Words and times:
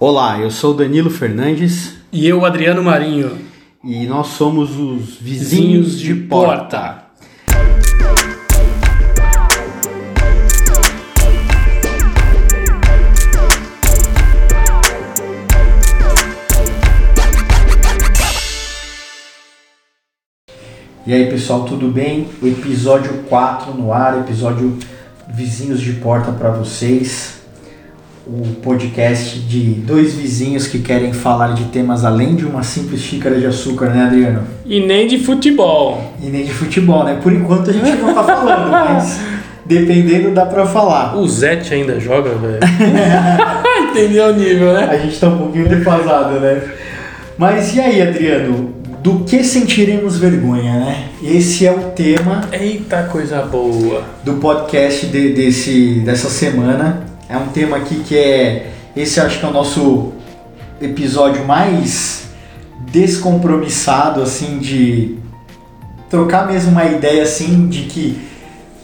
Olá, 0.00 0.40
eu 0.40 0.50
sou 0.50 0.72
Danilo 0.72 1.10
Fernandes 1.10 1.96
E 2.10 2.26
eu, 2.26 2.46
Adriano 2.46 2.82
Marinho. 2.82 3.36
e 3.84 4.06
nós 4.06 4.28
somos 4.28 4.70
os 4.78 5.16
Vizinhos 5.16 5.98
de 6.00 6.14
Porta. 6.14 7.04
E 21.06 21.12
aí 21.12 21.28
pessoal, 21.28 21.64
tudo 21.64 21.88
bem? 21.88 22.26
Episódio 22.42 23.24
4 23.28 23.74
no 23.74 23.92
ar, 23.92 24.18
episódio 24.20 24.78
Vizinhos 25.28 25.80
de 25.80 25.92
Porta 25.94 26.32
para 26.32 26.50
vocês. 26.52 27.39
O 28.32 28.46
podcast 28.62 29.40
de 29.40 29.58
dois 29.74 30.14
vizinhos 30.14 30.68
que 30.68 30.78
querem 30.78 31.12
falar 31.12 31.48
de 31.52 31.64
temas 31.64 32.04
além 32.04 32.36
de 32.36 32.44
uma 32.46 32.62
simples 32.62 33.00
xícara 33.00 33.36
de 33.40 33.44
açúcar, 33.46 33.86
né, 33.90 34.04
Adriano? 34.04 34.42
E 34.64 34.78
nem 34.86 35.08
de 35.08 35.18
futebol. 35.18 36.14
E 36.22 36.26
nem 36.28 36.44
de 36.44 36.52
futebol, 36.52 37.02
né? 37.02 37.18
Por 37.20 37.32
enquanto 37.32 37.70
a 37.70 37.72
gente 37.72 37.90
não 37.96 38.14
tá 38.14 38.22
falando, 38.22 38.70
mas 38.70 39.18
dependendo 39.66 40.30
dá 40.30 40.46
pra 40.46 40.64
falar. 40.64 41.16
O 41.16 41.26
Zete 41.28 41.74
ainda 41.74 41.98
joga, 41.98 42.30
velho. 42.36 42.60
Entendeu 43.90 44.26
o 44.28 44.32
nível, 44.36 44.74
né? 44.74 44.88
A 44.88 44.96
gente 44.96 45.18
tá 45.18 45.26
um 45.28 45.38
pouquinho 45.38 45.68
defasado, 45.68 46.38
né? 46.38 46.62
Mas 47.36 47.74
e 47.74 47.80
aí, 47.80 48.00
Adriano? 48.00 48.78
Do 49.02 49.20
que 49.24 49.42
sentiremos 49.42 50.18
vergonha, 50.18 50.74
né? 50.74 51.04
Esse 51.22 51.66
é 51.66 51.72
o 51.72 51.78
tema 51.96 52.42
Eita, 52.52 53.04
coisa 53.10 53.40
boa. 53.42 54.02
do 54.22 54.34
podcast 54.34 55.06
de- 55.06 55.32
desse, 55.32 56.00
dessa 56.04 56.28
semana. 56.28 57.09
É 57.30 57.36
um 57.36 57.46
tema 57.48 57.76
aqui 57.76 58.02
que 58.06 58.16
é. 58.18 58.70
Esse 58.96 59.20
acho 59.20 59.38
que 59.38 59.46
é 59.46 59.48
o 59.48 59.52
nosso 59.52 60.12
episódio 60.82 61.44
mais 61.46 62.24
descompromissado, 62.90 64.22
assim, 64.22 64.58
de 64.58 65.16
trocar 66.08 66.46
mesmo 66.46 66.72
uma 66.72 66.84
ideia, 66.84 67.22
assim, 67.22 67.68
de 67.68 67.82
que. 67.82 68.18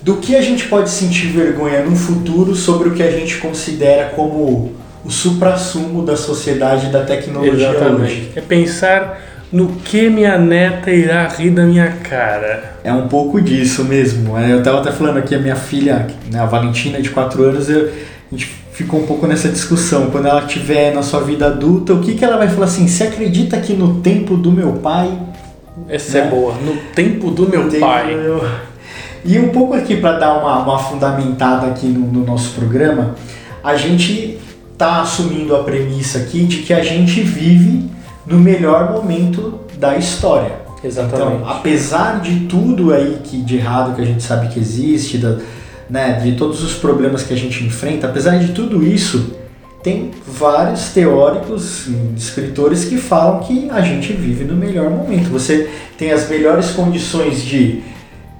Do 0.02 0.18
que 0.18 0.36
a 0.36 0.40
gente 0.40 0.66
pode 0.68 0.88
sentir 0.90 1.26
vergonha 1.28 1.82
no 1.82 1.96
futuro 1.96 2.54
sobre 2.54 2.88
o 2.90 2.94
que 2.94 3.02
a 3.02 3.10
gente 3.10 3.38
considera 3.38 4.12
como 4.14 4.72
o 5.04 5.10
suprassumo 5.10 6.04
da 6.04 6.16
sociedade 6.16 6.86
e 6.86 6.90
da 6.90 7.02
tecnologia 7.04 7.52
hoje. 7.70 7.76
Exatamente. 7.76 8.32
É 8.36 8.40
pensar 8.40 9.20
no 9.52 9.68
que 9.68 10.08
minha 10.08 10.38
neta 10.38 10.92
irá 10.92 11.26
rir 11.26 11.50
da 11.50 11.64
minha 11.64 11.88
cara. 12.08 12.76
É 12.84 12.92
um 12.92 13.08
pouco 13.08 13.40
disso 13.40 13.82
mesmo. 13.84 14.38
É, 14.38 14.52
Eu 14.52 14.62
tava 14.62 14.78
até 14.80 14.92
falando 14.92 15.16
aqui, 15.18 15.34
a 15.34 15.38
minha 15.40 15.56
filha, 15.56 16.06
né, 16.30 16.38
a 16.38 16.46
Valentina, 16.46 17.00
de 17.02 17.10
4 17.10 17.42
anos, 17.42 17.68
eu- 17.68 17.90
a 18.30 18.34
gente 18.34 18.46
ficou 18.72 19.00
um 19.00 19.06
pouco 19.06 19.26
nessa 19.26 19.48
discussão. 19.48 20.10
Quando 20.10 20.26
ela 20.26 20.42
tiver 20.42 20.94
na 20.94 21.02
sua 21.02 21.20
vida 21.20 21.46
adulta, 21.46 21.92
o 21.94 22.00
que, 22.00 22.14
que 22.14 22.24
ela 22.24 22.36
vai 22.36 22.48
falar 22.48 22.66
assim? 22.66 22.86
Você 22.88 23.04
acredita 23.04 23.58
que 23.60 23.72
no 23.72 24.00
tempo 24.00 24.36
do 24.36 24.50
meu 24.52 24.74
pai. 24.74 25.10
Essa 25.88 26.18
Né? 26.20 26.26
é 26.26 26.30
boa. 26.30 26.54
No 26.54 26.76
tempo 26.94 27.30
do 27.30 27.48
meu 27.48 27.68
tempo 27.68 27.86
pai. 27.86 28.14
meu- 28.14 28.42
E 29.24 29.38
um 29.38 29.48
pouco 29.48 29.74
aqui 29.74 29.96
para 29.96 30.18
dar 30.18 30.38
uma, 30.38 30.58
uma 30.62 30.78
fundamentada 30.78 31.66
aqui 31.66 31.86
no, 31.86 32.06
no 32.06 32.24
nosso 32.24 32.50
programa, 32.54 33.14
a 33.62 33.74
gente 33.76 34.38
tá 34.78 35.00
assumindo 35.02 35.54
a 35.56 35.62
premissa 35.64 36.18
aqui 36.18 36.44
de 36.44 36.58
que 36.58 36.72
a 36.72 36.82
gente 36.82 37.20
vive 37.22 37.90
no 38.26 38.38
melhor 38.38 38.92
momento 38.92 39.60
da 39.78 39.96
história. 39.96 40.52
Exatamente. 40.84 41.36
Então, 41.38 41.48
apesar 41.48 42.20
de 42.20 42.40
tudo 42.46 42.92
aí 42.92 43.18
que 43.24 43.38
de 43.42 43.56
errado 43.56 43.94
que 43.96 44.02
a 44.02 44.04
gente 44.04 44.22
sabe 44.22 44.48
que 44.48 44.58
existe, 44.60 45.18
da, 45.18 45.38
né, 45.88 46.20
de 46.22 46.32
todos 46.32 46.62
os 46.62 46.74
problemas 46.74 47.22
que 47.22 47.32
a 47.32 47.36
gente 47.36 47.64
enfrenta, 47.64 48.06
apesar 48.06 48.38
de 48.38 48.52
tudo 48.52 48.84
isso, 48.84 49.36
tem 49.82 50.10
vários 50.26 50.88
teóricos, 50.88 51.86
escritores 52.16 52.84
que 52.84 52.96
falam 52.96 53.40
que 53.40 53.70
a 53.70 53.80
gente 53.80 54.12
vive 54.12 54.44
no 54.44 54.56
melhor 54.56 54.90
momento. 54.90 55.30
Você 55.30 55.70
tem 55.96 56.10
as 56.10 56.28
melhores 56.28 56.70
condições 56.70 57.40
de 57.40 57.82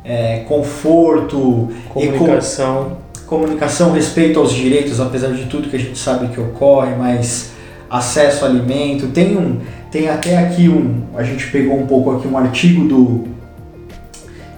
é, 0.04 0.40
conforto, 0.48 1.68
Comunicação. 1.88 2.98
comunicação, 3.26 3.92
respeito 3.92 4.40
aos 4.40 4.52
direitos, 4.52 5.00
apesar 5.00 5.28
de 5.28 5.44
tudo 5.44 5.68
que 5.68 5.76
a 5.76 5.78
gente 5.78 5.96
sabe 5.96 6.28
que 6.28 6.40
ocorre, 6.40 6.96
mas 6.96 7.52
acesso 7.88 8.44
a 8.44 8.48
alimento. 8.48 9.06
Tem 9.08 9.36
um, 9.36 9.60
tem 9.90 10.08
até 10.08 10.38
aqui 10.38 10.68
um, 10.68 11.02
a 11.14 11.22
gente 11.22 11.46
pegou 11.48 11.78
um 11.78 11.86
pouco 11.86 12.10
aqui 12.10 12.26
um 12.26 12.36
artigo 12.36 12.88
do 12.88 13.24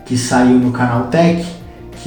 que 0.07 0.17
saiu 0.17 0.59
no 0.59 0.73
canal 0.73 1.09
Tech, 1.09 1.45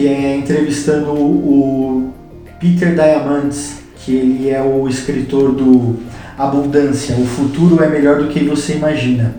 que 0.01 0.07
é 0.07 0.35
entrevistando 0.35 1.11
o, 1.11 2.11
Peter 2.59 2.95
Diamandis, 2.95 3.81
que 3.97 4.15
ele 4.15 4.49
é 4.49 4.59
o 4.59 4.87
escritor 4.87 5.51
do 5.51 5.99
Abundância, 6.35 7.15
o 7.15 7.25
futuro 7.25 7.83
é 7.83 7.87
melhor 7.87 8.17
do 8.17 8.27
que 8.27 8.39
você 8.43 8.73
imagina. 8.73 9.35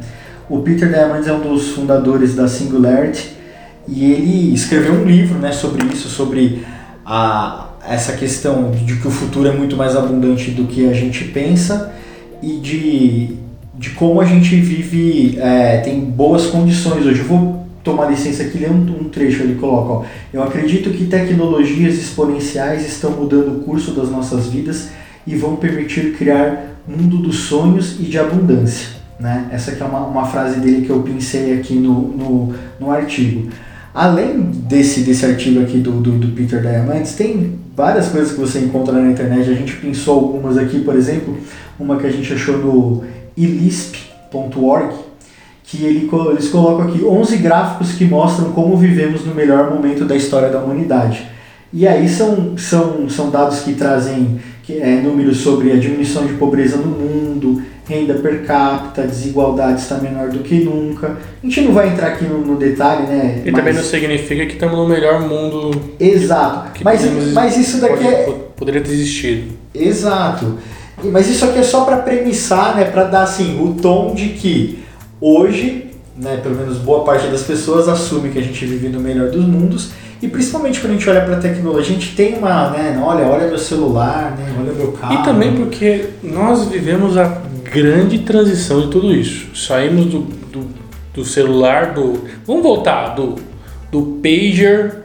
O 0.49 0.61
Peter 0.61 0.89
Diamandis 0.89 1.27
é 1.27 1.33
um 1.33 1.41
dos 1.41 1.71
fundadores 1.71 2.37
da 2.37 2.47
Singularity 2.47 3.31
e 3.89 4.05
ele 4.05 4.55
escreveu 4.55 4.95
um 4.95 5.05
livro, 5.05 5.37
né, 5.39 5.50
sobre 5.50 5.84
isso, 5.87 6.09
sobre 6.09 6.65
a, 7.05 7.71
essa 7.89 8.12
questão 8.12 8.71
de 8.71 8.97
que 8.97 9.09
o 9.09 9.11
futuro 9.11 9.49
é 9.49 9.53
muito 9.53 9.77
mais 9.77 9.97
abundante 9.97 10.53
do 10.53 10.69
que 10.69 10.89
a 10.89 10.93
gente 10.93 11.25
pensa 11.25 11.93
e 12.41 12.59
de, 12.59 13.37
de 13.77 13.91
como 13.91 14.21
a 14.21 14.25
gente 14.25 14.55
vive, 14.61 15.41
é, 15.41 15.79
tem 15.79 16.00
boas 16.00 16.47
condições 16.47 17.05
hoje. 17.05 17.19
Eu 17.19 17.27
vou 17.27 17.62
tomar 17.82 18.10
licença 18.10 18.43
aqui 18.44 18.59
ler 18.59 18.70
um, 18.70 19.00
um 19.00 19.09
trecho, 19.09 19.43
ele 19.43 19.56
coloca, 19.56 19.93
ó, 19.93 20.04
eu 20.32 20.43
acredito 20.43 20.91
que 20.91 21.06
tecnologias 21.06 21.94
exponenciais 21.94 22.87
estão 22.87 23.12
mudando 23.12 23.59
o 23.59 23.60
curso 23.65 23.93
das 23.93 24.10
nossas 24.10 24.47
vidas 24.47 24.91
e 25.26 25.34
vão 25.34 25.56
permitir 25.56 26.15
criar 26.16 26.76
mundo 26.87 27.19
dos 27.19 27.41
sonhos 27.41 27.98
e 28.00 28.04
de 28.04 28.19
abundância. 28.19 28.88
Né? 29.19 29.48
Essa 29.53 29.72
aqui 29.72 29.82
é 29.82 29.87
uma, 29.87 30.06
uma 30.06 30.26
frase 30.26 30.59
dele 30.60 30.84
que 30.84 30.91
eu 30.91 31.00
pensei 31.03 31.59
aqui 31.59 31.75
no, 31.75 32.09
no, 32.09 32.54
no 32.81 32.91
artigo. 32.91 33.48
Além 33.94 34.41
desse, 34.41 35.00
desse 35.00 35.25
artigo 35.26 35.60
aqui 35.60 35.78
do, 35.78 35.93
do, 35.93 36.12
do 36.12 36.28
Peter 36.28 36.60
Diamandis, 36.60 37.14
tem 37.14 37.59
várias 37.76 38.09
coisas 38.09 38.32
que 38.32 38.41
você 38.41 38.59
encontra 38.60 38.94
na 38.94 39.10
internet. 39.10 39.50
A 39.50 39.54
gente 39.54 39.76
pensou 39.76 40.19
algumas 40.19 40.56
aqui, 40.56 40.81
por 40.81 40.97
exemplo, 40.97 41.37
uma 41.78 41.97
que 41.97 42.06
a 42.06 42.10
gente 42.10 42.32
achou 42.32 42.56
no 42.59 43.04
ilisp.org, 43.37 44.94
que 45.72 45.83
ele, 45.84 46.10
eles 46.31 46.49
colocam 46.50 46.87
aqui 46.87 47.03
11 47.03 47.37
gráficos 47.38 47.93
que 47.93 48.05
mostram 48.05 48.53
como 48.53 48.77
vivemos 48.77 49.25
no 49.25 49.34
melhor 49.34 49.71
momento 49.72 50.05
da 50.05 50.15
história 50.15 50.50
da 50.50 50.59
humanidade. 50.59 51.27
E 51.72 51.88
aí 51.88 52.06
são, 52.06 52.59
são, 52.59 53.09
são 53.09 53.31
dados 53.31 53.60
que 53.60 53.72
trazem 53.72 54.38
que, 54.62 54.75
é, 54.75 55.00
números 55.03 55.38
sobre 55.38 55.72
a 55.72 55.77
diminuição 55.77 56.27
de 56.27 56.34
pobreza 56.34 56.77
no 56.77 56.88
mundo, 56.88 57.62
renda 57.88 58.12
per 58.15 58.44
capita, 58.44 59.06
desigualdade 59.06 59.81
está 59.81 59.97
menor 59.97 60.28
do 60.28 60.41
que 60.41 60.56
nunca. 60.62 61.16
A 61.43 61.47
gente 61.47 61.62
não 61.62 61.72
vai 61.72 61.88
entrar 61.88 62.09
aqui 62.09 62.27
no, 62.27 62.38
no 62.44 62.56
detalhe, 62.56 63.06
né? 63.06 63.41
E 63.43 63.50
mas- 63.50 63.61
também 63.61 63.75
não 63.75 63.82
significa 63.82 64.44
que 64.44 64.53
estamos 64.53 64.77
no 64.77 64.87
melhor 64.87 65.22
mundo 65.27 65.71
Exato. 65.99 66.72
que 66.72 66.84
Mas, 66.84 67.00
podemos- 67.00 67.32
mas 67.32 67.56
isso 67.56 67.81
daqui 67.81 67.94
pode- 68.05 68.06
é. 68.15 68.22
po- 68.25 68.32
poderia 68.56 68.82
ter 68.82 68.93
existido. 68.93 69.44
Exato. 69.75 70.59
Mas 71.05 71.28
isso 71.31 71.44
aqui 71.47 71.59
é 71.59 71.62
só 71.62 71.84
para 71.84 71.97
premissar, 71.97 72.77
né? 72.77 72.84
Para 72.84 73.05
dar 73.05 73.22
assim 73.22 73.59
o 73.61 73.72
tom 73.81 74.15
de 74.15 74.28
que 74.28 74.81
hoje, 75.22 75.87
né? 76.16 76.41
Pelo 76.43 76.56
menos 76.56 76.78
boa 76.78 77.05
parte 77.05 77.28
das 77.28 77.44
pessoas 77.44 77.88
assume 77.88 78.31
que 78.31 78.38
a 78.38 78.43
gente 78.43 78.66
vive 78.66 78.88
no 78.88 79.00
melhor 79.00 79.31
dos 79.31 79.47
mundos. 79.47 79.93
E 80.21 80.28
principalmente 80.28 80.81
quando 80.81 80.91
a 80.91 80.94
gente 80.94 81.09
olha 81.09 81.22
para 81.22 81.37
a 81.37 81.41
tecnologia, 81.41 81.91
a 81.91 81.99
gente 81.99 82.15
tem 82.15 82.34
uma, 82.34 82.71
né? 82.71 83.00
Olha, 83.03 83.27
olha 83.27 83.47
meu 83.47 83.59
celular, 83.59 84.37
né? 84.37 84.55
Olha 84.61 84.72
meu 84.72 84.93
carro. 84.93 85.15
E 85.15 85.25
também 85.25 85.55
porque 85.55 86.11
nós 86.22 86.66
vivemos 86.66 87.16
a 87.16 87.41
grande 87.65 88.19
transição 88.19 88.82
de 88.82 88.88
tudo 88.88 89.15
isso. 89.15 89.56
Saímos 89.56 90.06
do, 90.06 90.21
do, 90.21 90.69
do 91.15 91.25
celular, 91.25 91.94
do. 91.94 92.25
Vamos 92.47 92.62
voltar 92.62 93.15
do, 93.15 93.37
do 93.91 94.21
pager 94.22 95.03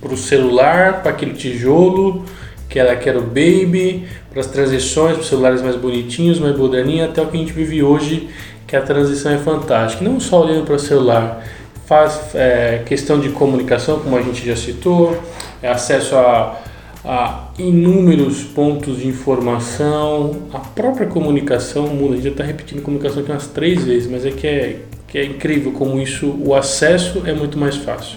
para 0.00 0.12
o 0.12 0.16
celular, 0.16 1.02
para 1.02 1.12
aquele 1.12 1.32
tijolo, 1.32 2.24
que 2.68 2.78
era, 2.78 2.96
que 2.96 3.08
era 3.08 3.18
o 3.18 3.22
baby, 3.22 4.06
para 4.30 4.40
as 4.40 4.46
transições, 4.46 5.16
para 5.16 5.24
celulares 5.24 5.62
mais 5.62 5.76
bonitinhos, 5.76 6.40
mais 6.40 6.56
moderninhos, 6.56 7.10
até 7.10 7.22
o 7.22 7.26
que 7.26 7.36
a 7.36 7.40
gente 7.40 7.52
vive 7.52 7.82
hoje, 7.82 8.28
que 8.72 8.76
a 8.76 8.80
transição 8.80 9.30
é 9.30 9.36
fantástica. 9.36 10.02
Não 10.02 10.18
só 10.18 10.42
olhando 10.42 10.64
para 10.64 10.76
o 10.76 10.78
celular, 10.78 11.44
faz 11.84 12.34
é, 12.34 12.80
questão 12.86 13.20
de 13.20 13.28
comunicação, 13.28 14.00
como 14.00 14.16
a 14.16 14.22
gente 14.22 14.46
já 14.46 14.56
citou, 14.56 15.14
é 15.62 15.68
acesso 15.68 16.16
a, 16.16 16.58
a 17.04 17.48
inúmeros 17.58 18.42
pontos 18.44 18.96
de 18.96 19.08
informação, 19.08 20.44
a 20.54 20.58
própria 20.58 21.06
comunicação 21.06 21.86
muda. 21.88 22.14
A 22.14 22.16
gente 22.16 22.24
já 22.24 22.30
está 22.30 22.44
repetindo 22.44 22.80
comunicação 22.80 23.20
aqui 23.20 23.30
umas 23.30 23.46
três 23.48 23.84
vezes, 23.84 24.10
mas 24.10 24.24
é 24.24 24.30
que, 24.30 24.46
é 24.46 24.76
que 25.06 25.18
é 25.18 25.24
incrível 25.26 25.72
como 25.72 26.00
isso, 26.00 26.34
o 26.42 26.54
acesso 26.54 27.24
é 27.26 27.34
muito 27.34 27.58
mais 27.58 27.76
fácil. 27.76 28.16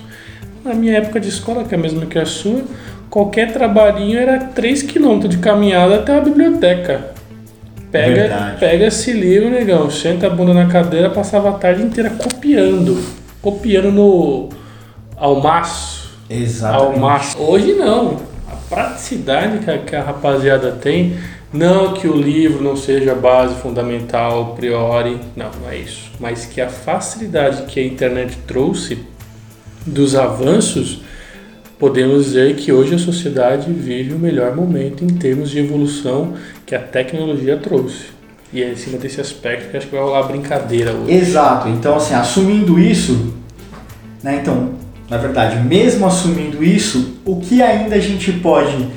Na 0.63 0.73
minha 0.73 0.93
época 0.93 1.19
de 1.19 1.27
escola, 1.27 1.65
que 1.65 1.75
é 1.75 1.77
a 1.77 1.81
mesma 1.81 2.05
que 2.05 2.17
a 2.17 2.25
sua, 2.25 2.61
qualquer 3.09 3.51
trabalhinho 3.51 4.17
era 4.17 4.39
3 4.39 4.83
km 4.83 5.27
de 5.27 5.37
caminhada 5.37 5.95
até 5.95 6.17
a 6.17 6.21
biblioteca. 6.21 7.13
Pega, 7.95 8.15
Verdade. 8.15 8.59
pega 8.59 8.85
esse 8.87 9.13
livro, 9.13 9.49
negão, 9.49 9.89
senta 9.89 10.27
a 10.27 10.29
bunda 10.29 10.53
na 10.53 10.65
cadeira, 10.65 11.09
passava 11.09 11.49
a 11.49 11.53
tarde 11.53 11.81
inteira 11.81 12.09
copiando. 12.09 13.01
Copiando 13.41 13.91
no 13.91 14.49
almaço. 15.15 16.17
Exatamente. 16.29 16.93
Almaço. 16.93 17.41
Hoje 17.41 17.73
não. 17.73 18.17
A 18.51 18.55
praticidade 18.69 19.59
que 19.59 19.71
a, 19.71 19.77
que 19.77 19.95
a 19.95 20.03
rapaziada 20.03 20.71
tem 20.71 21.15
Não 21.53 21.93
que 21.93 22.05
o 22.05 22.17
livro 22.17 22.61
não 22.61 22.75
seja 22.75 23.13
a 23.13 23.15
base 23.15 23.55
fundamental 23.61 24.41
a 24.41 24.55
priori, 24.55 25.17
não, 25.37 25.49
não 25.61 25.69
é 25.69 25.77
isso. 25.77 26.11
Mas 26.19 26.45
que 26.45 26.59
a 26.59 26.67
facilidade 26.67 27.63
que 27.63 27.79
a 27.79 27.85
internet 27.85 28.37
trouxe 28.45 28.97
dos 29.85 30.15
avanços, 30.15 31.01
podemos 31.79 32.25
dizer 32.25 32.55
que 32.55 32.73
hoje 32.73 32.95
a 32.95 32.99
sociedade 32.99 33.71
vive 33.71 34.13
o 34.13 34.19
melhor 34.19 34.53
momento 34.53 35.05
em 35.05 35.07
termos 35.07 35.49
de 35.49 35.59
evolução 35.59 36.33
que 36.65 36.75
a 36.75 36.79
tecnologia 36.79 37.57
trouxe. 37.57 38.15
E 38.51 38.63
é 38.63 38.71
em 38.71 38.75
cima 38.75 38.97
desse 38.97 39.19
aspecto 39.19 39.69
que 39.69 39.77
acho 39.77 39.87
que 39.87 39.95
vai 39.95 40.03
rolar 40.03 40.23
brincadeira 40.23 40.93
hoje. 40.93 41.13
Exato. 41.13 41.67
Então, 41.69 41.95
assim, 41.95 42.13
assumindo 42.13 42.79
isso, 42.79 43.33
né? 44.23 44.39
Então, 44.41 44.73
na 45.09 45.17
verdade, 45.17 45.57
mesmo 45.57 46.07
assumindo 46.07 46.63
isso, 46.63 47.19
o 47.25 47.39
que 47.39 47.61
ainda 47.61 47.95
a 47.95 47.99
gente 47.99 48.31
pode, 48.31 48.87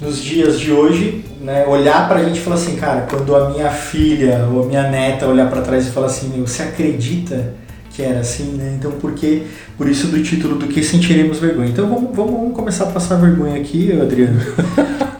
nos 0.00 0.22
dias 0.22 0.58
de 0.58 0.72
hoje, 0.72 1.24
né, 1.40 1.66
olhar 1.66 2.08
pra 2.08 2.22
gente 2.24 2.38
e 2.38 2.40
falar 2.40 2.56
assim, 2.56 2.76
cara, 2.76 3.02
quando 3.02 3.34
a 3.34 3.50
minha 3.50 3.70
filha 3.70 4.48
ou 4.52 4.64
a 4.64 4.66
minha 4.66 4.88
neta 4.88 5.26
olhar 5.26 5.50
para 5.50 5.62
trás 5.62 5.86
e 5.86 5.90
falar 5.90 6.06
assim, 6.06 6.28
meu, 6.34 6.46
você 6.46 6.62
acredita 6.62 7.54
que 7.90 8.02
era 8.02 8.20
assim, 8.20 8.52
né? 8.52 8.76
Então, 8.78 8.92
por 8.92 9.12
que, 9.12 9.42
por 9.76 9.88
isso 9.88 10.06
do 10.06 10.22
título 10.22 10.56
do 10.56 10.68
que 10.68 10.82
sentiremos 10.84 11.38
vergonha. 11.40 11.68
Então, 11.68 11.88
vamos, 11.88 12.14
vamos, 12.14 12.32
vamos 12.32 12.54
começar 12.54 12.84
a 12.84 12.92
passar 12.92 13.16
vergonha 13.16 13.60
aqui, 13.60 13.92
Adriano. 14.00 14.40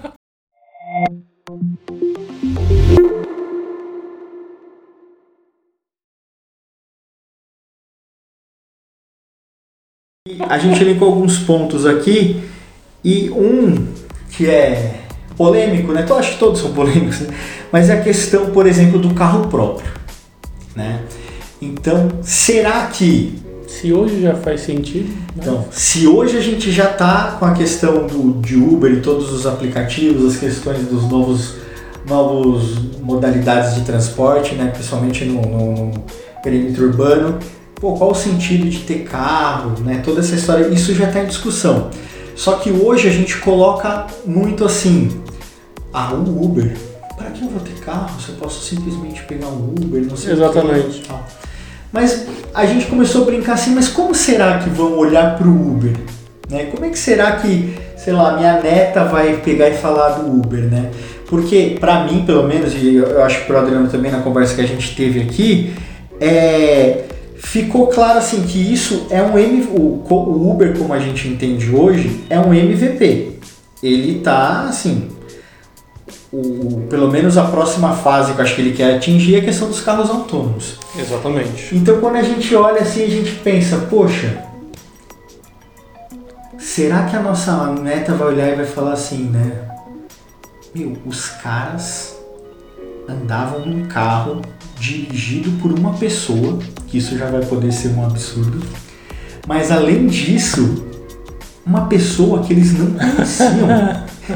A 10.49 10.59
gente 10.59 10.81
elencou 10.83 11.09
alguns 11.09 11.39
pontos 11.39 11.87
aqui 11.87 12.43
e 13.05 13.31
um 13.31 13.87
que 14.31 14.49
é 14.49 15.01
polêmico, 15.37 15.93
né? 15.93 16.05
Eu 16.09 16.19
acho 16.19 16.33
que 16.33 16.39
todos 16.39 16.61
são 16.61 16.73
polêmicos, 16.73 17.21
né? 17.21 17.35
mas 17.71 17.89
é 17.89 17.95
a 17.95 18.03
questão, 18.03 18.51
por 18.51 18.67
exemplo, 18.67 18.99
do 18.99 19.15
carro 19.15 19.47
próprio, 19.49 19.91
né? 20.75 21.03
Então, 21.61 22.09
será 22.23 22.87
que 22.87 23.39
se 23.67 23.93
hoje 23.93 24.23
já 24.23 24.35
faz 24.35 24.63
sentido? 24.63 25.09
Né? 25.09 25.23
Então, 25.37 25.67
se 25.71 26.07
hoje 26.07 26.37
a 26.37 26.41
gente 26.41 26.71
já 26.73 26.91
está 26.91 27.37
com 27.39 27.45
a 27.45 27.53
questão 27.53 28.07
do, 28.07 28.41
de 28.41 28.57
Uber 28.57 28.93
e 28.93 29.01
todos 29.01 29.33
os 29.33 29.47
aplicativos, 29.47 30.35
as 30.35 30.41
questões 30.41 30.87
dos 30.87 31.09
novos, 31.09 31.55
novos 32.07 32.79
modalidades 33.01 33.75
de 33.75 33.83
transporte, 33.83 34.55
né? 34.55 34.71
Principalmente 34.73 35.25
no, 35.25 35.43
no, 35.43 35.87
no 35.87 36.05
perímetro 36.43 36.87
urbano, 36.87 37.39
pô, 37.81 37.95
qual 37.95 38.11
o 38.11 38.15
sentido 38.15 38.69
de 38.69 38.81
ter 38.81 39.05
carro, 39.05 39.75
né? 39.81 40.03
Toda 40.05 40.21
essa 40.21 40.35
história, 40.35 40.69
isso 40.69 40.95
já 40.95 41.07
está 41.07 41.23
em 41.23 41.27
discussão. 41.27 41.91
Só 42.35 42.57
que 42.57 42.71
hoje 42.71 43.09
a 43.09 43.11
gente 43.11 43.37
coloca 43.39 44.07
muito 44.25 44.65
assim, 44.65 45.21
ah, 45.93 46.13
o 46.13 46.45
Uber, 46.45 46.77
para 47.17 47.31
que 47.31 47.43
eu 47.43 47.49
vou 47.49 47.61
ter 47.61 47.75
carro 47.81 48.21
se 48.21 48.31
eu 48.31 48.37
posso 48.37 48.65
simplesmente 48.65 49.23
pegar 49.25 49.49
um 49.49 49.71
Uber, 49.71 50.03
não 50.03 50.17
sei 50.17 50.33
Exatamente. 50.35 51.01
o 51.01 51.03
que. 51.03 51.09
Mas 51.91 52.27
a 52.55 52.67
gente 52.67 52.87
começou 52.87 53.23
a 53.23 53.25
brincar 53.25 53.55
assim, 53.55 53.75
mas 53.75 53.89
como 53.89 54.15
será 54.15 54.59
que 54.59 54.69
vão 54.69 54.97
olhar 54.99 55.37
para 55.37 55.49
o 55.49 55.73
Uber? 55.73 55.97
Né? 56.49 56.67
Como 56.67 56.85
é 56.85 56.91
que 56.91 56.99
será 56.99 57.33
que, 57.33 57.75
sei 57.97 58.13
lá, 58.13 58.37
minha 58.37 58.61
neta 58.61 59.05
vai 59.05 59.39
pegar 59.39 59.69
e 59.69 59.75
falar 59.75 60.11
do 60.11 60.31
Uber, 60.31 60.61
né? 60.61 60.91
Porque 61.27 61.77
para 61.79 62.05
mim, 62.05 62.25
pelo 62.25 62.47
menos, 62.47 62.73
e 62.75 62.97
eu 62.97 63.23
acho 63.23 63.41
que 63.41 63.47
para 63.47 63.57
o 63.57 63.59
Adriano 63.61 63.89
também 63.89 64.11
na 64.11 64.21
conversa 64.21 64.55
que 64.55 64.61
a 64.61 64.67
gente 64.67 64.95
teve 64.95 65.21
aqui, 65.21 65.75
é 66.21 67.08
ficou 67.39 67.87
claro 67.87 68.19
assim 68.19 68.43
que 68.43 68.59
isso 68.59 69.07
é 69.11 69.23
um 69.23 69.39
M, 69.39 69.63
o, 69.71 70.05
o 70.09 70.51
Uber 70.51 70.77
como 70.77 70.93
a 70.93 70.99
gente 70.99 71.29
entende 71.29 71.71
hoje 71.71 72.25
é 72.29 72.39
um 72.39 72.53
MVP. 72.53 73.39
Ele 73.83 74.21
tá 74.21 74.65
assim, 74.69 75.09
o, 76.33 76.87
pelo 76.91 77.11
menos 77.11 77.39
a 77.39 77.45
próxima 77.45 77.95
fase 77.95 78.33
que 78.33 78.41
eu 78.41 78.45
acho 78.45 78.55
que 78.55 78.61
ele 78.61 78.73
quer 78.73 78.97
atingir 78.97 79.37
é 79.37 79.39
a 79.39 79.45
questão 79.45 79.69
dos 79.69 79.81
carros 79.81 80.11
autônomos. 80.11 80.79
Exatamente. 80.99 81.75
Então 81.75 82.01
quando 82.01 82.17
a 82.17 82.23
gente 82.23 82.55
olha 82.55 82.83
assim, 82.83 83.05
a 83.05 83.09
gente 83.09 83.33
pensa, 83.37 83.79
poxa, 83.91 84.45
será 86.59 87.05
que 87.05 87.17
a 87.17 87.23
nossa 87.23 87.73
neta 87.73 88.15
vai 88.15 88.29
olhar 88.29 88.49
e 88.49 88.57
vai 88.57 88.67
falar 88.67 88.93
assim, 88.93 89.25
né? 89.25 89.69
Meu, 90.75 90.97
os 91.07 91.29
caras 91.29 92.19
andavam 93.09 93.65
num 93.65 93.87
carro 93.87 94.43
dirigido 94.79 95.51
por 95.63 95.73
uma 95.73 95.95
pessoa, 95.95 96.59
que 96.91 96.99
isso 96.99 97.17
já 97.17 97.27
vai 97.27 97.45
poder 97.45 97.73
ser 97.73 97.89
um 97.89 98.05
absurdo, 98.05 98.63
mas 99.47 99.71
além 99.71 100.07
disso, 100.07 100.85
uma 101.65 101.87
pessoa 101.87 102.43
que 102.43 102.53
eles 102.53 102.79
não 102.79 102.93
conheciam. 102.93 103.69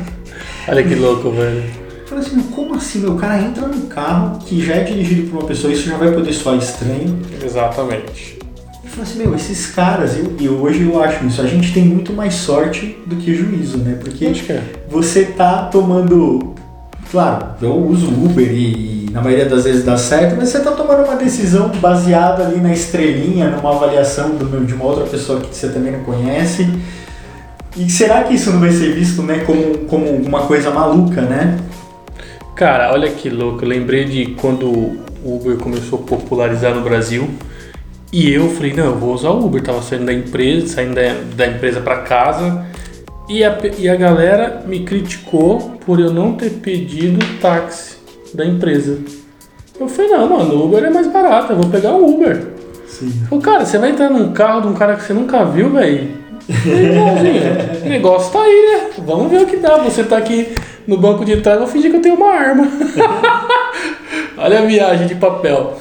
Olha 0.68 0.82
que 0.82 0.94
louco, 0.94 1.30
velho. 1.30 1.64
Falei 2.06 2.24
assim, 2.24 2.42
como 2.42 2.74
assim? 2.74 3.00
Meu 3.00 3.16
cara 3.16 3.40
entra 3.40 3.66
num 3.66 3.86
carro 3.86 4.38
que 4.40 4.64
já 4.64 4.74
é 4.74 4.84
dirigido 4.84 5.30
por 5.30 5.40
uma 5.40 5.46
pessoa, 5.46 5.72
isso 5.72 5.88
já 5.88 5.96
vai 5.96 6.12
poder 6.12 6.32
soar 6.32 6.56
estranho. 6.56 7.18
Exatamente. 7.42 8.38
Eu 8.84 8.90
falei 8.90 9.10
assim, 9.10 9.18
meu, 9.18 9.34
esses 9.34 9.66
caras, 9.68 10.16
e 10.38 10.48
hoje 10.48 10.82
eu 10.82 11.02
acho 11.02 11.24
isso, 11.24 11.40
a 11.40 11.46
gente 11.46 11.72
tem 11.72 11.84
muito 11.84 12.12
mais 12.12 12.34
sorte 12.34 12.98
do 13.06 13.16
que 13.16 13.34
juízo, 13.34 13.78
né? 13.78 13.98
Porque 13.98 14.26
é. 14.26 14.62
você 14.90 15.24
tá 15.24 15.64
tomando. 15.64 16.54
Claro, 17.10 17.46
eu 17.62 17.74
uso 17.74 18.06
Uber 18.08 18.50
e 18.50 19.01
na 19.12 19.20
maioria 19.20 19.44
das 19.44 19.64
vezes 19.64 19.84
dá 19.84 19.98
certo, 19.98 20.36
mas 20.38 20.48
você 20.48 20.58
está 20.58 20.70
tomando 20.70 21.04
uma 21.04 21.16
decisão 21.16 21.68
baseada 21.68 22.46
ali 22.46 22.58
na 22.60 22.72
estrelinha, 22.72 23.50
numa 23.50 23.76
avaliação 23.76 24.30
do, 24.30 24.64
de 24.64 24.72
uma 24.72 24.86
outra 24.86 25.04
pessoa 25.04 25.38
que 25.38 25.54
você 25.54 25.68
também 25.68 25.92
não 25.92 26.02
conhece. 26.02 26.66
E 27.76 27.90
será 27.90 28.24
que 28.24 28.34
isso 28.34 28.50
não 28.50 28.58
vai 28.58 28.70
ser 28.70 28.94
visto 28.94 29.22
né, 29.22 29.44
como, 29.44 29.78
como 29.80 30.06
uma 30.06 30.46
coisa 30.46 30.70
maluca, 30.70 31.20
né? 31.20 31.58
Cara, 32.56 32.90
olha 32.90 33.10
que 33.10 33.28
louco. 33.28 33.64
Eu 33.64 33.68
lembrei 33.68 34.06
de 34.06 34.26
quando 34.34 34.66
o 34.66 35.04
Uber 35.24 35.58
começou 35.58 35.98
a 35.98 36.02
popularizar 36.02 36.74
no 36.74 36.80
Brasil. 36.80 37.28
E 38.10 38.30
eu 38.30 38.50
falei, 38.50 38.72
não, 38.72 38.84
eu 38.86 38.98
vou 38.98 39.14
usar 39.14 39.30
o 39.30 39.44
Uber. 39.44 39.62
Tava 39.62 39.82
saindo 39.82 40.06
da 40.06 40.12
empresa, 40.12 40.66
saindo 40.68 40.94
da, 40.94 41.14
da 41.36 41.46
empresa 41.46 41.80
para 41.80 41.98
casa. 41.98 42.64
E 43.28 43.44
a, 43.44 43.58
e 43.78 43.88
a 43.88 43.96
galera 43.96 44.62
me 44.66 44.80
criticou 44.80 45.76
por 45.84 46.00
eu 46.00 46.12
não 46.12 46.34
ter 46.34 46.50
pedido 46.50 47.24
táxi 47.40 48.01
da 48.34 48.44
empresa. 48.44 48.98
Eu 49.78 49.88
falei, 49.88 50.10
não, 50.10 50.28
mano, 50.28 50.54
o 50.54 50.64
Uber 50.66 50.84
é 50.84 50.90
mais 50.90 51.06
barato, 51.08 51.52
eu 51.52 51.56
vou 51.56 51.70
pegar 51.70 51.92
o 51.92 52.14
Uber. 52.14 52.52
Sim. 52.86 53.10
Falei, 53.28 53.44
cara, 53.44 53.64
você 53.64 53.78
vai 53.78 53.90
entrar 53.90 54.10
num 54.10 54.32
carro 54.32 54.62
de 54.62 54.68
um 54.68 54.74
cara 54.74 54.96
que 54.96 55.02
você 55.02 55.12
nunca 55.12 55.44
viu, 55.44 55.70
velho? 55.70 56.22
o 57.84 57.88
negócio 57.88 58.32
tá 58.32 58.42
aí, 58.42 58.72
né? 58.72 58.90
Vamos 59.06 59.30
ver 59.30 59.42
o 59.42 59.46
que 59.46 59.56
dá. 59.56 59.78
Você 59.78 60.04
tá 60.04 60.18
aqui 60.18 60.48
no 60.86 60.96
banco 60.96 61.24
de 61.24 61.36
trás, 61.38 61.58
vou 61.58 61.68
fingir 61.68 61.90
que 61.90 61.96
eu 61.96 62.02
tenho 62.02 62.16
uma 62.16 62.32
arma. 62.32 62.68
Olha 64.36 64.60
a 64.60 64.62
viagem 64.62 65.06
de 65.06 65.14
papel. 65.14 65.78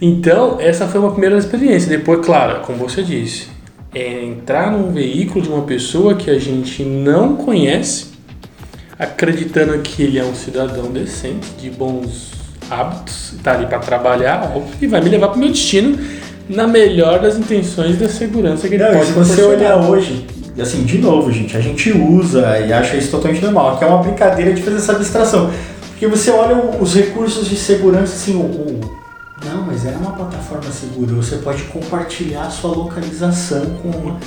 Então, 0.00 0.58
essa 0.60 0.86
foi 0.86 1.00
uma 1.00 1.10
primeira 1.10 1.36
experiência. 1.36 1.88
Depois, 1.88 2.24
claro, 2.24 2.60
como 2.60 2.78
você 2.78 3.02
disse, 3.02 3.48
é 3.94 4.24
entrar 4.24 4.70
num 4.70 4.92
veículo 4.92 5.42
de 5.42 5.48
uma 5.48 5.62
pessoa 5.62 6.14
que 6.14 6.30
a 6.30 6.38
gente 6.38 6.84
não 6.84 7.36
conhece 7.36 8.15
acreditando 8.98 9.78
que 9.80 10.02
ele 10.02 10.18
é 10.18 10.24
um 10.24 10.34
cidadão 10.34 10.90
decente, 10.90 11.50
de 11.58 11.70
bons 11.70 12.32
hábitos, 12.70 13.34
está 13.34 13.52
ali 13.52 13.66
para 13.66 13.78
trabalhar, 13.78 14.52
óbvio, 14.54 14.74
e 14.80 14.86
vai 14.86 15.00
me 15.00 15.08
levar 15.08 15.28
para 15.28 15.36
o 15.36 15.40
meu 15.40 15.50
destino 15.50 15.98
na 16.48 16.66
melhor 16.66 17.20
das 17.20 17.36
intenções 17.36 17.98
da 17.98 18.08
segurança 18.08 18.68
que 18.68 18.74
ele 18.74 18.84
Não, 18.84 18.92
pode 18.92 19.06
se 19.06 19.12
você 19.12 19.42
olhar 19.42 19.76
hoje, 19.76 20.26
assim, 20.60 20.84
de 20.84 20.98
novo, 20.98 21.30
gente, 21.32 21.56
a 21.56 21.60
gente 21.60 21.92
usa 21.92 22.58
e 22.60 22.72
acha 22.72 22.96
isso 22.96 23.10
totalmente 23.10 23.42
normal, 23.42 23.76
que 23.76 23.84
é 23.84 23.86
uma 23.86 24.02
brincadeira 24.02 24.52
de 24.52 24.62
fazer 24.62 24.76
essa 24.76 24.92
abstração. 24.92 25.50
Porque 25.90 26.06
você 26.06 26.30
olha 26.30 26.56
os 26.80 26.94
recursos 26.94 27.48
de 27.48 27.56
segurança, 27.56 28.14
assim, 28.14 28.36
o, 28.36 28.80
não, 29.44 29.62
mas 29.62 29.84
é 29.84 29.90
uma 29.90 30.12
plataforma 30.12 30.70
segura. 30.70 31.14
Você 31.14 31.36
pode 31.36 31.62
compartilhar 31.64 32.42
a 32.42 32.50
sua 32.50 32.74
localização 32.74 33.64
com 33.82 33.90
uma. 33.90 34.18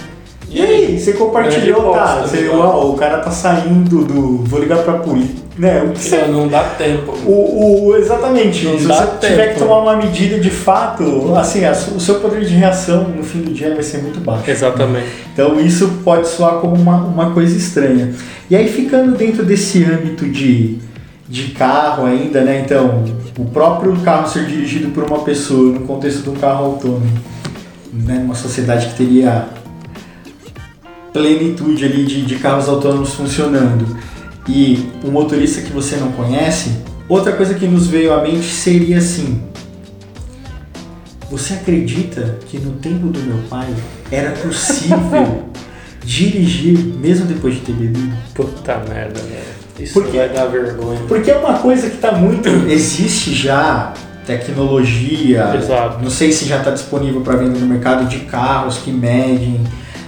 E 0.51 0.62
aí, 0.62 1.00
você 1.00 1.13
compartilhou, 1.13 1.94
tá? 1.94 2.22
Você, 2.24 2.48
uau, 2.48 2.91
o 2.91 2.96
cara 2.96 3.20
tá 3.20 3.29
saindo 3.29 4.03
do. 4.03 4.44
Vou 4.44 4.60
ligar 4.60 4.79
pra 4.79 4.94
polícia. 4.94 5.36
Né? 5.58 5.91
Você, 5.94 6.25
não 6.25 6.48
dá 6.48 6.63
tempo. 6.63 7.12
O, 7.25 7.88
o, 7.88 7.96
exatamente. 7.98 8.65
Não 8.65 8.79
Se 8.79 8.86
você 8.86 9.06
tempo. 9.06 9.27
tiver 9.27 9.53
que 9.53 9.60
tomar 9.60 9.79
uma 9.79 9.98
medida 9.98 10.39
de 10.39 10.50
fato, 10.50 11.36
assim, 11.36 11.65
a, 11.65 11.72
o 11.72 12.00
seu 12.00 12.15
poder 12.15 12.46
de 12.46 12.56
reação 12.56 13.10
no 13.10 13.24
fim 13.24 13.41
do 13.41 13.53
dia 13.53 13.74
vai 13.74 13.84
ser 13.84 14.01
muito 14.01 14.20
baixo. 14.22 14.50
Exatamente. 14.50 15.08
Então 15.34 15.60
isso 15.60 16.00
pode 16.03 16.27
soar 16.29 16.56
como 16.56 16.75
uma, 16.75 16.96
uma 16.96 17.32
coisa 17.32 17.56
estranha. 17.56 18.13
E 18.50 18.56
aí 18.56 18.70
ficando 18.70 19.18
dentro 19.18 19.44
desse 19.44 19.84
âmbito 19.84 20.25
de, 20.25 20.79
de 21.27 21.51
carro 21.51 22.06
ainda, 22.06 22.41
né? 22.41 22.63
Então, 22.65 23.03
o 23.38 23.46
próprio 23.46 23.96
carro 23.98 24.27
ser 24.29 24.46
dirigido 24.46 24.89
por 24.89 25.03
uma 25.03 25.20
pessoa 25.20 25.74
no 25.74 25.82
contexto 25.82 26.24
de 26.24 26.29
um 26.29 26.36
carro 26.36 26.65
autônomo, 26.65 27.20
né? 27.94 28.22
Uma 28.24 28.34
sociedade 28.34 28.88
que 28.88 28.96
teria 28.96 29.46
plenitude 31.13 31.86
ali 31.86 32.06
de, 32.06 32.24
de 32.24 32.36
carros 32.36 32.68
autônomos 32.68 33.13
funcionando 33.13 33.98
e 34.48 34.89
um 35.04 35.12
motorista 35.12 35.62
que 35.62 35.72
você 35.72 35.96
não 35.98 36.12
conhece, 36.12 36.72
outra 37.08 37.34
coisa 37.34 37.54
que 37.54 37.68
nos 37.68 37.88
veio 37.88 38.13
à 38.13 38.22
mente 38.22 38.46
seria 38.46 38.98
assim: 38.98 39.42
você 41.30 41.54
acredita 41.54 42.38
que 42.48 42.58
no 42.58 42.72
tempo 42.74 43.08
do 43.08 43.20
meu 43.20 43.38
pai 43.50 43.68
era 44.12 44.32
possível 44.32 45.44
dirigir 46.04 46.78
mesmo 46.78 47.25
depois 47.25 47.56
de 47.56 47.62
ter 47.62 47.74
bebido? 47.74 48.12
Puta 48.34 48.78
merda, 48.89 49.20
velho. 49.20 49.60
Isso 49.80 49.94
Porque- 49.94 50.18
vai 50.18 50.30
dar 50.30 50.46
vergonha. 50.48 51.00
Porque 51.08 51.32
é 51.32 51.38
uma 51.38 51.60
coisa 51.60 51.89
que 51.89 51.96
está 51.96 52.12
muito. 52.12 52.50
Existe 52.70 53.34
já 53.34 53.94
tecnologia. 54.25 55.54
Exato. 55.56 56.04
Não 56.04 56.10
sei 56.10 56.32
se 56.32 56.46
já 56.46 56.58
está 56.58 56.72
disponível 56.72 57.22
para 57.22 57.38
venda 57.38 57.58
no 57.60 57.66
mercado 57.66 58.08
de 58.10 58.20
carros 58.20 58.78
que 58.80 58.92
medem 58.92 59.62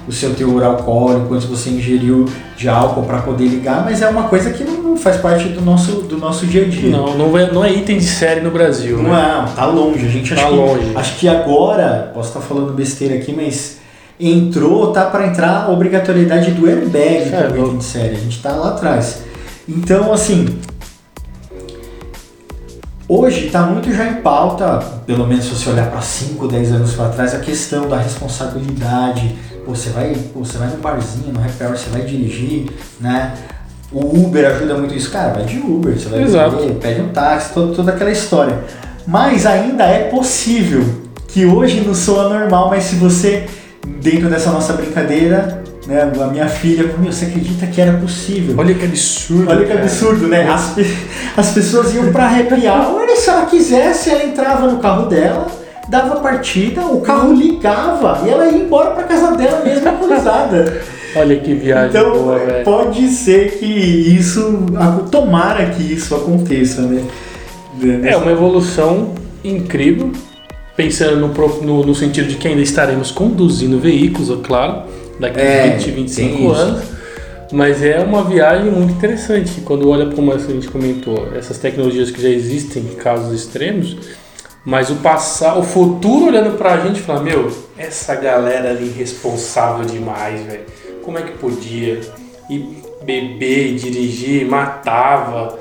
o 0.08 0.12
seu 0.12 0.34
teor 0.34 0.64
alcoólico, 0.64 1.28
quanto 1.28 1.48
você 1.48 1.70
ingeriu 1.70 2.26
de 2.58 2.68
álcool 2.68 3.04
para 3.04 3.20
poder 3.20 3.46
ligar, 3.46 3.84
mas 3.86 4.02
é 4.02 4.08
uma 4.10 4.24
coisa 4.24 4.50
que 4.52 4.64
não 4.64 4.98
faz 4.98 5.18
parte 5.18 5.48
do 5.50 5.62
nosso, 5.62 6.02
do 6.02 6.18
nosso 6.18 6.46
dia 6.46 6.66
a 6.66 6.68
dia. 6.68 6.90
Não, 6.92 7.16
não 7.18 7.38
é, 7.38 7.52
não 7.52 7.64
é 7.64 7.72
item 7.72 7.98
de 7.98 8.06
série 8.06 8.42
no 8.42 8.52
Brasil, 8.52 8.98
Não 9.02 9.12
né? 9.12 9.46
é, 9.52 9.56
tá 9.56 9.66
longe. 9.66 10.06
A 10.06 10.10
gente 10.10 10.34
Tá 10.36 10.42
acha, 10.42 10.50
longe. 10.50 10.86
Que, 10.92 10.98
acho 10.98 11.16
que 11.20 11.28
agora, 11.28 12.12
posso 12.14 12.30
estar 12.30 12.42
falando 12.42 12.74
besteira 12.74 13.16
aqui, 13.16 13.32
mas 13.34 13.78
entrou, 14.20 14.92
tá 14.92 15.06
para 15.06 15.28
entrar 15.28 15.66
a 15.66 15.72
obrigatoriedade 15.72 16.52
do 16.52 16.68
airbag 16.68 17.34
É, 17.34 17.44
como 17.48 17.66
item 17.68 17.78
de 17.78 17.84
série. 17.86 18.16
A 18.16 18.20
gente 18.20 18.42
tá 18.42 18.52
lá 18.52 18.70
atrás. 18.70 19.24
Então, 19.68 20.12
assim, 20.12 20.48
hoje 23.08 23.48
está 23.48 23.64
muito 23.64 23.94
já 23.94 24.08
em 24.08 24.16
pauta, 24.16 24.80
pelo 25.06 25.28
menos 25.28 25.46
se 25.46 25.52
você 25.56 25.70
olhar 25.70 25.90
para 25.90 26.02
5, 26.02 26.48
10 26.48 26.72
anos 26.74 26.94
para 26.94 27.10
trás, 27.10 27.34
a 27.34 27.40
questão 27.40 27.88
da 27.88 27.98
responsabilidade. 27.98 29.36
Pô, 29.66 29.76
você 29.76 29.90
vai, 29.92 30.16
pô, 30.34 30.40
você 30.44 30.58
vai 30.58 30.68
num 30.70 30.78
barzinho, 30.78 31.32
no 31.34 31.40
happy 31.40 31.64
hour, 31.64 31.78
você 31.78 31.90
vai 31.90 32.02
dirigir, 32.02 32.66
né? 33.00 33.34
O 33.92 34.24
Uber 34.26 34.46
ajuda 34.50 34.76
muito 34.76 34.94
isso. 34.96 35.12
Cara, 35.12 35.34
vai 35.34 35.44
de 35.44 35.58
Uber, 35.60 35.98
você 35.98 36.10
vai 36.10 36.24
Exato. 36.24 36.56
beber, 36.56 36.76
pede 36.76 37.02
um 37.02 37.10
táxi, 37.10 37.54
todo- 37.54 37.76
toda 37.76 37.92
aquela 37.92 38.10
história. 38.12 38.60
Mas 39.06 39.46
ainda 39.46 39.84
é 39.84 40.10
possível, 40.10 40.84
que 41.28 41.46
hoje 41.46 41.82
não 41.82 41.94
soa 41.94 42.30
normal, 42.30 42.70
mas 42.70 42.86
se 42.86 42.96
você, 42.96 43.46
dentro 44.02 44.30
dessa 44.30 44.52
nossa 44.52 44.74
brincadeira, 44.74 45.62
né, 45.88 46.02
a 46.20 46.28
minha 46.28 46.48
filha, 46.48 46.84
meu, 46.98 47.12
você 47.12 47.26
acredita 47.26 47.66
que 47.68 47.82
era 47.82 47.94
possível? 47.98 48.56
Olha 48.58 48.74
que 48.74 48.86
absurdo. 48.86 49.50
Olha 49.50 49.62
que 49.66 49.68
cara. 49.68 49.82
absurdo, 49.82 50.28
né? 50.28 50.48
As, 50.50 50.76
as 51.38 51.50
pessoas 51.52 51.94
iam 51.94 52.12
pra 52.12 52.28
happy 52.28 52.68
hour 52.68 53.04
e 53.08 53.18
se 53.18 53.30
ela 53.30 53.46
quisesse, 53.46 54.10
ela 54.10 54.24
entrava 54.24 54.68
no 54.72 54.80
carro 54.80 55.08
dela, 55.08 55.48
dava 55.92 56.22
partida, 56.22 56.86
o 56.86 57.02
carro 57.02 57.34
ligava 57.34 58.26
e 58.26 58.30
ela 58.32 58.46
ia 58.48 58.58
embora 58.58 58.92
pra 58.92 59.04
casa 59.04 59.36
dela 59.36 59.62
mesmo 59.64 59.90
alcoolizada. 59.90 60.82
Olha 61.14 61.36
que 61.38 61.54
viagem 61.54 61.90
Então, 61.90 62.14
boa, 62.14 62.40
velho. 62.40 62.64
pode 62.64 63.06
ser 63.10 63.60
que 63.60 63.66
isso, 63.66 64.64
tomara 65.12 65.66
que 65.72 65.84
isso 65.84 66.16
aconteça, 66.16 66.84
né? 66.84 67.04
É 68.04 68.16
uma 68.16 68.32
evolução 68.32 69.14
incrível, 69.44 70.12
pensando 70.78 71.18
no, 71.18 71.62
no, 71.62 71.86
no 71.88 71.94
sentido 71.96 72.30
de 72.30 72.36
que 72.36 72.48
ainda 72.48 72.62
estaremos 72.62 73.12
conduzindo 73.12 73.78
veículos, 73.78 74.30
é 74.30 74.38
claro, 74.42 74.84
daqui 75.20 75.40
a 75.40 75.44
É, 75.44 75.70
20, 75.72 75.84
tem 75.84 75.94
25 75.96 76.38
isso. 76.38 76.52
anos. 76.54 76.84
Mas 77.52 77.84
é 77.84 78.00
uma 78.00 78.24
viagem 78.24 78.72
muito 78.72 78.94
interessante. 78.94 79.60
Quando 79.66 79.90
olha 79.90 80.06
como 80.16 80.32
a 80.32 80.38
gente 80.38 80.70
comentou, 80.70 81.28
essas 81.36 81.58
tecnologias 81.58 82.10
que 82.10 82.22
já 82.22 82.30
existem 82.30 82.82
em 82.84 82.96
casos 82.96 83.34
extremos, 83.38 83.98
mas 84.64 84.90
o 84.90 84.96
passado, 84.98 85.60
o 85.60 85.64
futuro 85.64 86.28
olhando 86.28 86.58
pra 86.58 86.78
gente 86.78 87.00
e 87.00 87.04
falar, 87.04 87.22
meu, 87.22 87.52
essa 87.78 88.16
galera 88.16 88.70
ali 88.70 88.86
irresponsável 88.86 89.86
demais, 89.86 90.42
velho. 90.44 90.66
Como 91.04 91.18
é 91.18 91.24
que 91.24 91.32
podia? 91.38 92.02
E 92.50 92.78
beber, 93.04 93.76
dirigir, 93.76 94.48
matava. 94.48 95.58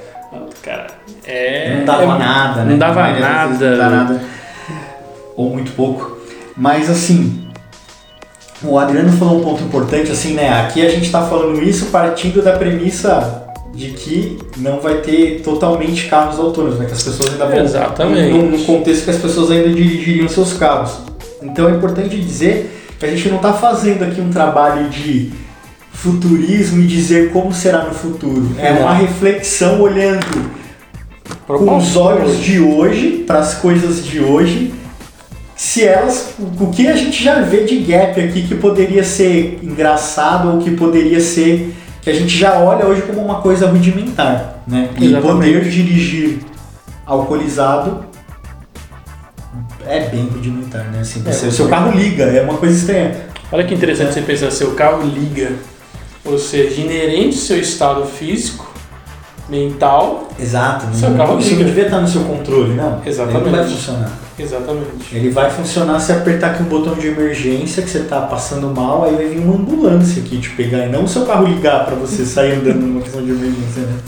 Cara, 0.62 0.88
é. 1.24 1.76
Não 1.78 1.84
dava 1.84 2.02
é- 2.02 2.18
nada, 2.18 2.64
né? 2.64 2.70
Não 2.72 2.78
dava 2.78 3.08
nada. 3.12 3.70
Não 3.70 3.78
dá 3.78 3.90
nada. 3.90 4.20
Ou 5.34 5.48
muito 5.50 5.72
pouco. 5.72 6.18
Mas 6.54 6.90
assim, 6.90 7.48
o 8.62 8.78
Adriano 8.78 9.10
falou 9.12 9.38
um 9.40 9.42
ponto 9.42 9.62
importante, 9.62 10.10
assim, 10.12 10.34
né? 10.34 10.60
Aqui 10.60 10.84
a 10.84 10.90
gente 10.90 11.10
tá 11.10 11.22
falando 11.26 11.62
isso 11.62 11.86
partindo 11.86 12.42
da 12.42 12.52
premissa 12.58 13.49
de 13.80 13.92
que 13.92 14.38
não 14.58 14.78
vai 14.78 14.98
ter 14.98 15.40
totalmente 15.42 16.06
carros 16.06 16.38
autônomos, 16.38 16.78
né? 16.78 16.84
Que 16.84 16.92
as 16.92 17.02
pessoas 17.02 17.32
ainda 17.32 17.46
vão. 17.46 17.64
Exatamente. 17.64 18.30
Num, 18.30 18.50
num 18.50 18.64
contexto 18.64 19.04
que 19.04 19.10
as 19.10 19.16
pessoas 19.16 19.50
ainda 19.50 19.70
dirigiriam 19.70 20.28
seus 20.28 20.52
carros. 20.52 20.98
Então 21.42 21.66
é 21.66 21.72
importante 21.72 22.20
dizer 22.20 22.78
que 22.98 23.06
a 23.06 23.08
gente 23.08 23.30
não 23.30 23.38
tá 23.38 23.54
fazendo 23.54 24.04
aqui 24.04 24.20
um 24.20 24.28
trabalho 24.28 24.90
de 24.90 25.32
futurismo 25.92 26.82
e 26.82 26.86
dizer 26.86 27.30
como 27.32 27.54
será 27.54 27.84
no 27.84 27.94
futuro. 27.94 28.50
É 28.58 28.74
Não. 28.74 28.82
uma 28.82 28.92
reflexão 28.92 29.80
olhando 29.80 30.50
com 31.46 31.78
os 31.78 31.96
olhos 31.96 32.38
de 32.38 32.60
hoje, 32.60 33.24
para 33.26 33.38
as 33.38 33.54
coisas 33.54 34.04
de 34.04 34.20
hoje, 34.20 34.74
se 35.56 35.82
elas, 35.84 36.34
o 36.38 36.66
que 36.68 36.86
a 36.86 36.94
gente 36.94 37.22
já 37.22 37.40
vê 37.40 37.64
de 37.64 37.78
gap 37.78 38.20
aqui 38.20 38.42
que 38.42 38.54
poderia 38.54 39.02
ser 39.02 39.58
engraçado 39.62 40.52
ou 40.52 40.58
que 40.58 40.70
poderia 40.70 41.20
ser 41.20 41.74
que 42.02 42.10
a 42.10 42.14
gente 42.14 42.36
já 42.36 42.58
olha 42.58 42.86
hoje 42.86 43.02
como 43.02 43.20
uma 43.22 43.40
coisa 43.40 43.66
rudimentar, 43.66 44.62
né? 44.66 44.90
E 44.98 45.06
Exatamente. 45.06 45.32
poder 45.34 45.68
dirigir 45.68 46.38
alcoolizado 47.04 48.04
é 49.86 50.08
bem 50.08 50.26
rudimentar, 50.26 50.84
né? 50.90 51.00
Assim, 51.00 51.22
É, 51.26 51.30
o 51.30 51.52
seu 51.52 51.68
carro 51.68 51.90
liga, 51.92 52.24
é 52.24 52.42
uma 52.42 52.56
coisa 52.56 52.76
estranha. 52.76 53.16
Olha 53.52 53.64
que 53.64 53.74
interessante 53.74 54.14
você 54.14 54.22
pensar, 54.22 54.50
seu 54.50 54.74
carro 54.74 55.02
liga, 55.02 55.52
ou 56.24 56.38
seja, 56.38 56.80
inerente 56.80 57.36
ao 57.36 57.42
seu 57.42 57.58
estado 57.58 58.06
físico, 58.06 58.69
mental, 59.50 60.28
Exato? 60.38 60.86
Seu 60.94 61.14
carro 61.14 61.38
isso 61.38 61.56
não 61.56 61.64
devia 61.64 61.84
estar 61.84 62.00
no 62.00 62.08
seu 62.08 62.22
controle, 62.22 62.74
não. 62.74 63.02
Exatamente. 63.04 63.36
Ele 63.36 63.50
não 63.50 63.58
vai 63.58 63.68
funcionar. 63.68 64.12
exatamente. 64.38 65.16
Ele 65.16 65.30
vai 65.30 65.50
funcionar 65.50 66.00
se 66.00 66.12
apertar 66.12 66.50
aqui 66.52 66.62
um 66.62 66.66
botão 66.66 66.94
de 66.94 67.08
emergência 67.08 67.82
que 67.82 67.90
você 67.90 68.00
tá 68.00 68.20
passando 68.22 68.68
mal, 68.74 69.04
aí 69.04 69.14
vai 69.14 69.26
vir 69.26 69.40
uma 69.40 69.56
ambulância 69.56 70.22
aqui 70.22 70.38
te 70.38 70.50
pegar 70.50 70.86
e 70.86 70.88
não 70.88 71.04
o 71.04 71.08
seu 71.08 71.26
carro 71.26 71.46
ligar 71.46 71.84
para 71.84 71.96
você 71.96 72.24
sair 72.24 72.52
andando 72.52 72.80
numa 72.80 73.00
questão 73.02 73.22
de 73.22 73.30
emergência, 73.30 73.82
né? 73.82 73.98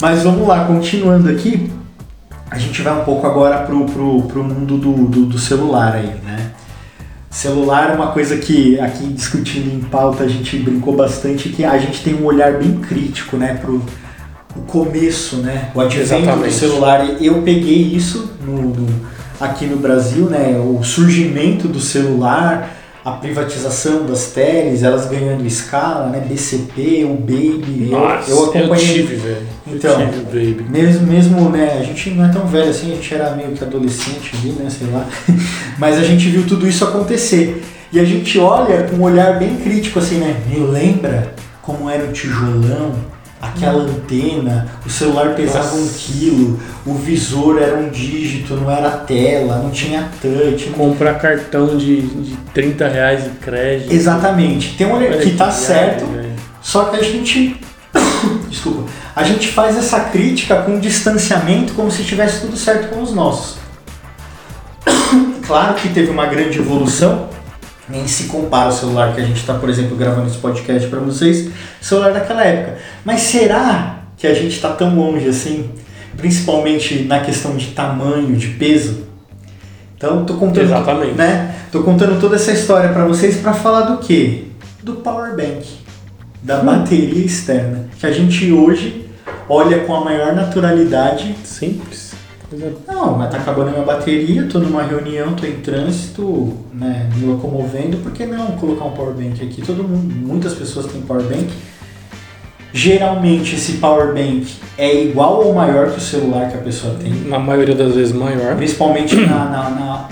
Mas 0.00 0.22
vamos 0.22 0.46
lá, 0.48 0.64
continuando 0.64 1.28
aqui, 1.28 1.70
a 2.50 2.58
gente 2.58 2.82
vai 2.82 2.92
um 3.00 3.04
pouco 3.04 3.26
agora 3.26 3.58
pro, 3.58 3.84
pro, 3.86 4.22
pro 4.22 4.44
mundo 4.44 4.78
do, 4.78 4.92
do, 5.06 5.26
do 5.26 5.38
celular 5.38 5.94
aí, 5.94 6.14
né? 6.24 6.50
Celular 7.30 7.90
é 7.90 7.94
uma 7.94 8.08
coisa 8.08 8.36
que 8.36 8.78
aqui 8.78 9.06
discutindo 9.06 9.74
em 9.74 9.80
pauta 9.80 10.24
a 10.24 10.28
gente 10.28 10.58
brincou 10.58 10.94
bastante 10.94 11.48
que 11.48 11.64
a 11.64 11.78
gente 11.78 12.02
tem 12.04 12.14
um 12.14 12.26
olhar 12.26 12.58
bem 12.58 12.74
crítico, 12.74 13.38
né, 13.38 13.54
pro 13.54 13.82
o 14.56 14.60
começo, 14.62 15.36
né, 15.36 15.70
o 15.74 15.80
advento 15.80 16.36
do 16.36 16.50
celular. 16.50 17.06
Eu 17.20 17.42
peguei 17.42 17.82
isso 17.94 18.30
no, 18.44 18.62
no- 18.62 19.12
aqui 19.40 19.66
no 19.66 19.76
Brasil, 19.76 20.26
né, 20.26 20.56
o 20.58 20.82
surgimento 20.84 21.66
do 21.68 21.80
celular, 21.80 22.76
a 23.04 23.10
privatização 23.12 24.06
das 24.06 24.26
teles, 24.26 24.84
elas 24.84 25.06
ganhando 25.06 25.44
escala, 25.44 26.06
né, 26.10 26.22
BCP, 26.28 27.04
o 27.04 27.14
Baby, 27.14 27.88
eu- 27.90 27.98
Nossa, 27.98 28.30
eu, 28.30 28.44
acompanhei. 28.44 28.86
tive, 28.86 29.16
velho. 29.16 29.46
Então. 29.66 30.00
eu 30.00 30.08
tive, 30.08 30.54
baby. 30.54 30.66
Mesmo, 30.70 31.06
mesmo, 31.06 31.50
né, 31.50 31.78
a 31.80 31.82
gente 31.82 32.10
não 32.10 32.24
é 32.24 32.28
tão 32.28 32.46
velho 32.46 32.70
assim, 32.70 32.92
a 32.92 32.94
gente 32.94 33.12
era 33.14 33.30
meio 33.34 33.50
que 33.52 33.64
adolescente 33.64 34.32
ali, 34.38 34.50
né, 34.52 34.68
sei 34.70 34.86
lá. 34.92 35.06
Mas 35.78 35.98
a 35.98 36.04
gente 36.04 36.28
viu 36.28 36.44
tudo 36.46 36.68
isso 36.68 36.84
acontecer. 36.84 37.64
E 37.92 37.98
a 37.98 38.04
gente 38.04 38.38
olha 38.38 38.84
com 38.84 38.96
um 38.96 39.02
olhar 39.02 39.38
bem 39.38 39.56
crítico 39.56 39.98
assim, 39.98 40.16
né, 40.18 40.36
me 40.48 40.60
lembra 40.60 41.34
como 41.60 41.90
era 41.90 42.04
o 42.04 42.12
tijolão, 42.12 42.94
aquela 43.42 43.82
antena, 43.82 44.68
o 44.86 44.88
celular 44.88 45.34
pesava 45.34 45.74
um 45.74 45.80
Nossa. 45.80 45.98
quilo, 45.98 46.60
o 46.86 46.94
visor 46.94 47.60
era 47.60 47.76
um 47.76 47.90
dígito, 47.90 48.54
não 48.54 48.70
era 48.70 48.90
tela, 48.90 49.58
não 49.58 49.70
tinha 49.70 50.08
touch. 50.22 50.70
Comprar 50.70 51.14
cartão 51.14 51.76
de, 51.76 52.02
de 52.02 52.36
30 52.54 52.88
reais 52.88 53.24
de 53.24 53.30
crédito. 53.30 53.92
Exatamente. 53.92 54.76
Tem 54.76 54.86
um 54.86 54.94
olhar 54.94 55.18
que 55.18 55.32
tá 55.32 55.50
certo, 55.50 56.06
velho. 56.06 56.30
Só 56.62 56.84
que 56.84 56.96
a 56.96 57.02
gente. 57.02 57.60
Desculpa. 58.48 58.88
A 59.14 59.24
gente 59.24 59.48
faz 59.48 59.76
essa 59.76 60.00
crítica 60.00 60.62
com 60.62 60.78
distanciamento 60.78 61.74
como 61.74 61.90
se 61.90 62.04
tivesse 62.04 62.42
tudo 62.42 62.56
certo 62.56 62.94
com 62.94 63.02
os 63.02 63.12
nossos. 63.12 63.56
Claro 65.44 65.74
que 65.74 65.88
teve 65.88 66.08
uma 66.08 66.26
grande 66.26 66.60
evolução, 66.60 67.28
nem 67.92 68.08
se 68.08 68.24
compara 68.24 68.70
o 68.70 68.72
celular 68.72 69.14
que 69.14 69.20
a 69.20 69.24
gente 69.24 69.36
está, 69.36 69.52
por 69.52 69.68
exemplo, 69.68 69.94
gravando 69.94 70.26
esse 70.26 70.38
podcast 70.38 70.88
para 70.88 70.98
vocês, 70.98 71.50
celular 71.78 72.12
daquela 72.12 72.42
época. 72.42 72.78
Mas 73.04 73.20
será 73.20 74.04
que 74.16 74.26
a 74.26 74.32
gente 74.32 74.56
está 74.56 74.70
tão 74.70 74.96
longe 74.96 75.28
assim, 75.28 75.70
principalmente 76.16 77.02
na 77.02 77.20
questão 77.20 77.54
de 77.54 77.66
tamanho, 77.66 78.34
de 78.34 78.48
peso? 78.48 79.06
Então, 79.94 80.24
tô 80.24 80.34
contando, 80.34 80.64
Exatamente. 80.64 81.12
né? 81.12 81.54
Tô 81.70 81.82
contando 81.82 82.18
toda 82.18 82.36
essa 82.36 82.50
história 82.50 82.88
para 82.88 83.04
vocês 83.04 83.36
para 83.36 83.52
falar 83.52 83.82
do 83.82 83.98
quê? 83.98 84.44
Do 84.82 84.94
power 84.94 85.36
bank, 85.36 85.66
da 86.42 86.58
bateria 86.60 87.24
externa, 87.24 87.90
que 88.00 88.06
a 88.06 88.10
gente 88.10 88.50
hoje 88.50 89.06
olha 89.48 89.80
com 89.80 89.94
a 89.94 90.02
maior 90.02 90.34
naturalidade. 90.34 91.36
Simples. 91.44 92.11
Coisa- 92.60 92.76
Não, 92.86 93.16
mas 93.16 93.30
tá 93.30 93.38
acabando 93.38 93.68
a 93.68 93.72
minha 93.72 93.84
bateria, 93.84 94.46
tô 94.46 94.58
numa 94.58 94.82
reunião, 94.82 95.32
tô 95.34 95.46
em 95.46 95.56
trânsito, 95.60 96.52
né, 96.74 97.08
me 97.16 97.24
locomovendo, 97.26 97.96
por 97.98 98.12
que 98.12 98.26
não 98.26 98.48
colocar 98.52 98.84
um 98.84 98.90
power 98.90 99.14
bank 99.14 99.42
aqui? 99.42 99.62
Todo 99.62 99.82
mundo, 99.82 100.14
muitas 100.14 100.52
pessoas 100.54 100.84
têm 100.86 101.00
power 101.00 101.22
bank. 101.22 101.48
Geralmente 102.74 103.54
esse 103.54 103.72
power 103.74 104.14
bank 104.14 104.46
é 104.78 105.02
igual 105.04 105.44
ou 105.46 105.52
maior 105.54 105.90
que 105.90 105.98
o 105.98 106.00
celular 106.00 106.48
que 106.50 106.56
a 106.56 106.60
pessoa 106.60 106.94
tem. 106.94 107.12
Na 107.12 107.38
maioria 107.38 107.74
das 107.74 107.94
vezes 107.94 108.12
maior. 108.14 108.56
Principalmente 108.56 109.14
na, 109.14 109.44
na, 109.44 109.70
na, 109.70 110.08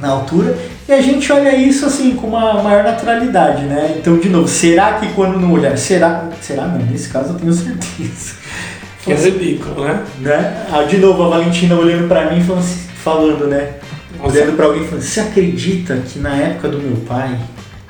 na 0.00 0.08
altura. 0.08 0.56
E 0.88 0.92
a 0.92 1.02
gente 1.02 1.30
olha 1.30 1.54
isso 1.54 1.84
assim 1.84 2.16
com 2.16 2.28
uma 2.28 2.62
maior 2.62 2.82
naturalidade, 2.82 3.64
né? 3.64 3.94
Então, 3.98 4.18
de 4.18 4.30
novo, 4.30 4.48
será 4.48 4.94
que 4.94 5.12
quando 5.12 5.38
não 5.38 5.52
olhar, 5.52 5.76
será? 5.76 6.30
Será 6.40 6.66
não? 6.66 6.78
Nesse 6.86 7.10
caso 7.10 7.34
eu 7.34 7.38
tenho 7.38 7.52
certeza. 7.52 8.36
Que 9.02 9.12
é 9.12 9.16
ridículo, 9.16 9.84
né? 9.84 10.02
né? 10.20 10.66
Ah, 10.70 10.82
de 10.84 10.98
novo, 10.98 11.24
a 11.24 11.28
Valentina 11.28 11.74
olhando 11.74 12.06
pra 12.08 12.30
mim 12.30 12.40
falando, 12.42 12.60
assim- 12.62 12.88
falando 13.02 13.46
né? 13.48 13.74
Olhando 14.22 14.54
pra 14.56 14.66
alguém 14.66 14.84
falando, 14.84 15.02
você 15.02 15.20
acredita 15.20 15.96
que 16.06 16.18
na 16.20 16.36
época 16.36 16.68
do 16.68 16.78
meu 16.78 16.96
pai 16.98 17.36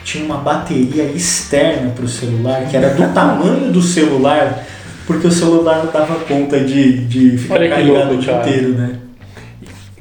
tinha 0.03 0.25
uma 0.25 0.39
bateria 0.39 1.05
externa 1.05 1.91
pro 1.91 2.09
celular, 2.09 2.65
que 2.69 2.77
era 2.77 2.91
do 2.91 3.07
tamanho 3.13 3.71
do 3.71 3.83
celular, 3.83 4.65
porque 5.07 5.27
o 5.27 5.31
celular 5.31 5.85
não 5.85 5.93
dava 5.93 6.15
conta 6.25 6.59
de, 6.61 7.05
de 7.05 7.37
ficar 7.37 7.55
Olha 7.55 7.69
carregado 7.69 8.15
o 8.15 8.17
dia 8.17 8.33
inteiro, 8.39 8.69
né? 8.71 8.97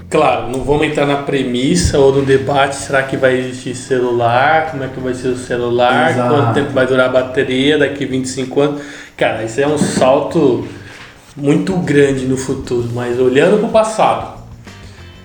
Claro, 0.10 0.50
não 0.50 0.64
vamos 0.64 0.88
entrar 0.88 1.06
na 1.06 1.18
premissa 1.18 1.98
ou 1.98 2.14
no 2.14 2.22
debate, 2.24 2.76
será 2.76 3.04
que 3.04 3.16
vai 3.16 3.38
existir 3.38 3.74
celular, 3.76 4.72
como 4.72 4.84
é 4.84 4.88
que 4.88 5.00
vai 5.00 5.14
ser 5.14 5.30
o 5.30 5.38
celular, 5.38 6.12
Exato. 6.12 6.34
quanto 6.36 6.54
tempo 6.54 6.72
vai 6.72 6.86
durar 6.86 7.06
a 7.08 7.10
bateria 7.10 7.78
daqui 7.78 8.06
25 8.06 8.60
anos. 8.62 8.82
Cara, 9.16 9.44
isso 9.44 9.62
é 9.62 9.68
um 9.68 9.78
salto 9.78 10.68
muito 11.36 11.74
grande 11.78 12.26
no 12.26 12.38
futuro, 12.38 12.90
mas 12.94 13.20
olhando 13.20 13.58
para 13.60 13.68
o 13.68 13.72
passado, 13.72 14.42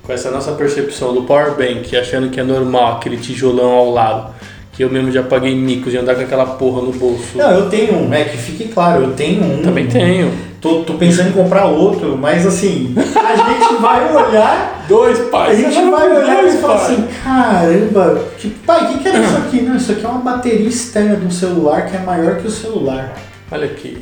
com 0.03 0.13
essa 0.13 0.31
nossa 0.31 0.53
percepção 0.53 1.13
do 1.13 1.23
power 1.23 1.57
bank, 1.57 1.97
achando 1.97 2.31
que 2.31 2.39
é 2.39 2.45
normal 2.45 2.97
aquele 2.97 3.17
tijolão 3.17 3.73
ao 3.73 3.91
lado, 3.91 4.35
que 4.73 4.85
eu 4.85 4.91
mesmo 4.91 5.11
já 5.11 5.23
paguei 5.23 5.55
micos 5.55 5.91
de 5.91 5.99
andar 5.99 6.15
com 6.15 6.21
aquela 6.21 6.47
porra 6.47 6.83
no 6.83 6.93
bolso. 6.93 7.37
Não, 7.37 7.51
eu 7.51 7.69
tenho 7.69 7.97
um, 7.97 8.13
é 8.13 8.25
que 8.25 8.37
fique 8.37 8.69
claro, 8.69 9.05
eu 9.05 9.13
tenho 9.15 9.43
um. 9.43 9.63
Também 9.63 9.87
tenho. 9.87 10.33
Tô, 10.61 10.83
tô 10.83 10.95
pensando 10.95 11.31
em 11.31 11.33
comprar 11.33 11.67
outro, 11.67 12.17
mas 12.17 12.47
assim, 12.47 12.95
a 12.97 13.37
gente 13.37 13.81
vai 13.81 14.15
olhar, 14.15 14.85
Dois 14.89 15.21
a 15.21 15.25
pais. 15.25 15.59
gente 15.59 15.91
vai 15.91 16.11
olhar 16.11 16.45
e 16.45 16.53
falar 16.59 16.77
assim, 16.77 17.09
caramba, 17.23 18.25
que, 18.39 18.51
pai, 18.51 18.85
o 18.85 18.89
que, 18.89 18.99
que 18.99 19.09
era 19.09 19.19
isso 19.19 19.37
aqui? 19.37 19.63
Não, 19.63 19.77
isso 19.77 19.93
aqui 19.93 20.05
é 20.05 20.09
uma 20.09 20.21
bateria 20.21 20.69
externa 20.69 21.17
de 21.17 21.27
um 21.27 21.31
celular 21.31 21.87
que 21.87 21.97
é 21.97 22.01
maior 22.01 22.37
que 22.37 22.47
o 22.47 22.51
celular. 22.51 23.17
Olha 23.51 23.69
que 23.69 23.99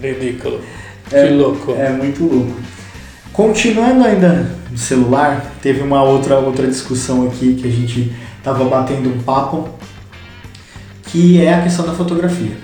ridículo. 0.00 0.60
É, 1.12 1.26
que 1.26 1.34
louco. 1.34 1.72
É 1.72 1.90
muito 1.90 2.24
louco. 2.24 2.56
Continuando 3.32 4.04
ainda 4.04 4.50
no 4.70 4.78
celular, 4.78 5.52
teve 5.60 5.82
uma 5.82 6.02
outra, 6.02 6.38
outra 6.38 6.66
discussão 6.66 7.26
aqui 7.26 7.54
que 7.54 7.68
a 7.68 7.70
gente 7.70 8.12
tava 8.42 8.64
batendo 8.64 9.08
um 9.10 9.18
papo, 9.22 9.68
que 11.04 11.44
é 11.44 11.54
a 11.54 11.62
questão 11.62 11.84
da 11.86 11.92
fotografia. 11.92 12.56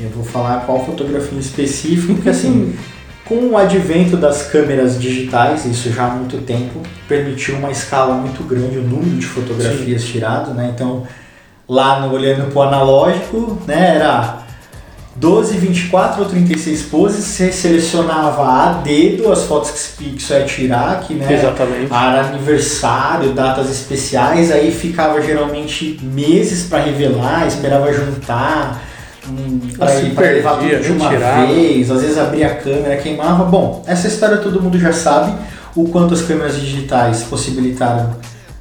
Eu 0.00 0.10
vou 0.10 0.24
falar 0.24 0.64
qual 0.64 0.84
fotografia 0.84 1.36
em 1.36 1.40
específico, 1.40 2.14
porque 2.14 2.30
assim, 2.30 2.74
com 3.24 3.50
o 3.50 3.56
advento 3.58 4.16
das 4.16 4.44
câmeras 4.44 4.98
digitais, 4.98 5.66
isso 5.66 5.90
já 5.90 6.06
há 6.06 6.10
muito 6.10 6.38
tempo, 6.38 6.80
permitiu 7.06 7.56
uma 7.56 7.70
escala 7.70 8.14
muito 8.14 8.42
grande, 8.42 8.78
o 8.78 8.82
número 8.82 9.16
de 9.16 9.26
fotografias 9.26 10.04
tirado, 10.04 10.54
né? 10.54 10.72
Então, 10.74 11.06
lá 11.68 12.00
no, 12.00 12.14
olhando 12.14 12.50
para 12.50 12.58
o 12.58 12.62
analógico, 12.62 13.60
né, 13.66 13.96
era 13.96 14.47
12, 15.18 15.58
24 15.58 16.22
ou 16.22 16.28
36 16.28 16.82
poses, 16.82 17.24
você 17.24 17.50
selecionava 17.50 18.44
a 18.44 18.72
dedo 18.84 19.32
as 19.32 19.42
fotos 19.44 19.94
que, 19.98 20.12
que 20.12 20.22
você 20.22 20.34
ia 20.34 20.44
tirar, 20.44 21.00
que 21.00 21.14
né, 21.14 21.32
Exatamente. 21.32 21.92
era 21.92 22.28
aniversário, 22.28 23.32
datas 23.32 23.68
especiais, 23.68 24.52
aí 24.52 24.70
ficava 24.70 25.20
geralmente 25.20 25.98
meses 26.02 26.68
para 26.68 26.84
revelar, 26.84 27.48
esperava 27.48 27.92
juntar, 27.92 28.80
hum, 29.28 29.58
Ah, 29.80 29.86
pra 30.14 30.30
levar 30.30 30.58
tudo 30.58 30.80
de 30.80 30.92
uma 30.92 31.10
vez, 31.10 31.90
às 31.90 32.00
vezes 32.00 32.16
abria 32.16 32.46
a 32.46 32.54
câmera, 32.54 32.96
queimava. 32.96 33.44
Bom, 33.44 33.82
essa 33.88 34.06
história 34.06 34.36
todo 34.36 34.62
mundo 34.62 34.78
já 34.78 34.92
sabe, 34.92 35.32
o 35.74 35.88
quanto 35.88 36.14
as 36.14 36.22
câmeras 36.22 36.60
digitais 36.60 37.24
possibilitaram 37.24 38.16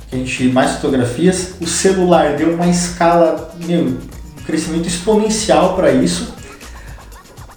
que 0.10 0.16
a 0.16 0.20
gente 0.20 0.46
mais 0.46 0.72
fotografias. 0.72 1.52
O 1.62 1.68
celular 1.68 2.36
deu 2.36 2.54
uma 2.54 2.68
escala, 2.68 3.54
meu, 3.64 3.82
um 3.82 3.98
crescimento 4.46 4.88
exponencial 4.88 5.76
para 5.76 5.92
isso. 5.92 6.37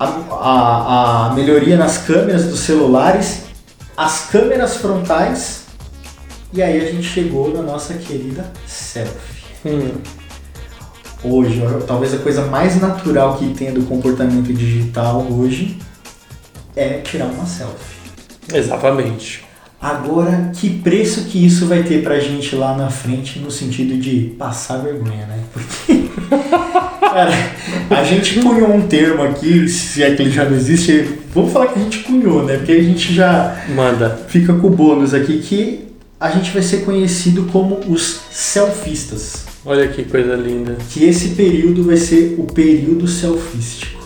A, 0.00 0.06
a, 0.06 1.26
a 1.26 1.34
melhoria 1.34 1.76
nas 1.76 1.98
câmeras 1.98 2.46
dos 2.46 2.60
celulares, 2.60 3.42
as 3.94 4.30
câmeras 4.30 4.78
frontais, 4.78 5.66
e 6.52 6.62
aí 6.62 6.80
a 6.80 6.90
gente 6.90 7.04
chegou 7.04 7.52
na 7.52 7.62
nossa 7.62 7.94
querida 7.94 8.50
selfie. 8.66 9.44
Hum. 9.66 9.92
Hoje, 11.22 11.62
talvez 11.86 12.14
a 12.14 12.18
coisa 12.18 12.46
mais 12.46 12.80
natural 12.80 13.36
que 13.36 13.52
tem 13.52 13.74
do 13.74 13.82
comportamento 13.82 14.52
digital 14.54 15.26
hoje 15.30 15.78
é 16.74 17.00
tirar 17.00 17.26
uma 17.26 17.44
selfie. 17.44 18.00
Exatamente. 18.52 19.44
Agora, 19.80 20.50
que 20.54 20.78
preço 20.78 21.24
que 21.24 21.44
isso 21.44 21.66
vai 21.66 21.82
ter 21.82 22.02
pra 22.02 22.18
gente 22.18 22.56
lá 22.56 22.76
na 22.76 22.90
frente 22.90 23.38
no 23.38 23.50
sentido 23.50 23.98
de 23.98 24.34
passar 24.38 24.78
vergonha, 24.78 25.26
né? 25.26 25.44
Porque, 25.52 26.10
cara, 27.12 27.32
a 27.90 28.04
gente 28.04 28.40
cunhou 28.40 28.72
um 28.72 28.86
termo 28.86 29.22
aqui, 29.22 29.68
se 29.68 30.02
é 30.02 30.14
que 30.14 30.22
ele 30.22 30.30
já 30.30 30.44
não 30.44 30.56
existe, 30.56 31.18
vamos 31.34 31.52
falar 31.52 31.68
que 31.68 31.78
a 31.78 31.82
gente 31.82 31.98
cunhou, 32.00 32.44
né? 32.44 32.56
Porque 32.56 32.72
a 32.72 32.82
gente 32.82 33.12
já 33.12 33.62
Manda. 33.74 34.20
fica 34.28 34.52
com 34.54 34.68
o 34.68 34.70
bônus 34.70 35.12
aqui 35.12 35.38
que 35.38 35.90
a 36.18 36.30
gente 36.30 36.50
vai 36.52 36.62
ser 36.62 36.84
conhecido 36.84 37.48
como 37.50 37.80
os 37.88 38.20
selfistas. 38.30 39.44
Olha 39.64 39.88
que 39.88 40.04
coisa 40.04 40.34
linda. 40.34 40.76
Que 40.90 41.04
esse 41.04 41.30
período 41.30 41.84
vai 41.84 41.96
ser 41.96 42.36
o 42.38 42.44
período 42.44 43.06
selfístico. 43.06 44.00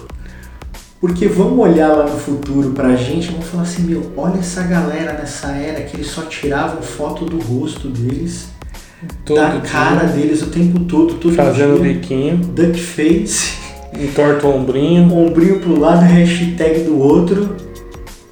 Porque 1.00 1.28
vamos 1.28 1.58
olhar 1.58 1.92
lá 1.92 2.04
no 2.04 2.18
futuro 2.18 2.70
pra 2.70 2.96
gente 2.96 3.28
e 3.28 3.30
vamos 3.32 3.46
falar 3.46 3.64
assim, 3.64 3.82
meu, 3.82 4.10
olha 4.16 4.38
essa 4.38 4.62
galera 4.62 5.12
nessa 5.12 5.48
era 5.48 5.82
que 5.82 5.96
eles 5.96 6.06
só 6.06 6.22
tiravam 6.22 6.80
foto 6.80 7.26
do 7.26 7.38
rosto 7.38 7.88
deles, 7.88 8.46
Todo 9.24 9.36
da 9.36 9.60
cara 9.60 10.06
deles 10.06 10.42
o 10.42 10.46
tempo 10.46 10.80
todo, 10.80 11.14
todo 11.14 11.34
Fazendo 11.34 11.80
dia. 11.82 11.94
biquinho, 11.94 12.36
Duck 12.36 12.78
face, 12.78 13.54
entorta 13.98 14.46
o 14.46 14.56
ombrinho. 14.56 15.12
ombrinho 15.16 15.60
pro 15.60 15.78
lado, 15.78 16.02
hashtag 16.02 16.80
do 16.80 16.98
outro. 16.98 17.56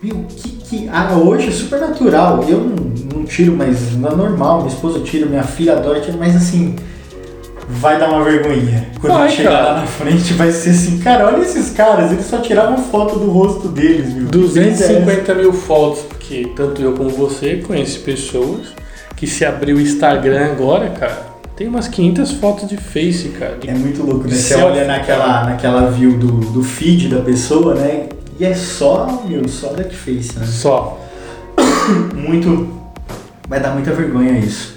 Meu, 0.03 0.25
que 0.29 0.51
que. 0.73 0.89
Ah, 0.91 1.15
hoje 1.17 1.49
é 1.49 1.53
super 1.53 1.79
natural. 1.81 2.45
Eu 2.49 2.61
não, 2.61 3.19
não 3.19 3.25
tiro, 3.25 3.55
mas 3.57 3.93
não 3.97 4.11
é 4.11 4.15
normal. 4.15 4.63
Minha 4.63 4.75
esposa 4.75 5.01
tira, 5.01 5.27
minha 5.27 5.43
filha 5.43 5.75
adora 5.75 6.01
tirar, 6.01 6.17
mas 6.17 6.35
assim. 6.35 6.75
Vai 7.69 7.99
dar 7.99 8.11
uma 8.11 8.25
vergonhinha. 8.25 8.89
Quando 9.01 9.15
Vai, 9.15 9.31
chegar 9.31 9.51
cara. 9.53 9.65
lá 9.65 9.81
na 9.81 9.87
frente, 9.87 10.35
vai 10.35 10.51
ser 10.51 10.71
assim, 10.71 10.99
cara, 10.99 11.27
olha 11.29 11.43
esses 11.43 11.71
caras, 11.71 12.11
eles 12.13 12.27
só 12.27 12.39
tiravam 12.39 12.77
foto 12.77 13.19
do 13.19 13.31
rosto 13.31 13.69
deles, 13.69 14.13
viu? 14.13 14.27
250 14.27 15.35
mil 15.37 15.53
fotos, 15.53 16.01
porque 16.03 16.51
tanto 16.57 16.83
eu 16.83 16.93
como 16.93 17.09
você 17.09 17.59
conhece 17.59 18.01
pessoas 18.01 18.75
que 19.23 19.27
se 19.29 19.45
abrir 19.45 19.73
o 19.73 19.81
Instagram 19.81 20.47
agora, 20.47 20.91
cara, 20.91 21.17
tem 21.55 21.69
umas 21.69 21.87
500 21.87 22.33
fotos 22.33 22.69
de 22.69 22.77
Face, 22.77 23.29
cara. 23.39 23.57
de- 23.57 23.71
É 23.71 23.73
muito 23.73 24.03
louco, 24.03 24.27
né? 24.27 24.35
Você 24.35 24.57
olha 24.57 24.85
naquela, 24.85 25.45
naquela 25.45 25.89
view 25.93 26.19
do, 26.19 26.27
do 26.51 26.61
feed 26.65 27.07
da 27.09 27.21
pessoa, 27.21 27.77
né? 27.77 28.09
E 28.41 28.45
é 28.45 28.53
só, 28.53 29.23
meu, 29.25 29.47
só 29.47 29.69
duck 29.69 29.95
face, 29.95 30.37
né? 30.37 30.45
Só. 30.45 30.99
muito. 32.17 32.69
Vai 33.49 33.61
dar 33.61 33.71
muita 33.71 33.93
vergonha 33.93 34.37
isso. 34.41 34.75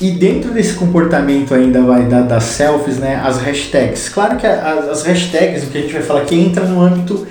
E 0.00 0.12
dentro 0.12 0.52
desse 0.52 0.74
comportamento 0.74 1.52
ainda 1.52 1.82
vai 1.82 2.04
dar 2.04 2.22
das 2.22 2.44
selfies, 2.44 2.98
né? 2.98 3.20
As 3.24 3.38
hashtags. 3.38 4.08
Claro 4.08 4.36
que 4.36 4.46
as, 4.46 4.88
as 4.88 5.02
hashtags, 5.02 5.64
o 5.64 5.66
que 5.66 5.78
a 5.78 5.80
gente 5.80 5.92
vai 5.92 6.02
falar 6.02 6.20
aqui, 6.20 6.38
entra 6.38 6.64
no 6.64 6.80
âmbito 6.80 7.26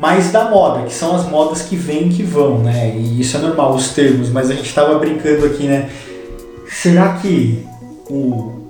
mais 0.00 0.32
da 0.32 0.48
moda, 0.48 0.86
que 0.86 0.94
são 0.94 1.14
as 1.14 1.28
modas 1.28 1.60
que 1.60 1.76
vêm 1.76 2.08
e 2.08 2.14
que 2.14 2.22
vão, 2.22 2.58
né? 2.60 2.96
E 2.96 3.20
isso 3.20 3.36
é 3.36 3.40
normal, 3.40 3.74
os 3.74 3.90
termos, 3.90 4.30
mas 4.30 4.50
a 4.50 4.54
gente 4.54 4.72
tava 4.72 4.98
brincando 4.98 5.44
aqui, 5.44 5.64
né? 5.64 5.90
Será 6.66 7.18
que 7.18 7.66
o. 8.08 8.60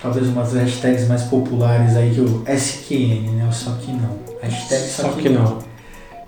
Talvez 0.00 0.28
umas 0.28 0.54
hashtags 0.54 1.06
mais 1.06 1.24
populares 1.24 1.94
aí 1.94 2.14
que 2.14 2.20
o 2.20 2.42
SQN, 2.46 3.32
né? 3.32 3.46
O 3.50 3.52
só 3.52 3.72
que 3.72 3.92
não. 3.92 4.16
Hashtag 4.40 4.82
só, 4.82 5.02
Só 5.02 5.08
que 5.10 5.28
não. 5.28 5.58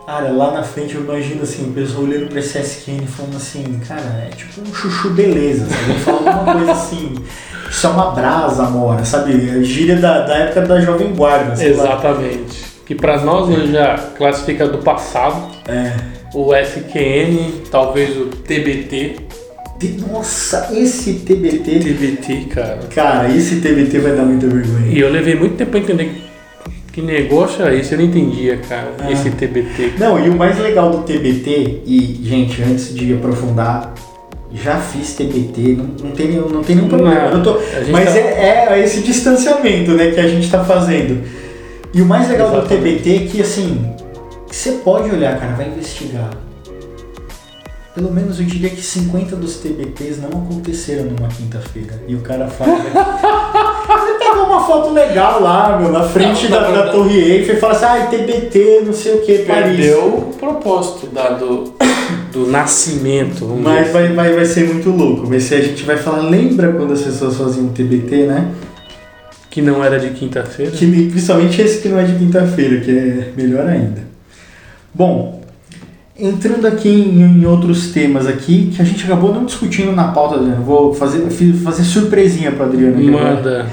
Cara, 0.05 0.31
lá 0.31 0.51
na 0.51 0.63
frente 0.63 0.95
eu 0.95 1.03
imagino 1.05 1.43
assim, 1.43 1.71
o 1.71 1.73
pessoal 1.73 2.03
olhando 2.03 2.29
pra 2.29 2.41
esse 2.41 2.59
SQN 2.59 3.07
falando 3.07 3.37
assim, 3.37 3.81
cara, 3.87 4.29
é 4.29 4.31
tipo 4.37 4.61
um 4.61 4.75
chuchu 4.75 5.11
beleza, 5.11 5.67
sabe? 5.67 5.91
Ele 5.91 6.01
fala 6.01 6.19
alguma 6.19 6.53
coisa 6.53 6.73
assim, 6.73 7.15
isso 7.71 7.87
é 7.87 7.91
uma 7.91 8.11
brasa, 8.11 8.65
amora, 8.65 9.05
sabe? 9.05 9.33
É 9.33 9.63
gíria 9.63 9.97
da, 9.97 10.27
da 10.27 10.37
época 10.37 10.63
da 10.63 10.81
Jovem 10.81 11.15
Guarda, 11.15 11.57
sei 11.57 11.75
lá. 11.75 11.97
Que 12.91 12.97
pra 12.97 13.21
nós 13.21 13.49
hoje 13.49 13.71
já 13.71 13.97
classifica 14.19 14.67
do 14.67 14.79
passado. 14.79 15.49
É. 15.69 15.93
O 16.35 16.53
SQN, 16.53 17.63
talvez 17.71 18.17
o 18.17 18.25
TBT. 18.27 19.15
Nossa, 20.11 20.71
esse 20.75 21.13
TBT, 21.21 21.79
TBT, 21.79 22.47
cara. 22.53 22.81
cara, 22.93 23.29
esse 23.33 23.61
TBT 23.61 24.01
vai 24.01 24.17
dar 24.17 24.25
muita 24.25 24.49
vergonha. 24.49 24.89
E 24.93 24.99
eu 24.99 25.09
levei 25.09 25.37
muito 25.37 25.55
tempo 25.55 25.71
pra 25.71 25.79
entender 25.79 26.21
que 26.93 27.01
negócio 27.01 27.63
era 27.65 27.73
esse, 27.77 27.93
eu 27.93 27.99
não 27.99 28.07
entendia, 28.07 28.57
cara. 28.69 28.89
Ah. 28.99 29.13
Esse 29.13 29.31
TBT. 29.31 29.93
Não, 29.97 30.19
e 30.19 30.29
o 30.29 30.35
mais 30.37 30.59
legal 30.59 30.91
do 30.91 31.05
TBT, 31.05 31.83
e 31.87 32.21
gente, 32.25 32.61
antes 32.61 32.93
de 32.93 33.15
aprofundar, 33.15 33.95
já 34.53 34.79
fiz 34.79 35.15
TBT, 35.15 35.77
não, 35.79 35.85
não, 36.09 36.11
tem, 36.11 36.27
nenhum- 36.27 36.49
não 36.49 36.65
tem 36.65 36.75
nenhum 36.75 36.89
problema. 36.89 37.31
Não, 37.31 37.41
tô- 37.41 37.61
mas 37.93 38.13
tá- 38.13 38.19
é, 38.19 38.67
é 38.73 38.83
esse 38.85 39.01
distanciamento 39.03 39.93
né, 39.93 40.11
que 40.11 40.19
a 40.19 40.27
gente 40.27 40.51
tá 40.51 40.65
fazendo. 40.65 41.23
E 41.93 42.01
o 42.01 42.07
mais 42.07 42.29
legal 42.29 42.51
do 42.51 42.59
Exatamente. 42.59 43.03
TBT 43.03 43.17
é 43.17 43.27
que 43.27 43.43
assim, 43.43 43.95
você 44.47 44.73
pode 44.85 45.11
olhar, 45.11 45.39
cara, 45.39 45.55
vai 45.55 45.69
investigar. 45.69 46.31
Pelo 47.95 48.13
menos 48.13 48.39
eu 48.39 48.47
diria 48.47 48.71
que 48.71 48.81
50 48.81 49.35
dos 49.35 49.57
TBTs 49.57 50.21
não 50.21 50.29
aconteceram 50.29 51.07
numa 51.07 51.29
quinta-feira. 51.29 52.01
E 52.07 52.15
o 52.15 52.21
cara 52.21 52.47
fala. 52.47 52.79
Você 53.91 54.19
pegou 54.19 54.45
uma 54.45 54.65
foto 54.65 54.93
legal 54.93 55.43
lá, 55.43 55.77
meu, 55.77 55.91
na 55.91 56.05
frente 56.05 56.49
Não, 56.49 56.51
da, 56.51 56.69
não, 56.69 56.73
da 56.73 56.85
não. 56.87 56.93
Torre 56.93 57.19
Eiffel 57.19 57.57
e 57.57 57.59
fala 57.59 57.73
assim, 57.73 57.85
ai, 57.85 58.09
TBT, 58.09 58.83
não 58.87 58.93
sei 58.93 59.15
o 59.17 59.23
que, 59.23 59.39
Paris. 59.39 59.77
Perdeu 59.77 60.05
o 60.05 60.35
propósito 60.39 61.09
da, 61.09 61.31
do, 61.31 61.75
do 62.33 62.47
nascimento. 62.47 63.45
Mas 63.47 63.87
dizer. 63.87 63.93
vai, 63.93 64.13
vai, 64.13 64.33
vai 64.35 64.45
ser 64.45 64.69
muito 64.69 64.91
louco. 64.91 65.27
Vai 65.27 65.41
ser, 65.41 65.57
a 65.57 65.63
gente 65.63 65.83
vai 65.83 65.97
falar, 65.97 66.21
lembra 66.21 66.73
quando 66.73 66.93
as 66.93 67.03
pessoas 67.03 67.37
faziam 67.37 67.69
TBT, 67.69 68.27
né? 68.27 68.55
Que 69.51 69.61
não 69.61 69.85
era 69.85 69.99
de 69.99 70.11
quinta-feira. 70.11 70.71
Que, 70.71 70.87
principalmente 71.11 71.61
esse 71.61 71.83
que 71.83 71.89
não 71.89 71.99
é 71.99 72.05
de 72.05 72.15
quinta-feira, 72.15 72.81
que 72.81 72.91
é 72.91 73.33
melhor 73.37 73.67
ainda. 73.67 74.03
Bom, 74.95 75.41
entrando 76.17 76.67
aqui 76.67 76.89
em, 76.89 77.23
em 77.23 77.47
outros 77.47 77.91
temas 77.91 78.27
aqui, 78.27 78.71
que 78.75 78.81
a 78.81 78.85
gente 78.85 79.05
acabou 79.05 79.35
não 79.35 79.45
discutindo 79.45 79.93
na 79.93 80.09
pauta, 80.09 80.37
Adriano. 80.37 80.63
Vou 80.63 80.95
fazer, 80.95 81.29
fazer 81.65 81.83
surpresinha 81.83 82.53
para 82.53 82.67
Adriano 82.67 82.97
aqui 82.97 83.09
agora. 83.09 83.35
Manda. 83.35 83.67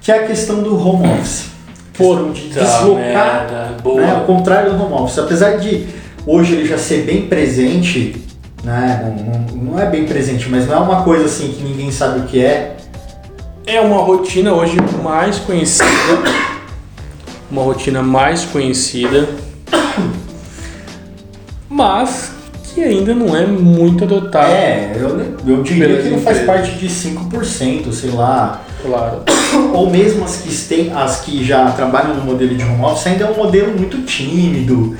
Que 0.00 0.12
é 0.12 0.24
a 0.24 0.26
questão 0.26 0.62
do 0.62 0.74
home 0.76 1.06
office. 1.08 1.50
Questão 1.92 2.32
de 2.32 2.48
deslocar 2.48 2.96
merda. 2.96 3.76
Boa. 3.82 4.00
né, 4.00 4.14
ao 4.14 4.20
contrário 4.22 4.72
do 4.72 4.82
home 4.82 4.94
office. 4.94 5.18
Apesar 5.18 5.56
de 5.56 5.86
hoje 6.24 6.54
ele 6.54 6.66
já 6.66 6.78
ser 6.78 7.02
bem 7.02 7.26
presente, 7.26 8.16
né, 8.62 9.02
não, 9.04 9.24
não, 9.24 9.72
não 9.72 9.80
é 9.80 9.86
bem 9.86 10.04
presente, 10.04 10.48
mas 10.48 10.66
não 10.66 10.74
é 10.74 10.78
uma 10.78 11.02
coisa 11.02 11.24
assim 11.24 11.48
que 11.48 11.62
ninguém 11.62 11.90
sabe 11.90 12.20
o 12.20 12.22
que 12.22 12.40
é. 12.40 12.76
É 13.70 13.82
uma 13.82 13.98
rotina 13.98 14.54
hoje 14.54 14.78
mais 15.04 15.38
conhecida. 15.40 15.84
Uma 17.50 17.62
rotina 17.62 18.02
mais 18.02 18.46
conhecida. 18.46 19.28
Mas 21.68 22.32
que 22.64 22.82
ainda 22.82 23.14
não 23.14 23.36
é 23.36 23.44
muito 23.46 24.04
adotada. 24.04 24.48
É, 24.48 24.96
eu, 24.96 25.36
eu 25.46 25.62
diria 25.62 26.00
que 26.00 26.08
não 26.08 26.18
faz 26.18 26.46
parte 26.46 26.78
de 26.78 26.88
5%, 26.88 27.92
sei 27.92 28.10
lá. 28.10 28.62
Claro. 28.80 29.24
Ou 29.74 29.90
mesmo 29.90 30.24
as 30.24 30.36
que, 30.38 30.50
têm, 30.66 30.90
as 30.94 31.20
que 31.20 31.44
já 31.44 31.70
trabalham 31.72 32.14
no 32.14 32.24
modelo 32.24 32.54
de 32.54 32.64
home 32.64 32.82
office, 32.82 33.06
ainda 33.06 33.24
é 33.24 33.30
um 33.30 33.36
modelo 33.36 33.76
muito 33.76 33.98
tímido. 34.06 34.96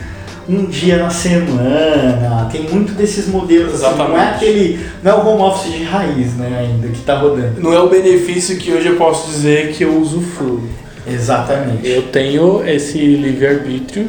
Um 0.48 0.64
dia 0.64 0.96
na 0.96 1.10
semana, 1.10 2.48
tem 2.50 2.62
muito 2.62 2.92
desses 2.94 3.28
modelos. 3.28 3.74
Assim, 3.84 3.98
não 3.98 4.04
é 4.04 4.06
Exatamente. 4.06 4.34
aquele. 4.34 4.80
Não 5.02 5.12
é 5.12 5.14
o 5.14 5.26
home 5.28 5.42
office 5.42 5.72
de 5.72 5.84
raiz, 5.84 6.34
né, 6.36 6.58
ainda, 6.58 6.88
que 6.88 7.00
tá 7.02 7.18
rodando. 7.18 7.60
Não 7.60 7.72
é 7.72 7.80
o 7.80 7.88
benefício 7.88 8.56
que 8.56 8.72
hoje 8.72 8.88
eu 8.88 8.96
posso 8.96 9.30
dizer 9.30 9.72
que 9.72 9.84
eu 9.84 10.00
usufruo. 10.00 10.62
Exatamente. 11.06 11.86
Eu 11.86 12.02
tenho 12.04 12.66
esse 12.66 12.98
livre-arbítrio 12.98 14.08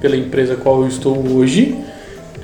pela 0.00 0.16
empresa 0.16 0.56
qual 0.56 0.82
eu 0.82 0.88
estou 0.88 1.16
hoje 1.34 1.76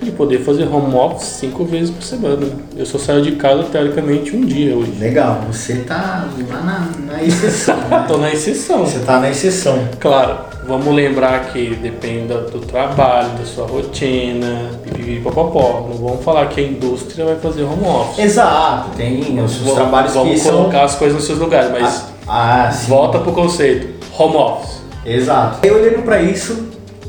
de 0.00 0.10
poder 0.10 0.40
fazer 0.40 0.64
home 0.66 0.94
office 0.94 1.28
cinco 1.28 1.64
vezes 1.64 1.90
por 1.90 2.02
semana. 2.02 2.46
Eu 2.76 2.84
só 2.84 2.98
saio 2.98 3.22
de 3.22 3.32
casa 3.32 3.62
teoricamente 3.64 4.34
um 4.36 4.44
dia 4.44 4.74
hoje. 4.74 4.92
Legal, 4.98 5.42
você 5.46 5.76
tá 5.76 6.28
lá 6.50 6.60
na, 6.60 7.12
na 7.12 7.22
exceção. 7.22 7.76
né? 7.88 8.04
Tô 8.08 8.18
na 8.18 8.32
exceção. 8.32 8.84
Você 8.84 8.98
tá 9.00 9.20
na 9.20 9.30
exceção. 9.30 9.88
Claro, 10.00 10.38
vamos 10.66 10.94
lembrar 10.94 11.52
que 11.52 11.74
depende 11.76 12.28
do, 12.28 12.60
trabalho, 12.60 13.30
da 13.38 13.44
sua 13.44 13.66
rotina, 13.66 14.70
pipipi, 14.82 15.20
popopó. 15.20 15.86
Não 15.90 15.96
vamos 15.96 16.24
falar 16.24 16.46
que 16.48 16.60
a 16.60 16.64
indústria 16.64 17.24
vai 17.24 17.36
fazer 17.36 17.62
home 17.64 17.84
office. 17.86 18.18
Exato, 18.24 18.90
tem 18.96 19.40
os, 19.42 19.52
os 19.52 19.58
Vamos- 19.58 19.74
trabalhos 19.74 20.14
vamos 20.14 20.32
que 20.34 20.38
são. 20.40 20.56
colocar 20.56 20.84
as 20.84 20.94
coisas 20.94 21.16
nos 21.16 21.24
seus 21.26 21.38
lugares, 21.38 21.70
mas 21.70 22.06
Ah, 22.26 22.70
sim. 22.72 22.88
volta 22.88 23.18
pro 23.18 23.32
conceito. 23.32 23.88
Home 24.18 24.36
office. 24.36 24.80
Exato. 25.04 25.66
Eu 25.66 25.74
olhando 25.76 26.02
pra 26.04 26.22
isso, 26.22 26.68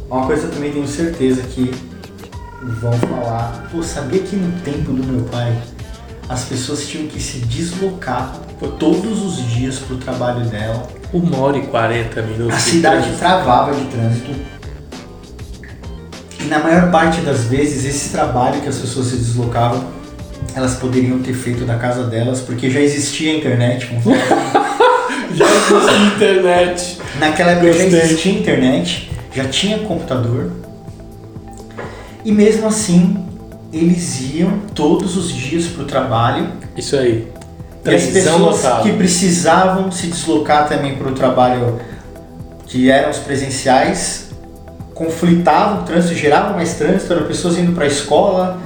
uma 0.10 0.26
coisa 0.26 0.48
eu 0.48 0.52
também 0.52 0.72
tenho 0.72 0.88
certeza 0.88 1.42
que 1.44 1.70
vão 2.82 2.94
falar. 2.94 3.68
Pô, 3.72 3.84
sabia 3.84 4.20
que 4.22 4.36
no 4.36 4.52
tempo 4.62 4.92
do 4.92 5.04
meu 5.04 5.26
pai 5.26 5.54
as 6.30 6.46
pessoas 6.46 6.88
tinham 6.88 7.08
que 7.08 7.22
se 7.22 7.40
deslocar 7.40 8.40
todos 8.80 9.24
os 9.24 9.46
dias 9.52 9.80
pro 9.80 9.98
trabalho 9.98 10.46
dela. 10.46 10.88
Uma 11.12 11.38
hora 11.40 11.58
e 11.58 11.68
quarenta 11.68 12.22
minutos. 12.22 12.54
A 12.54 12.58
de 12.58 12.64
cidade 12.64 12.96
trânsito. 13.02 13.20
travava 13.20 13.74
de 13.74 13.86
trânsito. 13.86 14.32
E 16.40 16.44
na 16.46 16.60
maior 16.60 16.90
parte 16.92 17.22
das 17.22 17.44
vezes, 17.46 17.86
esse 17.86 18.10
trabalho 18.10 18.62
que 18.62 18.70
as 18.70 18.78
pessoas 18.78 19.08
se 19.08 19.18
deslocavam, 19.18 19.84
elas 20.56 20.76
poderiam 20.76 21.20
ter 21.20 21.34
feito 21.34 21.66
da 21.66 21.76
casa 21.78 22.04
delas, 22.06 22.42
porque 22.42 22.70
já 22.70 22.80
existia 22.80 23.32
a 23.32 23.36
internet. 23.36 23.90
Já 25.36 25.46
existe 25.46 26.16
internet. 26.16 26.98
Naquela 27.20 27.52
época 27.54 27.74
já 27.74 27.84
existia 27.84 28.34
internet, 28.34 29.10
já 29.34 29.46
tinha 29.46 29.80
computador. 29.80 30.52
E 32.24 32.32
mesmo 32.32 32.68
assim, 32.68 33.18
eles 33.74 34.22
iam 34.34 34.60
todos 34.76 35.18
os 35.18 35.32
dias 35.32 35.66
para 35.66 35.84
o 35.84 35.86
trabalho. 35.86 36.50
Isso 36.78 36.96
aí. 36.96 37.28
E 37.84 37.90
as 37.94 38.06
pessoas 38.06 38.62
que 38.84 38.94
precisavam 38.94 39.92
se 39.92 40.08
deslocar 40.08 40.70
também 40.70 40.96
para 40.96 41.10
o 41.10 41.14
trabalho, 41.14 41.82
que 42.68 42.90
eram 42.90 43.10
os 43.10 43.18
presenciais, 43.18 44.30
conflitavam 44.94 45.82
o 45.82 45.84
trânsito, 45.84 46.14
geravam 46.14 46.54
mais 46.54 46.76
trânsito, 46.76 47.12
eram 47.12 47.26
pessoas 47.26 47.58
indo 47.58 47.74
para 47.74 47.84
a 47.84 47.88
escola, 47.88 48.62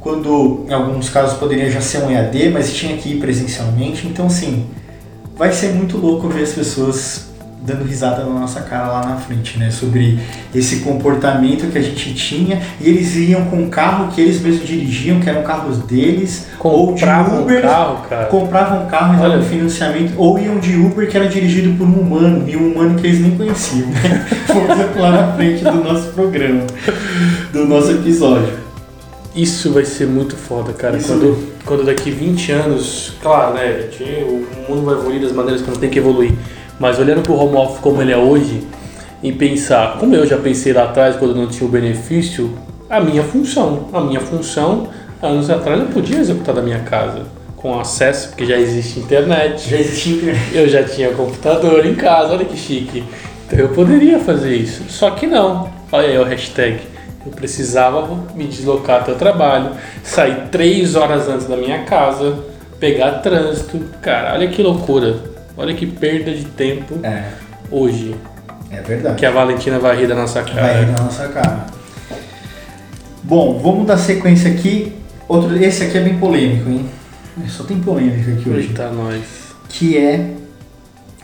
quando 0.00 0.66
em 0.68 0.72
alguns 0.72 1.08
casos 1.08 1.38
poderia 1.38 1.70
já 1.70 1.80
ser 1.80 1.98
um 2.02 2.10
EAD, 2.10 2.50
mas 2.50 2.74
tinha 2.74 2.96
que 2.96 3.10
ir 3.10 3.20
presencialmente. 3.20 4.06
Então, 4.06 4.26
assim, 4.26 4.66
vai 5.34 5.52
ser 5.52 5.72
muito 5.72 5.96
louco 5.96 6.28
ver 6.28 6.42
as 6.42 6.52
pessoas 6.52 7.27
dando 7.60 7.84
risada 7.84 8.24
na 8.24 8.40
nossa 8.40 8.60
cara 8.60 8.88
lá 8.88 9.06
na 9.06 9.16
frente, 9.16 9.58
né? 9.58 9.70
Sobre 9.70 10.18
esse 10.54 10.80
comportamento 10.80 11.70
que 11.70 11.78
a 11.78 11.82
gente 11.82 12.14
tinha. 12.14 12.60
E 12.80 12.88
eles 12.88 13.14
iam 13.16 13.44
com 13.46 13.56
um 13.56 13.68
carro 13.68 14.12
que 14.12 14.20
eles 14.20 14.40
mesmos 14.40 14.66
dirigiam, 14.66 15.20
que 15.20 15.28
eram 15.28 15.42
carros 15.42 15.78
deles, 15.78 16.46
ou 16.58 16.94
de 16.94 17.00
Compravam 17.00 17.38
um 17.38 17.42
Uber, 17.42 17.62
carro, 17.62 18.08
cara. 18.08 18.26
compravam 18.26 18.84
um 18.84 18.86
carro 18.86 19.14
e 19.14 19.20
Olha. 19.20 19.28
davam 19.30 19.44
financiamento, 19.44 20.14
ou 20.16 20.38
iam 20.38 20.58
de 20.58 20.76
Uber 20.76 21.08
que 21.08 21.16
era 21.16 21.28
dirigido 21.28 21.76
por 21.76 21.86
um 21.86 22.00
humano, 22.00 22.48
e 22.48 22.56
um 22.56 22.72
humano 22.72 22.98
que 22.98 23.06
eles 23.06 23.20
nem 23.20 23.36
conheciam. 23.36 23.88
Vamos 24.48 24.96
lá 24.96 25.10
na 25.10 25.32
frente 25.34 25.64
do 25.64 25.84
nosso 25.84 26.08
programa, 26.08 26.62
do 27.52 27.64
nosso 27.66 27.90
episódio. 27.92 28.68
Isso 29.34 29.72
vai 29.72 29.84
ser 29.84 30.06
muito 30.06 30.34
foda, 30.36 30.72
cara. 30.72 30.96
Isso 30.96 31.08
Quando, 31.08 31.48
quando 31.64 31.84
daqui 31.84 32.10
20 32.10 32.50
anos, 32.52 33.12
claro, 33.22 33.54
né, 33.54 33.88
gente, 33.90 34.02
o 34.24 34.44
mundo 34.68 34.84
vai 34.84 34.94
evoluir 34.94 35.20
das 35.20 35.32
maneiras 35.32 35.62
como 35.62 35.76
tem 35.76 35.88
que 35.90 35.98
evoluir. 35.98 36.32
Mas 36.78 36.98
olhando 36.98 37.22
pro 37.22 37.34
home 37.34 37.56
office 37.56 37.80
como 37.80 38.00
ele 38.00 38.12
é 38.12 38.16
hoje, 38.16 38.66
e 39.22 39.32
pensar, 39.32 39.98
como 39.98 40.14
eu 40.14 40.26
já 40.26 40.36
pensei 40.36 40.72
lá 40.72 40.84
atrás, 40.84 41.16
quando 41.16 41.34
não 41.34 41.46
tinha 41.48 41.66
o 41.66 41.70
benefício, 41.70 42.56
a 42.88 43.00
minha 43.00 43.22
função. 43.22 43.88
A 43.92 44.00
minha 44.00 44.20
função, 44.20 44.88
anos 45.22 45.50
atrás, 45.50 45.80
eu 45.80 45.86
podia 45.86 46.18
executar 46.18 46.54
da 46.54 46.62
minha 46.62 46.80
casa. 46.80 47.22
Com 47.56 47.78
acesso, 47.78 48.28
porque 48.28 48.46
já 48.46 48.56
existe 48.56 49.00
internet. 49.00 49.68
Já 49.68 49.76
existia 49.76 50.14
internet. 50.14 50.54
Eu 50.54 50.68
já 50.68 50.84
tinha 50.84 51.10
computador 51.10 51.84
em 51.84 51.94
casa, 51.94 52.34
olha 52.34 52.44
que 52.44 52.56
chique. 52.56 53.02
Então 53.46 53.58
eu 53.58 53.68
poderia 53.70 54.20
fazer 54.20 54.54
isso. 54.54 54.84
Só 54.88 55.10
que 55.10 55.26
não. 55.26 55.68
Olha 55.90 56.08
aí 56.08 56.18
o 56.18 56.24
hashtag. 56.24 56.80
Eu 57.26 57.32
precisava 57.32 58.08
me 58.36 58.46
deslocar 58.46 59.00
até 59.00 59.10
o 59.10 59.16
trabalho, 59.16 59.72
sair 60.04 60.48
três 60.52 60.94
horas 60.94 61.28
antes 61.28 61.46
da 61.48 61.56
minha 61.56 61.82
casa, 61.82 62.38
pegar 62.78 63.18
trânsito. 63.18 63.80
Cara, 64.00 64.34
olha 64.34 64.46
que 64.46 64.62
loucura. 64.62 65.16
Olha 65.58 65.74
que 65.74 65.84
perda 65.86 66.32
de 66.32 66.44
tempo 66.44 67.00
É, 67.02 67.24
hoje. 67.70 68.14
é 68.70 68.80
verdade. 68.80 69.16
Que 69.16 69.26
a 69.26 69.30
Valentina 69.32 69.78
vai 69.78 69.96
rir 69.96 70.06
da 70.06 70.14
nossa 70.14 70.40
Vai 70.42 70.54
cara. 70.54 70.86
na 70.86 71.02
nossa 71.02 71.28
cara. 71.28 71.66
Bom, 73.24 73.58
vamos 73.58 73.86
dar 73.86 73.98
sequência 73.98 74.50
aqui. 74.50 74.92
Outro, 75.28 75.54
esse 75.62 75.82
aqui 75.84 75.98
é 75.98 76.00
bem 76.00 76.16
polêmico, 76.18 76.70
hein? 76.70 76.86
Só 77.48 77.64
tem 77.64 77.78
polêmica 77.80 78.30
aqui 78.32 78.48
hoje. 78.48 78.68
Eita, 78.68 78.88
nós. 78.90 79.20
Que 79.68 79.98
é 79.98 80.30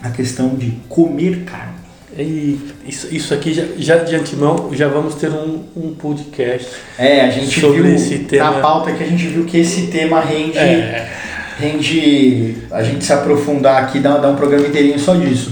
a 0.03 0.09
questão 0.09 0.49
de 0.49 0.71
comer 0.89 1.43
carne. 1.45 1.73
E 2.17 2.59
isso, 2.87 3.13
isso 3.13 3.33
aqui 3.33 3.53
já, 3.53 3.63
já 3.77 3.97
de 3.97 4.15
antemão 4.15 4.69
já 4.73 4.87
vamos 4.87 5.15
ter 5.15 5.29
um, 5.31 5.63
um 5.75 5.93
podcast. 5.95 6.67
É, 6.97 7.21
a 7.21 7.29
gente 7.29 7.59
Sobre 7.59 7.81
viu 7.81 7.95
esse 7.95 8.19
tema- 8.19 8.51
na 8.51 8.59
pauta 8.61 8.91
que 8.93 9.03
a 9.03 9.07
gente 9.07 9.27
viu 9.27 9.43
que 9.45 9.57
esse 9.57 9.87
tema 9.87 10.21
rende, 10.21 10.57
É, 10.57 11.11
rende 11.57 12.57
a 12.71 12.83
gente 12.83 13.03
se 13.05 13.13
aprofundar 13.13 13.83
aqui, 13.83 13.99
dar, 13.99 14.17
dar 14.17 14.29
um 14.29 14.35
programa 14.35 14.67
inteirinho 14.67 14.99
só 14.99 15.15
disso. 15.15 15.51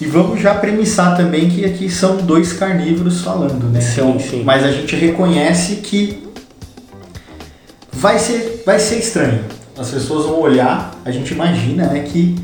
E 0.00 0.06
vamos 0.06 0.40
já 0.40 0.54
premissar 0.54 1.16
também 1.16 1.48
que 1.48 1.64
aqui 1.64 1.90
são 1.90 2.18
dois 2.18 2.52
carnívoros 2.52 3.22
falando, 3.22 3.64
né? 3.68 3.80
Sim, 3.80 4.00
Então, 4.00 4.20
sim. 4.20 4.42
Mas 4.44 4.62
a 4.62 4.70
gente 4.70 4.94
reconhece 4.94 5.76
que 5.76 6.28
vai 7.92 8.18
ser, 8.18 8.62
vai 8.64 8.78
ser 8.78 8.98
estranho. 8.98 9.44
As 9.76 9.90
pessoas 9.90 10.26
vão 10.26 10.40
olhar, 10.40 10.94
a 11.04 11.10
gente 11.10 11.32
imagina 11.32 11.86
né, 11.86 12.00
que 12.00 12.36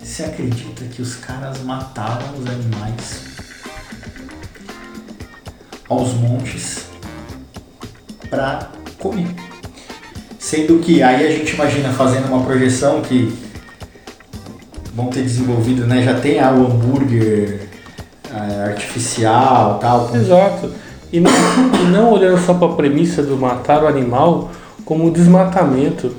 você 0.00 0.24
acredita 0.24 0.84
que 0.86 1.00
os 1.00 1.14
caras 1.16 1.62
matavam 1.62 2.38
os 2.38 2.46
animais 2.46 3.22
aos 5.88 6.14
montes 6.14 6.86
para 8.28 8.70
comer. 8.98 9.51
Sendo 10.42 10.80
que 10.80 11.00
aí 11.00 11.24
a 11.24 11.30
gente 11.30 11.54
imagina 11.54 11.90
fazendo 11.92 12.26
uma 12.26 12.42
projeção 12.44 13.00
que 13.00 13.32
vão 14.92 15.06
ter 15.06 15.22
desenvolvido, 15.22 15.86
né? 15.86 16.02
Já 16.02 16.14
tem 16.18 16.40
ah, 16.40 16.50
o 16.52 16.66
hambúrguer 16.66 17.68
ah, 18.28 18.64
artificial 18.66 19.78
tal. 19.80 20.08
com- 20.08 20.16
Exato. 20.16 20.72
E 21.12 21.20
não, 21.20 21.30
e 21.30 21.90
não 21.92 22.12
olhando 22.12 22.44
só 22.44 22.54
para 22.54 22.72
a 22.72 22.74
premissa 22.74 23.22
do 23.22 23.36
matar 23.36 23.84
o 23.84 23.86
animal, 23.86 24.50
como 24.84 25.12
desmatamento, 25.12 26.12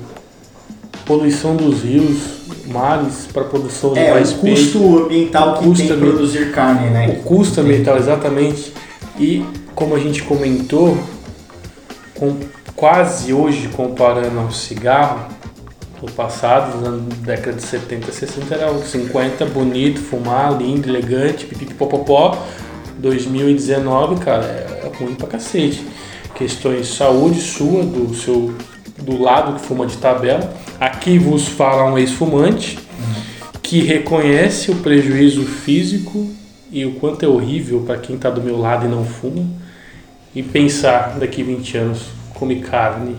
poluição 1.04 1.54
dos 1.54 1.82
rios, 1.82 2.16
mares 2.66 3.28
para 3.30 3.44
produção 3.44 3.92
de 3.92 3.98
É, 3.98 4.10
mais 4.14 4.32
o 4.32 4.36
custo 4.36 5.04
ambiental 5.04 5.58
que 5.58 5.64
custo 5.64 5.86
tem 5.86 5.98
produzir 5.98 6.50
carne, 6.50 6.88
né? 6.88 7.08
O 7.08 7.22
custo 7.24 7.60
ambiental, 7.60 7.98
exatamente. 7.98 8.72
E 9.20 9.44
como 9.74 9.94
a 9.94 9.98
gente 9.98 10.22
comentou, 10.22 10.96
com, 12.14 12.36
quase 12.84 13.32
hoje 13.32 13.68
comparando 13.68 14.40
ao 14.40 14.52
cigarro, 14.52 15.26
no 16.02 16.12
passado, 16.12 16.82
na 16.82 16.98
década 17.24 17.56
de 17.56 17.62
70 17.62 18.10
e 18.10 18.12
60, 18.12 18.54
era 18.54 18.70
o 18.70 18.84
50, 18.84 19.46
bonito, 19.46 20.00
fumar, 20.00 20.54
lindo, 20.58 20.90
elegante, 20.90 21.46
pipipipopopó. 21.46 22.36
2019, 22.98 24.20
cara, 24.22 24.44
é, 24.44 24.82
é 24.84 24.98
ruim 24.98 25.14
pra 25.14 25.26
cacete. 25.26 25.82
Questões 26.34 26.88
de 26.88 26.92
saúde 26.94 27.40
sua, 27.40 27.82
do 27.84 28.14
seu 28.14 28.54
do 28.98 29.18
lado 29.18 29.54
que 29.54 29.66
fuma 29.66 29.86
de 29.86 29.96
tabela. 29.96 30.52
Aqui 30.78 31.18
vos 31.18 31.48
fala 31.48 31.90
um 31.90 31.96
ex-fumante 31.96 32.78
que 33.62 33.80
reconhece 33.80 34.70
o 34.70 34.76
prejuízo 34.76 35.42
físico 35.46 36.28
e 36.70 36.84
o 36.84 36.96
quanto 36.96 37.24
é 37.24 37.28
horrível 37.28 37.80
para 37.86 37.96
quem 37.96 38.16
está 38.16 38.28
do 38.28 38.42
meu 38.42 38.58
lado 38.58 38.84
e 38.84 38.90
não 38.90 39.06
fuma. 39.06 39.42
E 40.34 40.42
pensar 40.42 41.18
daqui 41.18 41.42
20 41.42 41.78
anos, 41.78 42.23
come 42.44 42.60
carne. 42.60 43.16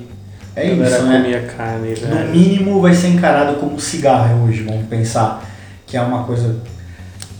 É 0.56 0.72
A 0.72 0.76
galera 0.76 0.96
isso, 0.98 1.06
né? 1.06 1.22
comia 1.22 1.42
carne, 1.58 1.90
No 1.90 1.96
velho. 2.16 2.30
mínimo 2.32 2.82
vai 2.82 2.94
ser 2.94 3.08
encarado 3.10 3.56
como 3.58 3.80
cigarro 3.80 4.46
hoje, 4.46 4.64
vamos 4.64 4.86
pensar 4.88 5.44
que 5.86 5.98
é 5.98 6.02
uma 6.02 6.24
coisa 6.24 6.56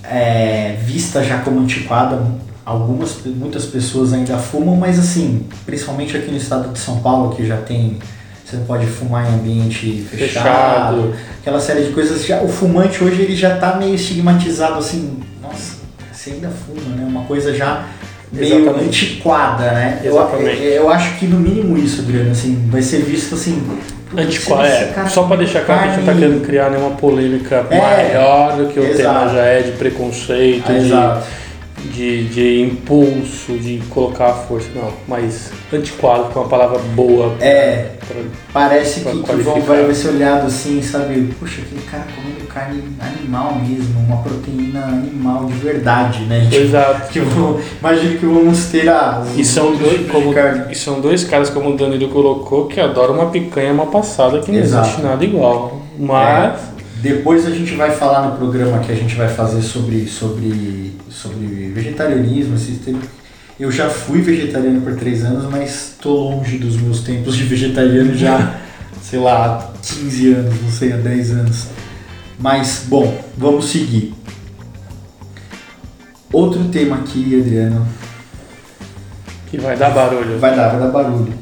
é, 0.04 0.76
vista 0.84 1.24
já 1.24 1.40
como 1.40 1.60
antiquada. 1.62 2.22
Algumas, 2.66 3.18
muitas 3.26 3.66
pessoas 3.66 4.12
ainda 4.12 4.38
fumam, 4.38 4.76
mas 4.76 4.98
assim, 4.98 5.46
principalmente 5.68 6.18
aqui 6.18 6.32
no 6.32 6.38
estado 6.38 6.74
de 6.74 6.80
São 6.80 7.00
Paulo, 7.00 7.36
que 7.36 7.46
já 7.46 7.58
tem, 7.58 8.00
você 8.44 8.58
não 8.58 8.66
pode 8.66 8.88
fumar 8.88 9.30
em 9.32 9.36
ambiente 9.36 10.04
fechado, 10.10 11.04
Fechado. 11.04 11.14
aquela 11.42 11.60
série 11.60 11.84
de 11.84 11.92
coisas. 11.94 12.26
Já, 12.26 12.42
o 12.42 12.48
fumante 12.50 13.04
hoje 13.04 13.22
ele 13.22 13.36
já 13.36 13.58
tá 13.58 13.76
meio 13.76 13.94
estigmatizado 13.94 14.80
assim, 14.80 15.20
nossa, 15.42 15.76
você 16.12 16.32
ainda 16.32 16.50
fuma, 16.50 16.96
né? 16.96 17.06
Uma 17.08 17.22
coisa 17.26 17.54
já 17.54 17.86
meio 18.32 18.62
Exatamente. 18.62 18.86
antiquada, 18.88 19.64
né? 19.72 20.00
Eu, 20.04 20.12
Exatamente. 20.14 20.64
eu 20.64 20.90
acho 20.90 21.16
que 21.18 21.26
no 21.28 21.40
mínimo 21.40 21.78
isso, 21.78 22.02
Adriano, 22.02 22.32
assim, 22.32 22.68
vai 22.70 22.82
ser 22.82 22.98
visto 23.04 23.36
assim. 23.36 23.62
Antiquado, 24.18 24.66
esse 24.66 24.74
é. 25.00 25.06
Só 25.10 25.24
para 25.24 25.38
deixar 25.38 25.66
claro 25.66 25.82
que 25.82 25.88
a 25.88 25.92
gente 25.92 26.00
não 26.00 26.06
tá 26.06 26.12
carne- 26.14 26.28
querendo 26.28 26.46
criar 26.46 26.70
nenhuma 26.70 26.92
polêmica 26.92 27.66
É, 27.70 27.78
maior 27.78 28.56
do 28.58 28.68
que 28.68 28.80
o 28.80 28.84
tema 28.84 29.24
exato. 29.24 29.34
já 29.36 29.42
é 29.44 29.62
de 29.62 29.72
preconceito, 29.72 30.64
Ah, 30.68 30.72
de, 30.74 30.86
Exato. 30.86 31.28
De, 31.94 32.28
de 32.30 32.62
impulso, 32.62 33.54
de 33.58 33.82
colocar 33.90 34.28
a 34.30 34.34
força. 34.34 34.68
Não, 34.76 34.92
mas 35.08 35.52
antiquado, 35.74 36.30
que 36.32 36.38
é 36.38 36.42
uma 36.42 36.48
palavra 36.50 36.80
boa 36.96 37.36
É, 37.40 37.92
pra- 38.08 38.22
parece 38.54 39.02
Pra 39.02 39.12
que, 39.12 39.18
que 39.24 39.32
vão, 39.36 39.54
qualificar. 39.54 39.84
vai 39.86 39.94
ser 39.96 40.08
olhado 40.10 40.48
assim, 40.48 40.82
sabe? 40.82 41.34
Puxa, 41.40 41.62
aquele 41.62 41.82
cara 41.82 42.06
comendo 42.16 42.46
carne 42.48 42.84
animal 43.00 43.56
mesmo, 43.56 44.00
uma 44.08 44.18
proteína 44.18 44.86
animal 44.86 45.46
de 45.46 45.54
verdade, 45.54 46.24
né? 46.26 46.42
Tipo, 46.50 46.56
Exato. 46.64 47.10
que 47.12 47.20
vão- 47.20 47.60
imagino 47.80 48.18
que 48.20 48.26
vamos 48.26 48.66
ter 48.66 48.88
as 48.90 49.38
E 49.38 49.44
são, 49.44 49.76
dois, 49.76 50.10
como, 50.10 50.34
e 50.72 50.76
são 50.76 51.02
dois 51.02 51.24
caras, 51.24 51.50
como 51.50 51.72
o 51.72 51.78
Danilo 51.78 52.10
colocou, 52.10 52.68
que 52.68 52.80
adoram 52.80 53.16
uma 53.16 53.28
picanha 53.30 53.74
mal 53.74 53.88
passada 53.88 54.40
que 54.40 54.52
não 54.52 54.60
Exato. 54.60 54.88
existe 54.88 55.02
nada 55.02 55.24
igual. 55.26 55.82
Mas 55.98 56.60
Depois 57.02 57.46
a 57.46 57.52
gente 57.52 57.74
vai 57.76 57.92
falar 57.92 58.28
no 58.30 58.38
programa 58.38 58.80
que 58.80 58.92
a 58.92 58.96
gente 58.96 59.16
vai 59.16 59.28
fazer 59.28 59.62
sobre, 59.62 60.08
sobre, 60.08 60.85
sobre 61.16 61.70
vegetarianismo. 61.70 62.56
Esse 62.56 62.74
tempo. 62.74 63.06
Eu 63.60 63.72
já 63.72 63.90
fui 63.90 64.22
vegetariano 64.22 64.82
por 64.82 64.96
três 64.96 65.24
anos, 65.24 65.46
mas 65.50 65.94
estou 65.94 66.30
longe 66.30 66.58
dos 66.58 66.76
meus 66.76 67.02
tempos 67.02 67.38
de 67.38 67.44
vegetariano 67.44 68.14
já, 68.14 68.60
sei 69.02 69.18
lá, 69.18 69.46
há 69.46 69.78
15 69.82 70.34
anos, 70.34 70.62
não 70.62 70.70
sei, 70.70 70.92
há 70.92 70.98
10 70.98 71.32
anos. 71.32 71.68
Mas, 72.38 72.86
bom, 72.88 73.24
vamos 73.38 73.66
seguir. 73.70 74.14
Outro 76.34 76.66
tema 76.66 76.98
aqui, 76.98 77.40
Adriano, 77.40 77.88
que 79.48 79.58
vai 79.58 79.78
dar 79.78 79.92
barulho. 79.92 80.38
vai 80.38 80.54
dar, 80.54 80.70
vai 80.70 80.80
dar 80.82 80.88
barulho. 80.90 81.34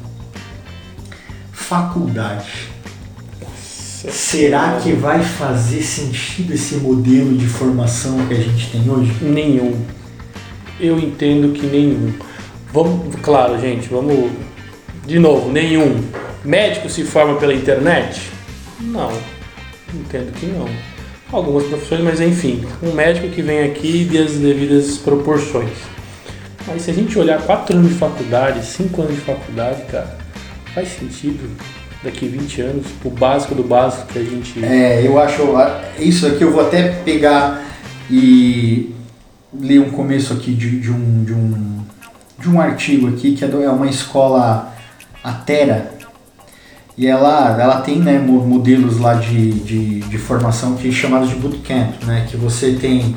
Faculdade. 1.51 2.72
Será 4.09 4.79
que 4.83 4.91
vai 4.91 5.23
fazer 5.23 5.81
sentido 5.81 6.53
esse 6.53 6.75
modelo 6.75 7.37
de 7.37 7.47
formação 7.47 8.27
que 8.27 8.33
a 8.33 8.37
gente 8.37 8.69
tem 8.69 8.89
hoje? 8.89 9.13
Nenhum. 9.21 9.79
Eu 10.79 10.99
entendo 10.99 11.53
que 11.53 11.65
nenhum. 11.65 12.13
Vamos, 12.73 13.15
claro, 13.21 13.57
gente, 13.59 13.87
vamos. 13.87 14.31
De 15.05 15.19
novo, 15.19 15.49
nenhum. 15.51 16.03
Médico 16.43 16.89
se 16.89 17.03
forma 17.03 17.35
pela 17.39 17.53
internet? 17.53 18.29
Não. 18.81 19.11
Entendo 19.93 20.33
que 20.33 20.47
não. 20.47 20.67
Algumas 21.31 21.63
profissões, 21.65 22.01
mas 22.01 22.19
enfim, 22.19 22.65
um 22.81 22.91
médico 22.91 23.29
que 23.29 23.41
vem 23.41 23.63
aqui 23.63 24.09
e 24.11 24.17
as 24.17 24.33
devidas 24.33 24.97
proporções. 24.97 25.77
Mas 26.67 26.81
se 26.81 26.91
a 26.91 26.93
gente 26.93 27.17
olhar 27.17 27.41
quatro 27.41 27.75
anos 27.75 27.89
de 27.89 27.95
faculdade, 27.95 28.65
cinco 28.65 29.01
anos 29.01 29.15
de 29.15 29.21
faculdade, 29.21 29.83
cara, 29.83 30.17
faz 30.73 30.89
sentido 30.89 31.49
daqui 32.03 32.27
20 32.27 32.61
anos, 32.61 32.85
o 33.03 33.09
básico 33.09 33.55
do 33.55 33.63
básico 33.63 34.07
que 34.07 34.19
a 34.19 34.23
gente. 34.23 34.63
É, 34.63 35.05
eu 35.05 35.17
acho. 35.19 35.41
Isso 35.97 36.27
aqui 36.27 36.41
eu 36.43 36.51
vou 36.51 36.61
até 36.65 36.89
pegar 36.89 37.63
e 38.09 38.93
ler 39.57 39.79
um 39.79 39.89
começo 39.91 40.33
aqui 40.33 40.53
de, 40.53 40.79
de 40.79 40.91
um, 40.91 41.23
de, 41.23 41.33
um, 41.33 41.79
de 42.39 42.49
um 42.49 42.59
artigo 42.59 43.07
aqui, 43.07 43.33
que 43.33 43.45
é, 43.45 43.47
é 43.47 43.69
uma 43.69 43.87
escola 43.87 44.73
Atera. 45.23 45.91
E 46.95 47.07
ela, 47.07 47.59
ela 47.59 47.81
tem 47.81 47.97
né, 47.99 48.19
mo- 48.19 48.45
modelos 48.45 48.99
lá 48.99 49.15
de, 49.15 49.51
de, 49.51 49.99
de 50.01 50.17
formação 50.17 50.75
que 50.75 50.89
é 50.89 50.91
chamados 50.91 51.29
de 51.29 51.35
bootcamp, 51.35 52.03
né? 52.05 52.27
Que 52.29 52.37
você 52.37 52.73
tem, 52.73 53.15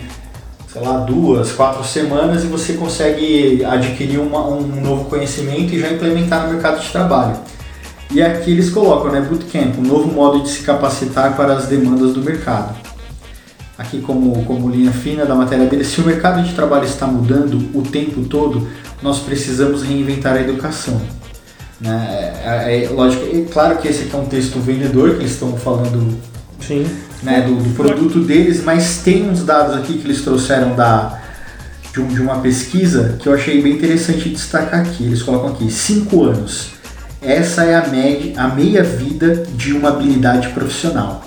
sei 0.73 0.81
lá, 0.81 0.99
duas, 0.99 1.53
quatro 1.53 1.85
semanas 1.85 2.43
e 2.43 2.47
você 2.47 2.73
consegue 2.75 3.63
adquirir 3.65 4.19
uma, 4.19 4.47
um 4.49 4.63
novo 4.81 5.05
conhecimento 5.07 5.75
e 5.75 5.79
já 5.79 5.91
implementar 5.93 6.47
no 6.47 6.55
mercado 6.55 6.81
de 6.81 6.89
trabalho. 6.89 7.37
E 8.11 8.23
aqui 8.23 8.53
eles 8.53 8.71
colocam, 8.71 9.11
né, 9.11 9.21
bootcamp, 9.21 9.77
um 9.79 9.83
novo 9.83 10.13
modo 10.13 10.43
de 10.43 10.49
se 10.49 10.63
capacitar 10.63 11.37
para 11.37 11.55
as 11.55 11.67
demandas 11.67 12.13
do 12.15 12.23
mercado. 12.23 12.75
Aqui 13.77 14.01
como, 14.01 14.45
como 14.45 14.71
linha 14.71 14.91
fina 14.93 15.27
da 15.27 15.35
matéria 15.35 15.67
dele, 15.67 15.85
se 15.85 16.01
o 16.01 16.05
mercado 16.05 16.43
de 16.43 16.55
trabalho 16.55 16.85
está 16.87 17.07
mudando 17.07 17.59
o 17.75 17.83
tempo 17.83 18.23
todo, 18.25 18.67
nós 19.03 19.19
precisamos 19.19 19.83
reinventar 19.83 20.35
a 20.35 20.41
educação. 20.41 21.01
Né? 21.79 22.33
É, 22.43 22.85
é, 22.85 22.89
lógico, 22.89 23.25
é 23.37 23.43
claro 23.53 23.77
que 23.77 23.89
esse 23.89 24.05
aqui 24.05 24.15
é 24.15 24.19
um 24.19 24.25
texto 24.27 24.59
vendedor, 24.61 25.11
que 25.17 25.21
eles 25.21 25.33
estão 25.33 25.55
falando 25.59 26.17
Sim. 26.59 26.87
né, 27.23 27.43
do, 27.43 27.55
do 27.57 27.75
produto 27.75 28.21
deles, 28.21 28.63
mas 28.65 28.99
tem 29.05 29.29
uns 29.29 29.43
dados 29.45 29.77
aqui 29.77 29.99
que 29.99 30.07
eles 30.07 30.23
trouxeram 30.23 30.75
da, 30.75 31.21
de, 31.93 32.01
um- 32.01 32.07
de 32.09 32.21
uma 32.23 32.39
pesquisa 32.39 33.17
que 33.19 33.29
eu 33.29 33.35
achei 33.35 33.61
bem 33.61 33.75
interessante 33.75 34.31
destacar 34.31 34.81
aqui. 34.81 35.05
Eles 35.05 35.23
colocam 35.23 35.51
aqui 35.51 35.71
5 35.71 36.25
anos. 36.25 36.76
Essa 37.27 37.65
é 37.65 37.75
a, 37.75 37.89
média, 37.89 38.41
a 38.41 38.47
meia 38.47 38.85
vida 38.85 39.45
de 39.57 39.73
uma 39.73 39.89
habilidade 39.89 40.51
profissional. 40.51 41.25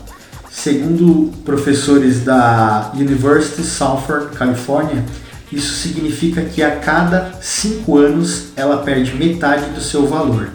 Segundo 0.50 1.30
professores 1.44 2.24
da 2.24 2.94
University 2.96 3.60
of 3.60 3.70
Southern 3.70 4.28
California, 4.34 5.04
isso 5.52 5.74
significa 5.74 6.42
que 6.42 6.64
a 6.64 6.78
cada 6.78 7.34
5 7.42 7.98
anos 7.98 8.46
ela 8.56 8.78
perde 8.78 9.14
metade 9.14 9.72
do 9.72 9.82
seu 9.82 10.08
valor. 10.08 10.52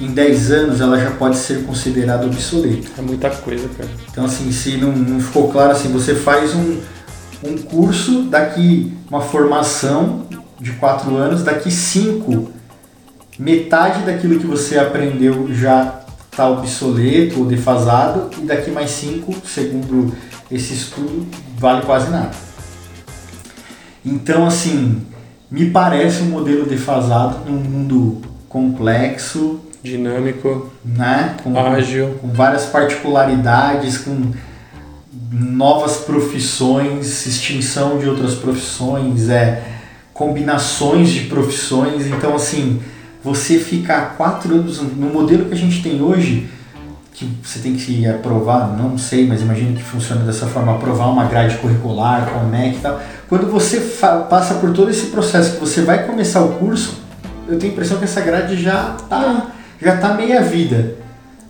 Em 0.00 0.08
10 0.08 0.50
anos 0.50 0.80
ela 0.80 0.98
já 0.98 1.12
pode 1.12 1.36
ser 1.36 1.62
considerada 1.62 2.26
obsoleta. 2.26 2.88
É 2.98 3.00
muita 3.00 3.30
coisa, 3.30 3.68
cara. 3.78 3.88
Então, 4.10 4.24
assim, 4.24 4.50
se 4.50 4.76
não, 4.76 4.90
não 4.90 5.20
ficou 5.20 5.52
claro, 5.52 5.70
assim, 5.70 5.92
você 5.92 6.16
faz 6.16 6.52
um, 6.52 6.80
um 7.44 7.56
curso, 7.58 8.22
daqui 8.22 8.92
uma 9.08 9.20
formação 9.20 10.26
de 10.60 10.72
quatro 10.72 11.14
anos, 11.16 11.44
daqui 11.44 11.70
cinco, 11.70 12.50
metade 13.38 14.04
daquilo 14.04 14.38
que 14.38 14.46
você 14.46 14.78
aprendeu 14.78 15.52
já 15.52 16.00
está 16.30 16.48
obsoleto 16.48 17.40
ou 17.40 17.46
defasado, 17.46 18.30
e 18.38 18.46
daqui 18.46 18.70
mais 18.70 18.90
cinco, 18.90 19.34
segundo 19.46 20.14
esse 20.50 20.74
estudo, 20.74 21.26
vale 21.56 21.82
quase 21.82 22.10
nada. 22.10 22.32
Então, 24.04 24.46
assim, 24.46 25.02
me 25.50 25.70
parece 25.70 26.22
um 26.22 26.26
modelo 26.26 26.66
defasado 26.66 27.48
num 27.48 27.58
mundo 27.58 28.20
complexo, 28.48 29.60
Dinâmico, 29.84 30.72
né? 30.82 31.36
Com, 31.44 31.58
ágil. 31.60 32.14
com 32.18 32.28
várias 32.28 32.64
particularidades, 32.64 33.98
com 33.98 34.32
novas 35.30 35.98
profissões, 35.98 37.26
extinção 37.26 37.98
de 37.98 38.08
outras 38.08 38.34
profissões, 38.34 39.28
é, 39.28 39.62
combinações 40.14 41.10
de 41.10 41.20
profissões. 41.26 42.06
Então, 42.06 42.34
assim, 42.34 42.80
você 43.24 43.58
ficar 43.58 44.14
quatro 44.16 44.54
anos 44.54 44.80
no 44.80 45.06
modelo 45.10 45.46
que 45.46 45.54
a 45.54 45.56
gente 45.56 45.82
tem 45.82 46.02
hoje, 46.02 46.46
que 47.14 47.26
você 47.42 47.58
tem 47.60 47.74
que 47.74 48.06
aprovar, 48.06 48.76
não 48.76 48.98
sei, 48.98 49.26
mas 49.26 49.40
imagino 49.40 49.74
que 49.74 49.82
funciona 49.82 50.24
dessa 50.24 50.46
forma, 50.46 50.74
aprovar 50.74 51.06
uma 51.06 51.24
grade 51.24 51.56
curricular 51.56 52.26
com 52.26 52.40
o 52.40 52.48
MEC 52.48 52.76
e 52.76 52.80
tal. 52.80 53.00
Quando 53.28 53.50
você 53.50 53.80
passa 54.28 54.54
por 54.54 54.72
todo 54.72 54.90
esse 54.90 55.06
processo, 55.06 55.54
que 55.54 55.60
você 55.60 55.80
vai 55.82 56.06
começar 56.06 56.42
o 56.42 56.54
curso, 56.54 56.98
eu 57.48 57.58
tenho 57.58 57.72
a 57.72 57.74
impressão 57.74 57.98
que 57.98 58.04
essa 58.04 58.20
grade 58.20 58.60
já 58.60 58.96
tá, 59.08 59.46
já 59.80 59.94
está 59.94 60.12
meia 60.14 60.42
vida. 60.42 60.96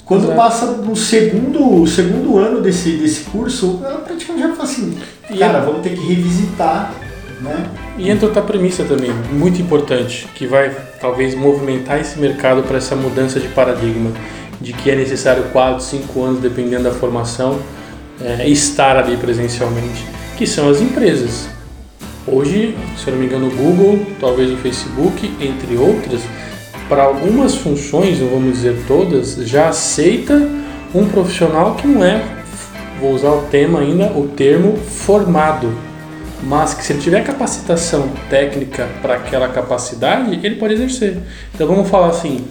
Quando 0.04 0.24
Exato. 0.24 0.36
passa 0.36 0.66
no 0.66 0.94
segundo, 0.94 1.86
segundo 1.86 2.36
ano 2.36 2.60
desse, 2.60 2.98
desse 2.98 3.24
curso, 3.24 3.80
ela 3.82 3.98
praticamente 4.00 4.46
já 4.46 4.52
fala 4.54 4.64
assim, 4.68 4.98
E 5.30 5.38
cara, 5.38 5.58
é- 5.58 5.64
vamos 5.64 5.80
ter 5.80 5.96
que 5.96 6.06
revisitar, 6.06 6.92
né? 7.40 7.66
E 7.98 8.10
entra 8.10 8.26
outra 8.26 8.42
premissa 8.42 8.84
também, 8.84 9.10
muito 9.32 9.60
importante, 9.60 10.26
que 10.34 10.46
vai 10.46 10.74
talvez 11.00 11.34
movimentar 11.34 12.00
esse 12.00 12.18
mercado 12.18 12.62
para 12.62 12.78
essa 12.78 12.96
mudança 12.96 13.38
de 13.40 13.48
paradigma, 13.48 14.12
de 14.60 14.72
que 14.72 14.90
é 14.90 14.96
necessário 14.96 15.44
4, 15.52 15.82
5 15.82 16.22
anos, 16.22 16.40
dependendo 16.40 16.84
da 16.84 16.92
formação, 16.92 17.58
é, 18.20 18.48
estar 18.48 18.96
ali 18.96 19.16
presencialmente, 19.16 20.04
que 20.36 20.46
são 20.46 20.68
as 20.68 20.80
empresas. 20.80 21.48
Hoje, 22.26 22.74
se 22.96 23.08
eu 23.08 23.12
não 23.12 23.20
me 23.20 23.26
engano, 23.26 23.48
o 23.48 23.50
Google, 23.50 24.06
talvez 24.18 24.50
o 24.50 24.56
Facebook, 24.56 25.30
entre 25.40 25.76
outras, 25.76 26.22
para 26.88 27.04
algumas 27.04 27.54
funções, 27.54 28.20
não 28.20 28.28
vamos 28.28 28.54
dizer 28.54 28.76
todas, 28.86 29.34
já 29.46 29.68
aceita 29.68 30.48
um 30.94 31.08
profissional 31.08 31.74
que 31.74 31.86
não 31.86 32.04
é, 32.04 32.22
vou 33.00 33.12
usar 33.12 33.30
o 33.30 33.42
tema 33.50 33.80
ainda, 33.80 34.06
o 34.12 34.28
termo 34.28 34.76
formado 34.76 35.72
mas 36.44 36.74
que 36.74 36.84
se 36.84 36.92
ele 36.92 37.00
tiver 37.00 37.24
capacitação 37.24 38.08
técnica 38.28 38.88
para 39.00 39.14
aquela 39.14 39.48
capacidade, 39.48 40.38
ele 40.42 40.56
pode 40.56 40.74
exercer. 40.74 41.18
Então 41.54 41.66
vamos 41.66 41.88
falar 41.88 42.08
assim, 42.08 42.46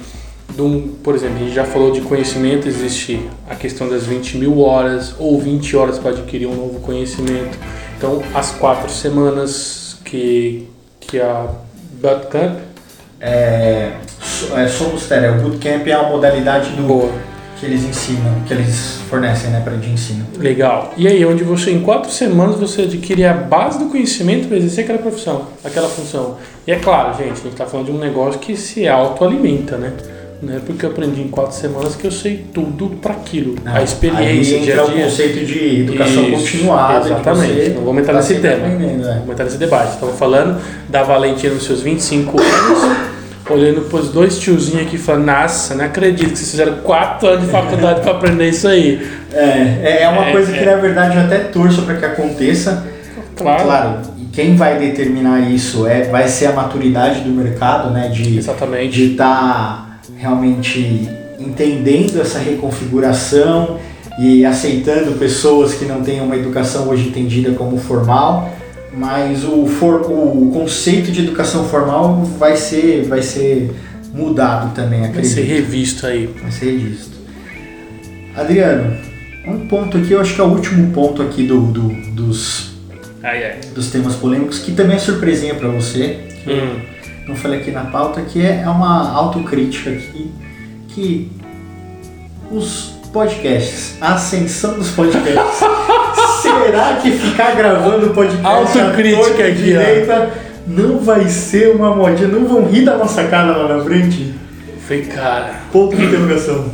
de 0.56 0.62
um, 0.62 0.96
por 1.04 1.16
exemplo, 1.16 1.38
a 1.38 1.40
gente 1.40 1.54
já 1.54 1.64
falou 1.64 1.92
de 1.92 2.02
conhecimento, 2.02 2.68
existe 2.68 3.30
a 3.50 3.56
questão 3.56 3.88
das 3.88 4.06
20 4.06 4.38
mil 4.38 4.60
horas 4.62 5.16
ou 5.20 5.40
20 5.40 5.76
horas 5.76 6.00
para 6.00 6.12
adquirir 6.12 6.48
um 6.48 6.56
novo 6.56 6.80
conhecimento. 6.80 7.58
Então 7.98 8.22
as 8.34 8.52
quatro 8.52 8.90
semanas 8.90 9.98
que, 10.04 10.68
que 11.00 11.20
a 11.20 11.48
Bootcamp, 12.02 12.58
É, 13.20 13.94
é, 14.56 14.68
Somos 14.68 15.08
Tera, 15.08 15.32
o 15.34 15.42
Bootcamp 15.42 15.88
é 15.88 15.94
a 15.94 16.04
modalidade 16.04 16.72
do, 16.72 16.84
boa, 16.84 17.12
que 17.64 17.72
eles 17.72 17.84
ensinam, 17.86 18.36
que 18.46 18.54
eles 18.54 19.00
fornecem 19.10 19.50
né, 19.50 19.62
para 19.64 19.76
de 19.78 19.90
ensino. 19.90 20.26
legal. 20.38 20.94
E 20.98 21.08
aí, 21.08 21.26
onde 21.26 21.44
você 21.44 21.72
em 21.72 21.80
quatro 21.80 22.12
semanas 22.12 22.58
você 22.58 22.82
adquire 22.84 23.24
a 23.26 23.34
base 23.34 23.80
do 23.80 23.86
conhecimento 23.86 24.48
para 24.48 24.58
exercer 24.58 24.84
aquela 24.84 25.00
profissão, 25.00 25.48
aquela 25.64 25.88
função. 25.88 26.38
E 26.68 26.72
é 26.72 26.76
claro, 26.76 27.18
gente, 27.18 27.32
a 27.32 27.36
gente 27.36 27.48
está 27.50 27.66
falando 27.66 27.88
de 27.88 27.92
um 27.94 28.00
negócio 28.00 28.40
que 28.40 28.56
se 28.58 28.88
autoalimenta, 28.88 29.78
né? 29.78 29.94
Não 30.42 30.54
é 30.58 30.60
porque 30.60 30.86
eu 30.86 30.90
aprendi 30.90 31.22
em 31.22 31.30
quatro 31.30 31.56
semanas 31.56 31.96
que 31.96 32.06
eu 32.06 32.12
sei 32.12 32.44
tudo 32.54 32.98
para 33.02 33.14
aquilo. 33.14 33.56
a 33.66 33.82
experiência, 33.82 34.58
Aí 34.58 34.64
dia 34.64 34.74
entra 34.74 34.82
a 34.82 34.86
o 34.86 34.92
dia. 34.92 35.04
conceito 35.06 35.46
de 35.46 35.80
educação 35.84 36.24
Isso, 36.24 36.32
continuada. 36.32 37.06
exatamente. 37.06 37.70
Não 37.70 37.84
vamos 37.86 38.02
entrar 38.02 38.14
tá 38.14 38.20
nesse 38.20 38.36
tema. 38.42 38.68
aprendendo, 38.68 39.08
é. 39.08 39.14
Vamos 39.14 39.30
entrar 39.30 39.46
nesse 39.46 39.58
debate. 39.58 39.94
Estamos 39.94 40.20
falando 40.20 40.60
da 40.90 41.02
Valentina 41.04 41.54
nos 41.54 41.64
seus 41.64 41.82
25 41.82 42.42
anos, 42.42 42.98
olhando 43.50 43.82
para 43.90 44.00
os 44.00 44.10
dois 44.10 44.40
tiozinhos 44.40 44.88
aqui 44.88 44.96
e 44.96 45.00
falando: 45.00 45.26
Nossa, 45.26 45.76
não 45.76 45.86
acredito 45.86 46.32
que 46.32 46.38
vocês 46.38 46.52
fizeram 46.52 46.78
quatro 46.78 47.28
anos 47.28 47.46
de 47.46 47.52
faculdade 47.52 48.02
para 48.02 48.12
aprender 48.12 48.50
isso 48.50 48.68
aí. 48.68 49.06
É, 49.34 50.04
é 50.04 50.10
uma 50.10 50.28
É, 50.28 50.32
coisa 50.32 50.52
que 50.52 50.60
é. 50.60 50.66
na 50.66 50.76
verdade 50.76 51.18
eu 51.18 51.24
até 51.24 51.40
torço 51.40 51.82
para 51.84 51.96
que 51.96 52.06
aconteça. 52.06 52.86
Claro. 53.36 53.98
e 54.18 54.26
quem 54.32 54.56
vai 54.56 54.78
determinar 54.78 55.40
isso 55.42 55.88
é, 55.88 56.04
vai 56.04 56.28
ser 56.28 56.46
a 56.46 56.52
maturidade 56.54 57.22
do 57.22 57.30
mercado, 57.32 57.90
né? 57.90 58.10
De 58.10 58.38
Exatamente. 58.38 58.92
de 58.94 59.12
estar 59.14 60.00
realmente 60.18 61.10
entendendo 61.40 62.22
essa 62.22 62.38
reconfiguração 62.40 63.80
e 64.20 64.46
aceitando 64.46 65.14
pessoas 65.14 65.74
que 65.74 65.86
não 65.86 66.02
têm 66.02 66.22
uma 66.22 66.36
educação 66.36 66.88
hoje 66.88 67.08
entendida 67.10 67.52
como 67.54 67.78
formal, 67.78 68.50
mas 68.96 69.44
o, 69.44 69.66
for, 69.66 70.02
o 70.12 70.52
conceito 70.54 71.12
de 71.12 71.22
educação 71.22 71.68
formal 71.68 72.24
vai 72.38 72.56
ser, 72.56 73.04
vai 73.06 73.22
ser 73.22 73.72
mudado 74.14 74.74
também, 74.76 75.00
Vai 75.02 75.10
acredito. 75.10 75.34
ser 75.34 75.42
revisto 75.44 76.06
aí. 76.06 76.28
Vai 76.42 76.52
ser 76.52 76.66
revisto. 76.72 77.14
Adriano, 78.36 78.96
um 79.46 79.68
ponto 79.68 79.98
aqui, 79.98 80.12
eu 80.12 80.22
acho 80.22 80.36
que 80.36 80.42
é 80.42 80.44
o 80.44 80.48
último 80.48 80.92
ponto 80.92 81.22
aqui 81.22 81.46
do, 81.46 81.62
do- 81.68 82.12
dos, 82.12 82.72
Ai, 83.22 83.44
ai. 83.44 83.60
dos 83.74 83.90
temas 83.90 84.16
polêmicos, 84.16 84.60
que 84.60 84.72
também 84.74 84.96
é 84.96 85.00
surpresinha 85.00 85.56
para 85.56 85.70
você, 85.70 86.20
que 86.44 86.50
eu 86.50 86.56
Hum. 86.56 86.80
não 87.28 87.36
falei 87.36 87.60
aqui 87.62 87.72
na 87.72 87.86
pauta, 87.86 88.22
que 88.22 88.42
é 88.46 88.68
uma 88.68 89.12
autocrítica 89.12 89.90
aqui, 89.92 90.32
que 90.90 91.32
os 92.52 92.94
podcasts, 93.12 93.96
a 94.02 94.14
ascensão 94.16 94.78
dos 94.78 94.90
podcasts, 94.92 95.60
será 96.62 96.96
que 97.02 97.12
ficar 97.12 97.56
gravando 97.56 98.10
podcast 98.12 98.46
Autocrítica 98.46 99.48
e 99.48 99.52
ó. 99.52 99.56
direita 99.56 100.32
não 100.68 101.00
vai 101.00 101.28
ser 101.28 101.76
uma 101.76 101.96
modinha? 101.96 102.28
Não 102.28 102.46
vão 102.46 102.66
rir 102.66 102.86
da 102.86 102.98
nossa 102.98 103.24
cara 103.26 103.56
lá 103.56 103.78
na 103.78 103.84
frente? 103.84 104.34
Falei, 104.88 105.04
cara, 105.04 105.62
Ponto 105.72 105.96
de 105.96 106.06
interrogação. 106.06 106.66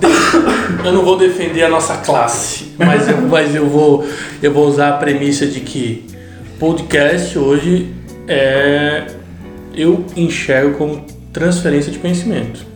eu 0.84 0.92
não 0.92 1.04
vou 1.04 1.16
defender 1.18 1.62
a 1.62 1.68
nossa 1.68 1.96
classe, 1.98 2.72
mas 2.78 3.08
eu, 3.08 3.20
mas 3.22 3.54
eu, 3.54 3.66
vou, 3.66 4.06
eu 4.42 4.52
vou 4.52 4.66
usar 4.66 4.90
a 4.90 4.92
premissa 4.92 5.46
de 5.46 5.60
que 5.60 6.06
podcast 6.58 7.38
hoje 7.38 7.92
é. 8.26 9.06
Eu 9.74 10.04
enxergo 10.16 10.76
como 10.76 11.04
transferência 11.32 11.92
de 11.92 11.98
conhecimento. 11.98 12.66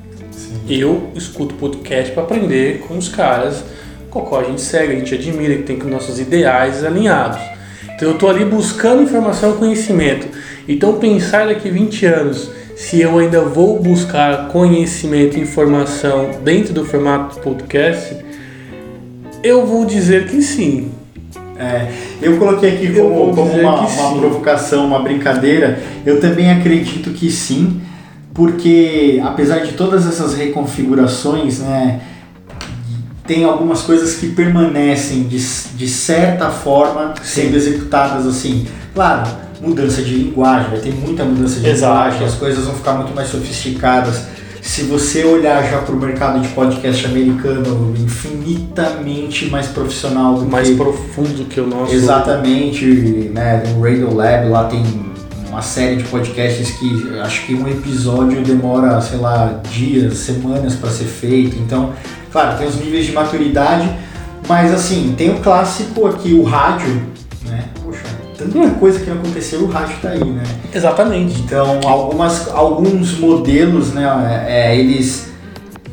Eu 0.69 1.11
escuto 1.17 1.55
podcast 1.57 2.13
para 2.13 2.23
aprender 2.23 2.85
com 2.87 2.97
os 2.97 3.09
caras 3.09 3.65
qual 4.21 4.43
a 4.43 4.45
gente 4.45 4.61
segue, 4.61 4.93
a 4.93 4.97
gente 4.97 5.15
admira, 5.15 5.55
que 5.57 5.63
tem 5.63 5.79
com 5.79 5.89
nossos 5.89 6.21
ideais 6.21 6.85
alinhados. 6.85 7.41
Então 7.95 8.11
eu 8.11 8.19
tô 8.19 8.29
ali 8.29 8.45
buscando 8.45 9.03
informação 9.03 9.55
e 9.55 9.59
conhecimento. 9.59 10.27
Então 10.69 10.99
pensar 10.99 11.47
daqui 11.47 11.71
20 11.71 12.07
anos 12.07 12.51
se 12.77 13.01
eu 13.01 13.19
ainda 13.19 13.43
vou 13.43 13.79
buscar 13.81 14.49
conhecimento 14.49 15.39
e 15.39 15.41
informação 15.41 16.31
dentro 16.43 16.75
do 16.75 16.85
formato 16.85 17.39
podcast, 17.41 18.17
eu 19.43 19.65
vou 19.67 19.85
dizer 19.85 20.27
que 20.27 20.43
sim. 20.43 20.91
É, 21.59 21.89
eu 22.21 22.39
coloquei 22.39 22.75
aqui 22.75 22.93
como, 22.93 23.33
como 23.35 23.53
uma, 23.53 23.87
uma 23.87 24.19
provocação, 24.19 24.87
uma 24.87 24.99
brincadeira. 25.01 25.81
Eu 26.05 26.21
também 26.21 26.51
acredito 26.51 27.11
que 27.11 27.31
sim, 27.31 27.81
porque 28.35 29.21
apesar 29.23 29.61
de 29.61 29.73
todas 29.73 30.07
essas 30.07 30.35
reconfigurações, 30.35 31.61
né, 31.61 32.01
tem 33.27 33.45
algumas 33.45 33.83
coisas 33.83 34.17
que 34.17 34.31
permanecem 34.31 35.25
de, 35.25 35.39
de 35.39 35.89
certa 35.89 36.51
forma 36.51 37.15
sendo 37.23 37.57
executadas 37.57 38.27
assim. 38.27 38.67
Claro, 38.95 39.31
mudança 39.61 40.03
de 40.03 40.15
linguagem, 40.15 40.71
vai 40.71 40.81
ter 40.81 40.93
muita 40.93 41.25
mudança 41.25 41.61
de 41.61 41.69
Exato. 41.69 41.93
linguagem, 41.95 42.27
as 42.27 42.35
coisas 42.35 42.65
vão 42.65 42.75
ficar 42.75 42.95
muito 42.95 43.15
mais 43.15 43.29
sofisticadas. 43.29 44.23
Se 44.61 44.83
você 44.83 45.25
olhar 45.25 45.63
já 45.69 45.79
para 45.79 45.95
o 45.95 45.99
mercado 45.99 46.41
de 46.41 46.49
podcast 46.49 47.05
americano, 47.07 47.95
infinitamente 47.99 49.47
mais 49.47 49.67
profissional 49.67 50.35
do 50.35 50.47
Mais 50.47 50.69
que 50.69 50.77
profundo 50.77 51.45
que 51.47 51.61
o 51.61 51.67
nosso. 51.67 51.93
Exatamente, 51.93 52.85
né? 53.33 53.63
No 53.67 53.83
Radio 53.83 54.15
Lab 54.15 54.49
lá 54.49 54.65
tem 54.65 54.85
uma 55.49 55.63
série 55.63 55.97
de 55.97 56.05
podcasts 56.05 56.71
que 56.71 57.19
acho 57.21 57.45
que 57.45 57.55
um 57.55 57.69
episódio 57.69 58.41
demora, 58.43 59.01
sei 59.01 59.19
lá, 59.19 59.61
dias, 59.71 60.19
semanas 60.19 60.77
para 60.77 60.91
ser 60.91 61.05
feito. 61.05 61.57
Então, 61.59 61.93
claro, 62.33 62.59
tem 62.59 62.67
os 62.67 62.77
níveis 62.77 63.07
de 63.07 63.13
maturidade, 63.13 63.89
mas 64.49 64.73
assim, 64.73 65.15
tem 65.17 65.31
o 65.31 65.41
clássico 65.41 66.07
aqui, 66.07 66.33
o 66.33 66.43
rádio, 66.43 67.03
né? 67.47 67.65
Poxa, 67.85 68.03
tanta 68.37 68.71
coisa 68.71 68.99
que 68.99 69.11
aconteceu, 69.11 69.61
o 69.61 69.67
rádio 69.71 69.97
tá 70.03 70.09
aí, 70.09 70.25
né? 70.25 70.43
Exatamente. 70.75 71.41
Então, 71.41 71.81
algumas, 71.85 72.49
alguns 72.49 73.19
modelos, 73.19 73.93
né, 73.93 74.45
é, 74.49 74.77
eles 74.77 75.31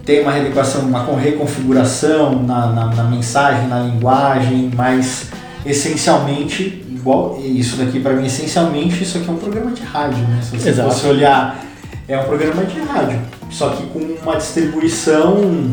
têm 0.05 0.21
uma 0.21 0.31
readequação, 0.31 0.81
uma 0.81 1.03
con- 1.03 1.15
reconfiguração 1.15 2.41
na, 2.41 2.67
na, 2.67 2.85
na 2.87 3.03
mensagem, 3.03 3.67
na 3.67 3.81
linguagem, 3.81 4.71
mas 4.75 5.27
essencialmente, 5.65 6.83
igual 6.89 7.37
isso 7.43 7.75
daqui 7.75 7.99
para 7.99 8.13
mim, 8.13 8.25
essencialmente 8.25 9.03
isso 9.03 9.17
aqui 9.19 9.27
é 9.29 9.31
um 9.31 9.35
programa 9.37 9.71
de 9.71 9.83
rádio, 9.83 10.19
né? 10.27 10.39
Se 10.41 10.57
você 10.57 10.69
Exato. 10.69 10.89
fosse 10.89 11.05
olhar, 11.07 11.63
é 12.07 12.17
um 12.17 12.23
programa 12.23 12.63
de 12.63 12.79
rádio, 12.79 13.19
só 13.51 13.69
que 13.69 13.83
com 13.87 13.99
uma 14.23 14.37
distribuição 14.37 15.69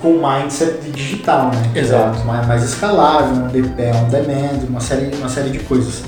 com 0.00 0.14
mindset 0.26 0.90
digital, 0.90 1.50
né? 1.52 1.70
Exato. 1.80 2.20
É 2.20 2.24
mais, 2.24 2.46
mais 2.46 2.62
escalável, 2.64 3.44
um 3.44 3.48
de- 3.48 3.82
é 3.82 3.92
on 3.94 4.08
demand, 4.08 4.66
uma 4.68 4.80
série, 4.80 5.10
uma 5.16 5.28
série 5.28 5.50
de 5.50 5.58
coisas. 5.60 6.02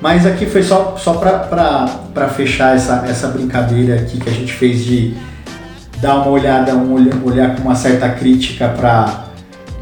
Mas 0.00 0.26
aqui 0.26 0.44
foi 0.46 0.62
só, 0.62 0.96
só 0.98 1.14
para 1.14 2.28
fechar 2.28 2.74
essa, 2.76 3.04
essa 3.08 3.28
brincadeira 3.28 3.94
aqui 3.94 4.18
que 4.18 4.28
a 4.28 4.32
gente 4.32 4.52
fez 4.52 4.84
de 4.84 5.14
dar 6.00 6.16
uma 6.16 6.28
olhada, 6.28 6.74
um 6.74 6.92
olhar, 6.92 7.14
olhar 7.24 7.56
com 7.56 7.62
uma 7.62 7.74
certa 7.74 8.08
crítica 8.10 8.68
para 8.68 9.24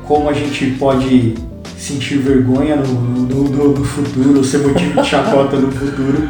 como 0.06 0.28
a 0.28 0.32
gente 0.32 0.66
pode 0.78 1.34
sentir 1.78 2.18
vergonha 2.18 2.76
no, 2.76 2.86
no, 2.86 3.42
no- 3.44 3.68
no 3.78 3.84
futuro, 3.84 4.44
ser 4.44 4.58
motivo 4.58 5.00
de 5.02 5.08
chacota 5.08 5.56
no 5.56 5.72
futuro. 5.72 6.28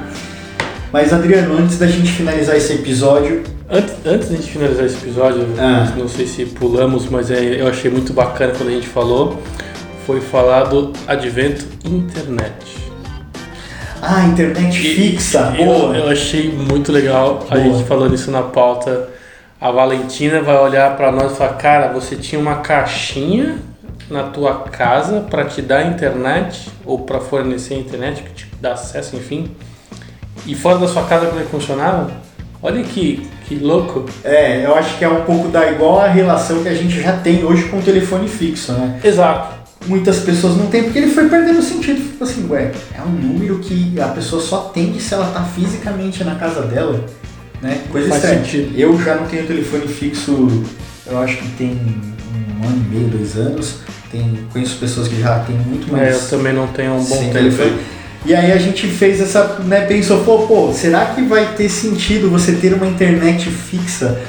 Mas 0.92 1.12
Adriano, 1.12 1.58
antes 1.58 1.78
da 1.78 1.86
gente 1.86 2.10
finalizar 2.12 2.56
esse 2.56 2.72
episódio, 2.74 3.42
Antes, 3.74 3.94
antes 4.04 4.28
de 4.28 4.50
finalizar 4.50 4.84
esse 4.84 4.96
episódio, 4.96 5.46
Ah. 5.58 5.90
não 5.96 6.06
sei 6.08 6.26
se 6.26 6.44
pulamos, 6.44 7.08
mas 7.08 7.30
é, 7.30 7.60
eu 7.60 7.66
achei 7.66 7.90
muito 7.90 8.12
bacana 8.12 8.52
quando 8.56 8.68
a 8.68 8.72
gente 8.72 8.86
falou, 8.86 9.40
foi 10.06 10.20
falar 10.20 10.64
do 10.64 10.92
advento 11.06 11.64
internet. 11.84 12.52
ah, 14.02 14.24
internet 14.24 14.76
E- 14.78 14.94
fixa, 15.12 15.54
Eu, 15.58 15.64
boa. 15.64 15.96
eu 15.96 16.08
achei 16.10 16.50
muito 16.52 16.90
legal 16.92 17.46
a 17.48 17.54
Boa. 17.54 17.60
gente 17.62 17.84
falando 17.88 18.14
isso 18.14 18.30
na 18.30 18.42
pauta. 18.42 19.08
a 19.60 19.70
Valentina 19.70 20.42
vai 20.42 20.58
olhar 20.58 20.96
para 20.96 21.12
nós 21.12 21.32
e 21.32 21.36
falar: 21.36 21.52
Cara, 21.54 21.92
você 21.92 22.16
tinha 22.16 22.40
uma 22.40 22.56
caixinha 22.56 23.58
na 24.10 24.24
tua 24.24 24.54
casa 24.64 25.20
para 25.20 25.44
te 25.44 25.62
dar 25.62 25.86
internet 25.86 26.68
ou 26.84 26.98
para 26.98 27.20
fornecer 27.20 27.76
internet, 27.78 28.24
que 28.24 28.30
te 28.34 28.48
dá 28.60 28.72
acesso, 28.72 29.14
enfim, 29.14 29.52
e 30.48 30.54
fora 30.56 30.78
da 30.78 30.88
sua 30.88 31.04
casa 31.04 31.26
como 31.26 31.40
é 31.40 31.44
que 31.44 31.50
funcionava? 31.50 32.10
Olha 32.60 32.82
que, 32.82 33.24
que 33.58 33.64
louco. 33.64 34.06
É, 34.24 34.64
eu 34.64 34.74
acho 34.74 34.96
que 34.98 35.04
é 35.04 35.08
um 35.08 35.22
pouco 35.22 35.48
da 35.48 35.70
igual 35.70 36.00
a 36.00 36.08
relação 36.08 36.62
que 36.62 36.68
a 36.68 36.74
gente 36.74 37.00
já 37.00 37.12
tem 37.18 37.44
hoje 37.44 37.64
com 37.64 37.78
o 37.78 37.82
telefone 37.82 38.28
fixo, 38.28 38.72
né? 38.72 39.00
Exato. 39.02 39.62
Muitas 39.86 40.20
pessoas 40.20 40.56
não 40.56 40.66
têm 40.68 40.84
porque 40.84 40.98
ele 40.98 41.10
foi 41.10 41.28
perdendo 41.28 41.58
o 41.58 41.62
sentido. 41.62 42.00
Ficou 42.00 42.26
assim, 42.26 42.46
ué, 42.48 42.70
é 42.96 43.02
um 43.02 43.10
número 43.10 43.58
que 43.58 44.00
a 44.00 44.08
pessoa 44.08 44.40
só 44.40 44.68
atende 44.70 45.00
se 45.00 45.12
ela 45.12 45.26
tá 45.26 45.42
fisicamente 45.42 46.22
na 46.22 46.36
casa 46.36 46.62
dela, 46.62 47.04
né? 47.60 47.80
Coisa 47.90 48.08
Faz 48.08 48.22
estranha. 48.22 48.44
sentido. 48.44 48.78
Eu 48.78 48.96
já 49.02 49.16
não 49.16 49.26
tenho 49.26 49.44
telefone 49.46 49.88
fixo, 49.88 50.62
eu 51.06 51.18
acho 51.18 51.36
que 51.38 51.48
tem 51.58 51.70
um 52.62 52.66
ano 52.68 52.84
e 52.90 52.94
meio, 52.94 53.08
dois 53.08 53.36
anos. 53.36 53.76
Tem, 54.12 54.38
conheço 54.52 54.76
pessoas 54.76 55.08
que 55.08 55.18
já 55.20 55.40
têm 55.40 55.56
muito 55.56 55.88
É, 55.96 55.98
mais 56.00 56.22
eu 56.22 56.28
também 56.38 56.52
não 56.52 56.66
tenho 56.68 56.92
um 56.94 57.02
bom 57.04 57.18
tempo. 57.18 57.32
telefone. 57.32 57.72
E 58.24 58.34
aí 58.34 58.52
a 58.52 58.58
gente 58.58 58.86
fez 58.86 59.20
essa, 59.20 59.58
né, 59.64 59.80
pensou, 59.80 60.22
pô, 60.22 60.46
pô, 60.46 60.72
será 60.72 61.06
que 61.06 61.22
vai 61.22 61.54
ter 61.56 61.68
sentido 61.68 62.30
você 62.30 62.52
ter 62.52 62.72
uma 62.72 62.86
internet 62.86 63.50
fixa 63.50 64.20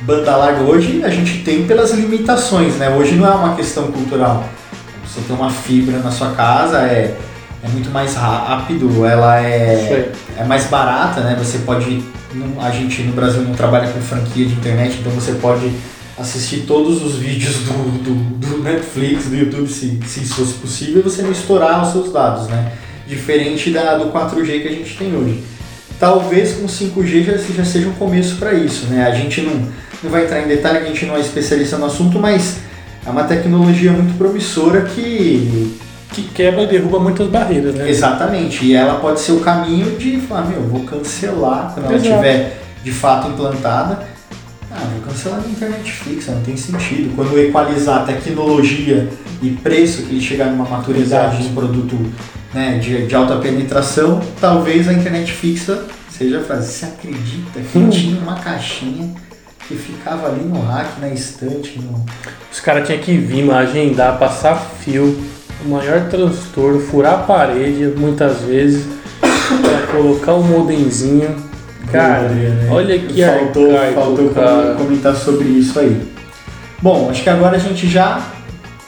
banda 0.00 0.34
larga 0.34 0.62
hoje? 0.62 1.02
A 1.04 1.10
gente 1.10 1.42
tem 1.44 1.66
pelas 1.66 1.90
limitações, 1.92 2.76
né? 2.76 2.88
Hoje 2.88 3.14
não 3.16 3.26
é 3.26 3.34
uma 3.34 3.54
questão 3.54 3.92
cultural. 3.92 4.48
Você 5.06 5.20
tem 5.26 5.36
uma 5.36 5.50
fibra 5.50 5.98
na 5.98 6.10
sua 6.10 6.30
casa, 6.30 6.78
é, 6.78 7.14
é 7.62 7.68
muito 7.68 7.90
mais 7.90 8.14
rápido, 8.14 9.04
ela 9.04 9.38
é, 9.40 10.10
é 10.38 10.44
mais 10.44 10.64
barata, 10.64 11.20
né? 11.20 11.36
Você 11.38 11.58
pode, 11.58 12.02
não- 12.34 12.62
a 12.64 12.70
gente 12.70 13.02
no 13.02 13.12
Brasil 13.12 13.42
não 13.42 13.52
trabalha 13.52 13.88
com 13.88 14.00
franquia 14.00 14.46
de 14.46 14.54
internet, 14.54 14.96
então 15.00 15.12
você 15.12 15.32
pode 15.32 15.70
assistir 16.18 16.60
todos 16.66 17.02
os 17.02 17.16
vídeos 17.16 17.56
do, 17.56 18.02
do, 18.02 18.14
do 18.38 18.62
Netflix, 18.62 19.26
do 19.26 19.36
YouTube, 19.36 19.68
se, 19.68 19.98
se 20.06 20.20
isso 20.20 20.34
fosse 20.36 20.54
possível, 20.54 21.00
e 21.00 21.02
você 21.02 21.20
não 21.22 21.32
estourar 21.32 21.82
os 21.82 21.92
seus 21.92 22.10
dados, 22.12 22.48
né? 22.48 22.72
Diferente 23.06 23.70
da, 23.70 23.96
do 23.96 24.10
4G 24.10 24.62
que 24.62 24.68
a 24.68 24.72
gente 24.72 24.96
tem 24.96 25.14
hoje. 25.14 25.42
Talvez 25.98 26.54
com 26.54 26.66
5G 26.66 27.24
já, 27.24 27.36
já 27.36 27.64
seja 27.64 27.88
um 27.88 27.92
começo 27.92 28.36
para 28.36 28.54
isso, 28.54 28.86
né? 28.86 29.06
A 29.06 29.14
gente 29.14 29.40
não, 29.42 29.68
não 30.02 30.10
vai 30.10 30.24
entrar 30.24 30.40
em 30.40 30.48
detalhe, 30.48 30.78
a 30.78 30.84
gente 30.84 31.06
não 31.06 31.16
é 31.16 31.20
especialista 31.20 31.76
no 31.76 31.86
assunto, 31.86 32.18
mas 32.18 32.58
é 33.06 33.10
uma 33.10 33.24
tecnologia 33.24 33.92
muito 33.92 34.16
promissora 34.16 34.82
que 34.82 35.76
Que 36.12 36.22
quebra 36.22 36.62
e 36.62 36.66
derruba 36.66 36.98
muitas 36.98 37.28
barreiras, 37.28 37.74
né? 37.74 37.88
Exatamente, 37.88 38.64
e 38.64 38.74
ela 38.74 39.00
pode 39.00 39.20
ser 39.20 39.32
o 39.32 39.40
caminho 39.40 39.96
de 39.98 40.18
falar, 40.20 40.46
meu, 40.46 40.62
vou 40.62 40.84
cancelar 40.84 41.72
quando 41.74 41.86
ela 41.86 41.94
Exato. 41.94 42.10
estiver 42.10 42.58
de 42.82 42.92
fato 42.92 43.28
implantada. 43.28 44.13
Ah, 44.76 44.88
vou 44.92 45.02
cancelar 45.02 45.40
a 45.44 45.48
internet 45.48 45.90
fixa, 45.90 46.32
não 46.32 46.42
tem 46.42 46.56
sentido. 46.56 47.14
Quando 47.14 47.38
equalizar 47.38 48.04
tecnologia 48.04 49.08
e 49.40 49.50
preço, 49.50 50.02
que 50.02 50.10
ele 50.14 50.20
chegar 50.20 50.46
numa 50.46 50.68
maturidade 50.68 51.42
de 51.42 51.48
um 51.48 51.54
produto 51.54 51.96
né, 52.52 52.78
de, 52.78 53.06
de 53.06 53.14
alta 53.14 53.36
penetração, 53.36 54.20
talvez 54.40 54.88
a 54.88 54.92
internet 54.92 55.30
fixa 55.30 55.84
seja 56.10 56.40
a 56.40 56.42
frase. 56.42 56.72
Você 56.72 56.86
acredita 56.86 57.60
que 57.60 57.78
Hum. 57.78 57.88
tinha 57.88 58.20
uma 58.20 58.34
caixinha 58.34 59.14
que 59.68 59.76
ficava 59.76 60.26
ali 60.28 60.44
no 60.44 60.60
rack, 60.60 61.00
na 61.00 61.08
estante, 61.08 61.78
no... 61.78 62.04
Os 62.52 62.60
caras 62.60 62.86
tinham 62.86 63.00
que 63.00 63.16
vir, 63.16 63.48
agendar, 63.50 64.18
passar 64.18 64.56
fio, 64.80 65.16
o 65.64 65.68
maior 65.68 66.08
transtorno, 66.08 66.80
furar 66.80 67.14
a 67.14 67.18
parede 67.18 67.92
muitas 67.96 68.40
vezes, 68.42 68.84
pra 69.20 69.86
colocar 69.92 70.34
um 70.34 70.42
modemzinho. 70.42 71.34
Cara, 71.98 72.28
Né? 72.28 72.68
olha 72.70 72.98
que 72.98 73.22
faltou, 73.24 73.70
arcaico, 73.76 73.94
faltou 74.00 74.28
cara. 74.30 74.74
comentar 74.74 75.14
sobre 75.14 75.48
isso 75.48 75.78
aí. 75.78 75.96
Bom, 76.82 77.08
acho 77.10 77.22
que 77.22 77.30
agora 77.30 77.56
a 77.56 77.60
gente 77.60 77.88
já 77.88 78.20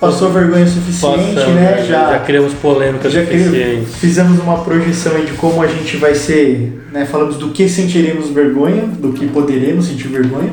passou 0.01 0.31
vergonha 0.31 0.65
o 0.65 0.69
suficiente, 0.69 1.35
Passamos, 1.35 1.55
né? 1.55 1.85
já, 1.89 2.13
Já, 2.13 2.19
criamos 2.19 2.53
polêmicas 2.55 3.11
já 3.13 3.21
suficientes. 3.25 3.95
fizemos 3.97 4.39
uma 4.41 4.59
projeção 4.59 5.15
aí 5.17 5.25
de 5.25 5.33
como 5.33 5.63
a 5.63 5.67
gente 5.67 5.97
vai 5.97 6.15
ser, 6.15 6.83
né? 6.93 7.07
Falamos 7.07 7.37
do 7.37 7.51
que 7.51 7.69
sentiremos 7.69 8.29
vergonha, 8.31 8.83
do 8.83 9.13
que 9.13 9.27
poderemos 9.27 9.87
sentir 9.87 10.09
vergonha. 10.09 10.51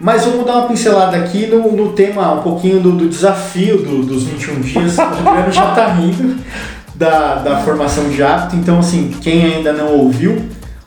Mas 0.00 0.24
vamos 0.24 0.44
dar 0.44 0.56
uma 0.56 0.66
pincelada 0.68 1.16
aqui 1.16 1.46
no, 1.46 1.70
no 1.72 1.92
tema, 1.92 2.34
um 2.34 2.42
pouquinho 2.42 2.80
do, 2.80 2.92
do 2.92 3.08
desafio 3.08 3.78
do- 3.78 4.02
dos 4.02 4.24
21 4.24 4.60
dias. 4.60 4.98
O 4.98 5.02
Adriano 5.02 5.52
já 5.52 5.70
tá 5.70 5.86
rindo 5.94 6.36
da, 6.96 7.36
da 7.36 7.56
formação 7.58 8.08
de 8.08 8.20
hábito. 8.22 8.56
Então, 8.56 8.80
assim, 8.80 9.14
quem 9.22 9.44
ainda 9.54 9.72
não 9.72 9.92
ouviu 9.96 10.42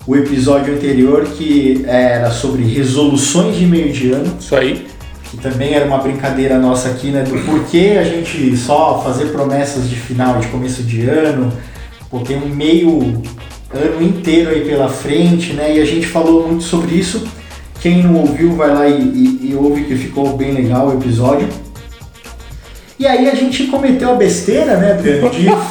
o 0.07 0.15
episódio 0.15 0.73
anterior, 0.73 1.25
que 1.25 1.83
era 1.85 2.31
sobre 2.31 2.63
resoluções 2.63 3.57
de 3.57 3.65
meio 3.65 3.91
de 3.91 4.11
ano, 4.13 4.33
Isso 4.39 4.55
aí. 4.55 4.87
que 5.29 5.35
também 5.37 5.73
era 5.73 5.85
uma 5.85 5.97
brincadeira 5.97 6.57
nossa 6.57 6.87
aqui, 6.89 7.11
né? 7.11 7.23
Do 7.23 7.37
porquê 7.45 7.97
a 7.99 8.03
gente 8.03 8.55
só 8.55 9.01
fazer 9.03 9.25
promessas 9.33 9.89
de 9.89 9.95
final, 9.97 10.39
de 10.39 10.47
começo 10.47 10.81
de 10.83 11.01
ano, 11.09 11.51
tem 12.25 12.37
um 12.37 12.47
meio 12.47 13.21
ano 13.73 14.01
inteiro 14.01 14.49
aí 14.49 14.61
pela 14.61 14.87
frente, 14.87 15.51
né? 15.53 15.75
E 15.75 15.81
a 15.81 15.85
gente 15.85 16.07
falou 16.07 16.47
muito 16.47 16.63
sobre 16.63 16.95
isso. 16.95 17.27
Quem 17.81 18.01
não 18.01 18.15
ouviu, 18.15 18.53
vai 18.55 18.73
lá 18.73 18.87
e, 18.87 19.01
e- 19.01 19.49
e 19.51 19.55
ouve 19.55 19.83
que 19.83 19.95
ficou 19.95 20.35
bem 20.37 20.53
legal 20.53 20.87
o 20.87 20.93
episódio. 20.93 21.47
E 22.99 23.05
aí 23.05 23.29
a 23.29 23.35
gente 23.35 23.67
cometeu 23.67 24.11
a 24.11 24.15
besteira, 24.15 24.75
né, 24.77 24.93
de 24.95 25.21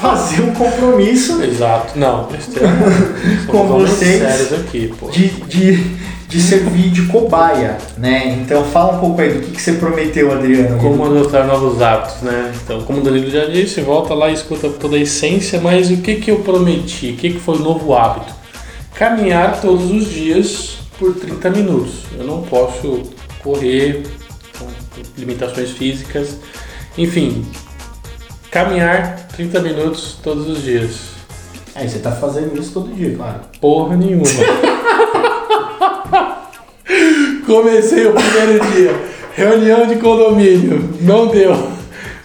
fazer 0.00 0.42
um 0.42 0.54
compromisso 0.54 1.42
Exato. 1.42 1.98
Não, 1.98 2.24
besteira. 2.24 2.68
Com 3.48 3.66
vocês. 3.66 4.22
sérios 4.22 4.52
aqui, 4.52 4.94
pô. 4.96 5.10
de, 5.10 5.28
de, 5.28 5.96
de 6.28 6.40
servir 6.40 6.90
de 6.90 7.02
cobaia, 7.06 7.78
né? 7.98 8.38
Então 8.40 8.64
fala 8.64 8.96
um 8.96 9.00
pouco 9.00 9.20
aí 9.20 9.32
do 9.32 9.40
que, 9.40 9.52
que 9.52 9.60
você 9.60 9.72
prometeu, 9.72 10.30
Adriano. 10.32 10.78
Como 10.78 11.04
adotar 11.04 11.44
novos 11.48 11.82
hábitos, 11.82 12.22
né? 12.22 12.52
Então, 12.62 12.82
como 12.82 13.00
o 13.00 13.02
Danilo 13.02 13.28
já 13.28 13.46
disse, 13.46 13.80
volta 13.80 14.14
lá 14.14 14.30
e 14.30 14.34
escuta 14.34 14.68
toda 14.68 14.96
a 14.96 15.00
essência, 15.00 15.60
mas 15.60 15.90
o 15.90 15.96
que, 15.96 16.16
que 16.16 16.30
eu 16.30 16.38
prometi? 16.40 17.10
O 17.10 17.16
que, 17.16 17.30
que 17.30 17.40
foi 17.40 17.56
o 17.56 17.60
novo 17.60 17.92
hábito? 17.92 18.32
Caminhar 18.94 19.60
todos 19.60 19.90
os 19.90 20.08
dias 20.08 20.78
por 20.96 21.12
30 21.12 21.50
minutos. 21.50 22.04
Eu 22.16 22.24
não 22.24 22.42
posso 22.42 23.02
correr 23.42 24.04
com 24.58 24.66
limitações 25.18 25.72
físicas. 25.72 26.36
Enfim, 26.98 27.44
caminhar 28.50 29.28
30 29.36 29.60
minutos 29.60 30.18
todos 30.22 30.48
os 30.48 30.62
dias. 30.62 31.16
Aí 31.74 31.88
você 31.88 31.98
tá 31.98 32.10
fazendo 32.12 32.58
isso 32.58 32.72
todo 32.72 32.94
dia, 32.94 33.14
claro. 33.14 33.40
Porra 33.60 33.96
nenhuma. 33.96 34.24
Comecei 37.46 38.06
o 38.06 38.14
primeiro 38.14 38.66
dia. 38.72 38.94
Reunião 39.34 39.86
de 39.86 39.96
condomínio. 39.96 40.94
Não 41.02 41.26
deu. 41.26 41.70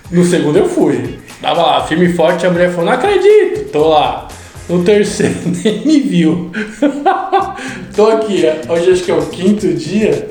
No 0.09 0.24
segundo 0.24 0.57
eu 0.57 0.69
fui. 0.69 1.19
Tava 1.41 1.63
lá, 1.63 1.86
firme 1.86 2.05
e 2.05 2.13
forte, 2.13 2.45
a 2.45 2.51
mulher 2.51 2.69
falou, 2.69 2.86
não 2.86 2.93
acredito. 2.93 3.69
Tô 3.72 3.89
lá. 3.89 4.30
No 4.69 4.84
terceiro, 4.84 5.36
nem 5.63 5.86
me 5.86 5.99
viu. 5.99 6.49
Tô 7.93 8.07
aqui, 8.07 8.43
hoje 8.69 8.91
acho 8.91 9.03
que 9.03 9.11
é 9.11 9.15
o 9.15 9.26
quinto 9.26 9.67
dia. 9.74 10.30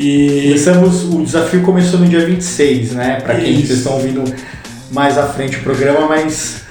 E 0.00 0.44
Começamos, 0.44 1.02
o 1.12 1.24
desafio 1.24 1.62
começou 1.62 1.98
no 1.98 2.06
dia 2.06 2.24
26, 2.24 2.92
né? 2.92 3.20
Pra 3.20 3.34
quem 3.34 3.54
vocês 3.56 3.78
estão 3.78 3.94
ouvindo 3.94 4.22
mais 4.92 5.18
à 5.18 5.24
frente 5.24 5.56
o 5.56 5.62
programa, 5.64 6.06
mas 6.06 6.62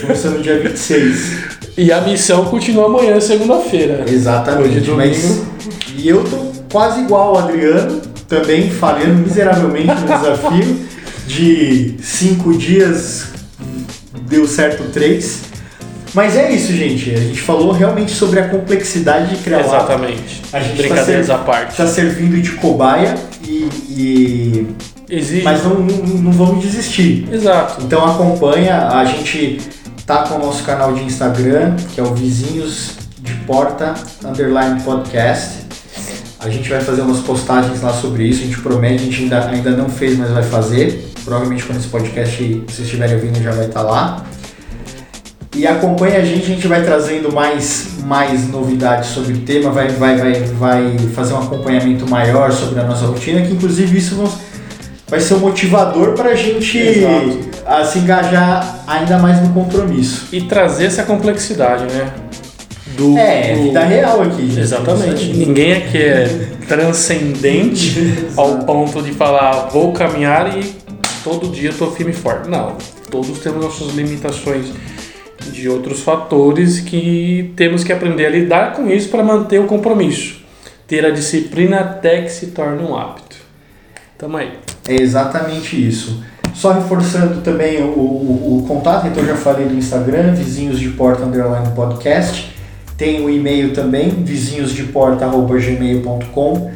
começou 0.00 0.30
no 0.30 0.40
dia 0.40 0.60
26. 0.60 1.56
E 1.76 1.90
a 1.90 2.00
missão 2.02 2.44
continua 2.44 2.86
amanhã, 2.86 3.20
segunda-feira. 3.20 4.04
Exatamente. 4.06 4.78
Hoje, 4.78 4.90
mas, 4.92 5.20
domingo. 5.20 5.46
e 5.96 6.08
eu 6.08 6.22
tô 6.22 6.52
quase 6.70 7.00
igual 7.00 7.30
ao 7.30 7.38
Adriano, 7.38 8.00
também 8.28 8.70
falhando 8.70 9.14
miseravelmente 9.14 9.88
no 9.88 10.06
desafio. 10.06 10.86
De 11.26 11.96
cinco 12.00 12.56
dias 12.56 13.24
deu 14.28 14.46
certo 14.46 14.84
três. 14.92 15.40
Mas 16.16 16.34
é 16.34 16.50
isso, 16.50 16.72
gente. 16.72 17.10
A 17.10 17.18
gente 17.18 17.40
falou 17.42 17.72
realmente 17.72 18.10
sobre 18.10 18.40
a 18.40 18.48
complexidade 18.48 19.36
de 19.36 19.42
criar. 19.42 19.60
Exatamente. 19.60 20.40
A 20.50 20.60
gente 20.60 20.76
tá 20.76 20.82
Brincadeiras 20.82 21.26
sempre- 21.26 21.40
à 21.42 21.44
parte. 21.44 21.70
Está 21.72 21.86
servindo 21.86 22.40
de 22.40 22.52
cobaia 22.52 23.14
e, 23.46 23.68
e- 23.90 24.66
Exige. 25.10 25.42
mas 25.42 25.62
não, 25.62 25.74
não, 25.74 25.96
não 25.98 26.32
vamos 26.32 26.64
desistir. 26.64 27.28
Exato. 27.30 27.82
Então 27.84 28.02
acompanha, 28.02 28.88
a 28.88 29.04
gente 29.04 29.60
tá 30.06 30.22
com 30.22 30.36
o 30.36 30.38
nosso 30.38 30.64
canal 30.64 30.94
de 30.94 31.02
Instagram, 31.04 31.76
que 31.94 32.00
é 32.00 32.02
o 32.02 32.14
Vizinhos 32.14 32.92
de 33.20 33.34
Porta 33.46 33.92
Underline 34.24 34.80
Podcast. 34.80 35.66
A 36.40 36.48
gente 36.48 36.66
vai 36.70 36.80
fazer 36.80 37.02
umas 37.02 37.20
postagens 37.20 37.82
lá 37.82 37.92
sobre 37.92 38.24
isso, 38.24 38.40
a 38.42 38.46
gente 38.46 38.58
promete, 38.60 39.02
a 39.02 39.04
gente 39.06 39.22
ainda, 39.24 39.46
ainda 39.50 39.70
não 39.72 39.90
fez, 39.90 40.16
mas 40.16 40.30
vai 40.30 40.42
fazer. 40.42 41.10
Provavelmente 41.26 41.64
quando 41.64 41.78
esse 41.78 41.88
podcast 41.88 42.62
vocês 42.68 42.86
estiverem 42.86 43.16
ouvindo 43.16 43.42
já 43.42 43.50
vai 43.50 43.66
estar 43.66 43.82
lá. 43.82 44.24
E 45.56 45.66
acompanha 45.66 46.18
a 46.18 46.24
gente, 46.24 46.44
a 46.44 46.54
gente 46.54 46.66
vai 46.68 46.82
trazendo 46.84 47.32
mais, 47.32 47.88
mais 48.04 48.46
novidades 48.48 49.08
sobre 49.10 49.32
o 49.32 49.38
tema, 49.38 49.70
vai, 49.70 49.88
vai, 49.88 50.16
vai, 50.16 50.32
vai 50.58 50.98
fazer 51.14 51.32
um 51.32 51.38
acompanhamento 51.38 52.08
maior 52.08 52.52
sobre 52.52 52.78
a 52.80 52.84
nossa 52.84 53.06
rotina, 53.06 53.40
que 53.40 53.52
inclusive 53.52 53.96
isso 53.96 54.22
vai 55.08 55.18
ser 55.18 55.34
um 55.34 55.38
motivador 55.38 56.12
para 56.12 56.30
a 56.30 56.34
gente 56.34 56.78
a 57.64 57.84
se 57.84 58.00
engajar 58.00 58.84
ainda 58.86 59.18
mais 59.18 59.40
no 59.40 59.48
compromisso. 59.54 60.28
E 60.30 60.42
trazer 60.42 60.86
essa 60.86 61.04
complexidade, 61.04 61.84
né? 61.92 62.12
do. 62.96 63.16
É, 63.16 63.54
do- 63.54 63.62
vida 63.64 63.84
real 63.84 64.22
aqui. 64.22 64.58
Exatamente. 64.58 65.32
Ninguém 65.32 65.72
aqui 65.74 65.98
é 65.98 66.48
transcendente 66.66 68.26
ao 68.36 68.58
ponto 68.58 69.02
de 69.02 69.12
falar, 69.12 69.68
vou 69.70 69.92
caminhar 69.92 70.58
e 70.58 70.74
todo 71.22 71.48
dia 71.48 71.70
estou 71.70 71.92
firme 71.92 72.12
e 72.12 72.14
forte. 72.14 72.48
Não. 72.48 72.76
Todos 73.10 73.38
temos 73.38 73.64
nossas 73.64 73.94
limitações 73.94 74.66
de 75.52 75.68
outros 75.68 76.00
fatores 76.00 76.80
que 76.80 77.52
temos 77.56 77.84
que 77.84 77.92
aprender 77.92 78.26
a 78.26 78.30
lidar 78.30 78.72
com 78.74 78.88
isso 78.90 79.08
para 79.08 79.22
manter 79.22 79.60
o 79.60 79.64
compromisso. 79.66 80.44
Ter 80.86 81.04
a 81.04 81.10
disciplina 81.10 81.80
até 81.80 82.22
que 82.22 82.30
se 82.30 82.46
torne 82.48 82.82
um 82.82 82.96
hábito. 82.96 83.36
Tamo 84.16 84.36
aí. 84.36 84.52
É 84.88 84.94
exatamente 84.94 85.76
isso. 85.76 86.22
Só 86.54 86.72
reforçando 86.72 87.40
também 87.42 87.82
o, 87.82 87.88
o, 87.88 88.62
o 88.62 88.66
contato, 88.68 89.08
então 89.08 89.24
já 89.26 89.34
falei 89.36 89.66
do 89.66 89.74
Instagram, 89.74 90.32
vizinhos 90.32 90.78
de 90.78 90.88
porta 90.90 91.24
underline 91.24 91.68
podcast. 91.74 92.54
Tem 92.96 93.22
o 93.22 93.28
e-mail 93.28 93.74
também, 93.74 94.08
vizinhosdeporta.gmail.com. 94.08 96.70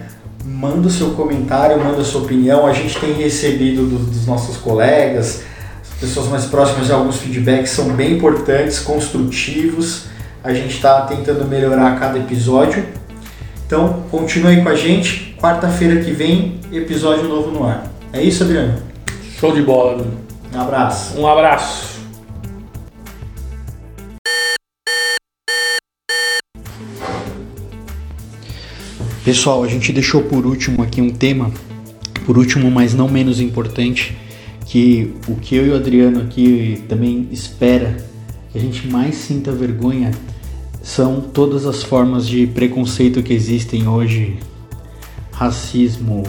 Manda 0.45 0.89
o 0.89 0.91
seu 0.91 1.11
comentário, 1.11 1.79
manda 1.83 2.03
a 2.03 2.05
sua 2.05 2.23
opinião. 2.23 2.67
A 2.67 2.73
gente 2.73 2.99
tem 2.99 3.13
recebido 3.13 3.87
do- 3.87 3.99
dos 4.11 4.27
nossos 4.27 4.57
colegas, 4.59 5.37
as 5.37 5.43
pessoas 6.01 6.29
mais 6.29 6.47
próximas, 6.47 6.91
alguns 6.91 7.19
feedbacks 7.19 7.71
são 7.71 7.91
bem 7.91 8.17
importantes, 8.17 8.79
construtivos. 8.79 10.07
A 10.43 10.55
gente 10.55 10.75
está 10.75 11.03
tentando 11.03 11.45
melhorar 11.45 11.93
a 11.93 11.97
cada 11.97 12.19
episódio. 12.19 12.83
Então, 13.67 14.05
continue 14.11 14.57
aí 14.57 14.63
com 14.63 14.71
a 14.71 14.75
gente. 14.75 15.37
Quarta-feira 15.39 16.03
que 16.03 16.11
vem, 16.11 16.59
episódio 16.73 17.29
novo 17.29 17.51
no 17.51 17.65
ar. 17.65 17.87
É 18.13 18.23
isso, 18.23 18.43
Adriano? 18.43 18.83
Show 19.39 19.53
de 19.53 19.63
bola. 19.63 19.99
meu. 19.99 20.07
Um 20.55 20.61
abraço. 20.61 21.21
Um 21.21 21.27
abraço. 21.27 22.01
Pessoal, 29.23 29.63
a 29.63 29.69
gente 29.69 29.93
deixou 29.93 30.23
por 30.23 30.47
último 30.47 30.83
aqui 30.83 31.03
um 31.03 31.11
tema, 31.11 31.53
por 32.25 32.39
último, 32.39 32.71
mas 32.71 32.95
não 32.95 33.07
menos 33.07 33.39
importante, 33.39 34.17
que 34.71 35.17
o 35.27 35.35
que 35.35 35.57
eu 35.57 35.67
e 35.67 35.71
o 35.71 35.75
Adriano 35.75 36.21
aqui 36.21 36.85
também 36.89 37.27
espera 37.33 37.97
que 38.53 38.57
a 38.57 38.61
gente 38.61 38.87
mais 38.87 39.17
sinta 39.17 39.51
vergonha 39.51 40.13
são 40.81 41.21
todas 41.21 41.67
as 41.67 41.83
formas 41.83 42.25
de 42.25 42.47
preconceito 42.47 43.21
que 43.21 43.35
existem 43.35 43.89
hoje, 43.89 44.39
racismo, 45.33 46.23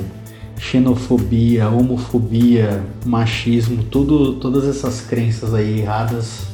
xenofobia, 0.57 1.69
homofobia, 1.69 2.83
machismo, 3.05 3.83
tudo, 3.83 4.33
todas 4.33 4.67
essas 4.67 5.01
crenças 5.01 5.53
aí 5.53 5.81
erradas 5.81 6.47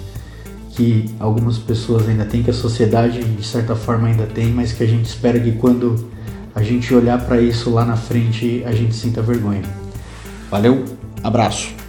que 0.71 1.05
algumas 1.21 1.57
pessoas 1.57 2.09
ainda 2.09 2.25
têm, 2.25 2.43
que 2.43 2.49
a 2.49 2.53
sociedade 2.53 3.23
de 3.23 3.45
certa 3.45 3.77
forma 3.77 4.09
ainda 4.09 4.25
tem, 4.25 4.47
mas 4.47 4.73
que 4.73 4.83
a 4.83 4.87
gente 4.87 5.05
espera 5.05 5.39
que 5.39 5.53
quando 5.53 6.09
a 6.53 6.61
gente 6.61 6.93
olhar 6.93 7.25
para 7.25 7.39
isso 7.39 7.69
lá 7.69 7.85
na 7.85 7.95
frente 7.95 8.61
a 8.65 8.73
gente 8.73 8.93
sinta 8.93 9.21
vergonha. 9.21 9.63
Valeu, 10.51 10.96
abraço. 11.23 11.86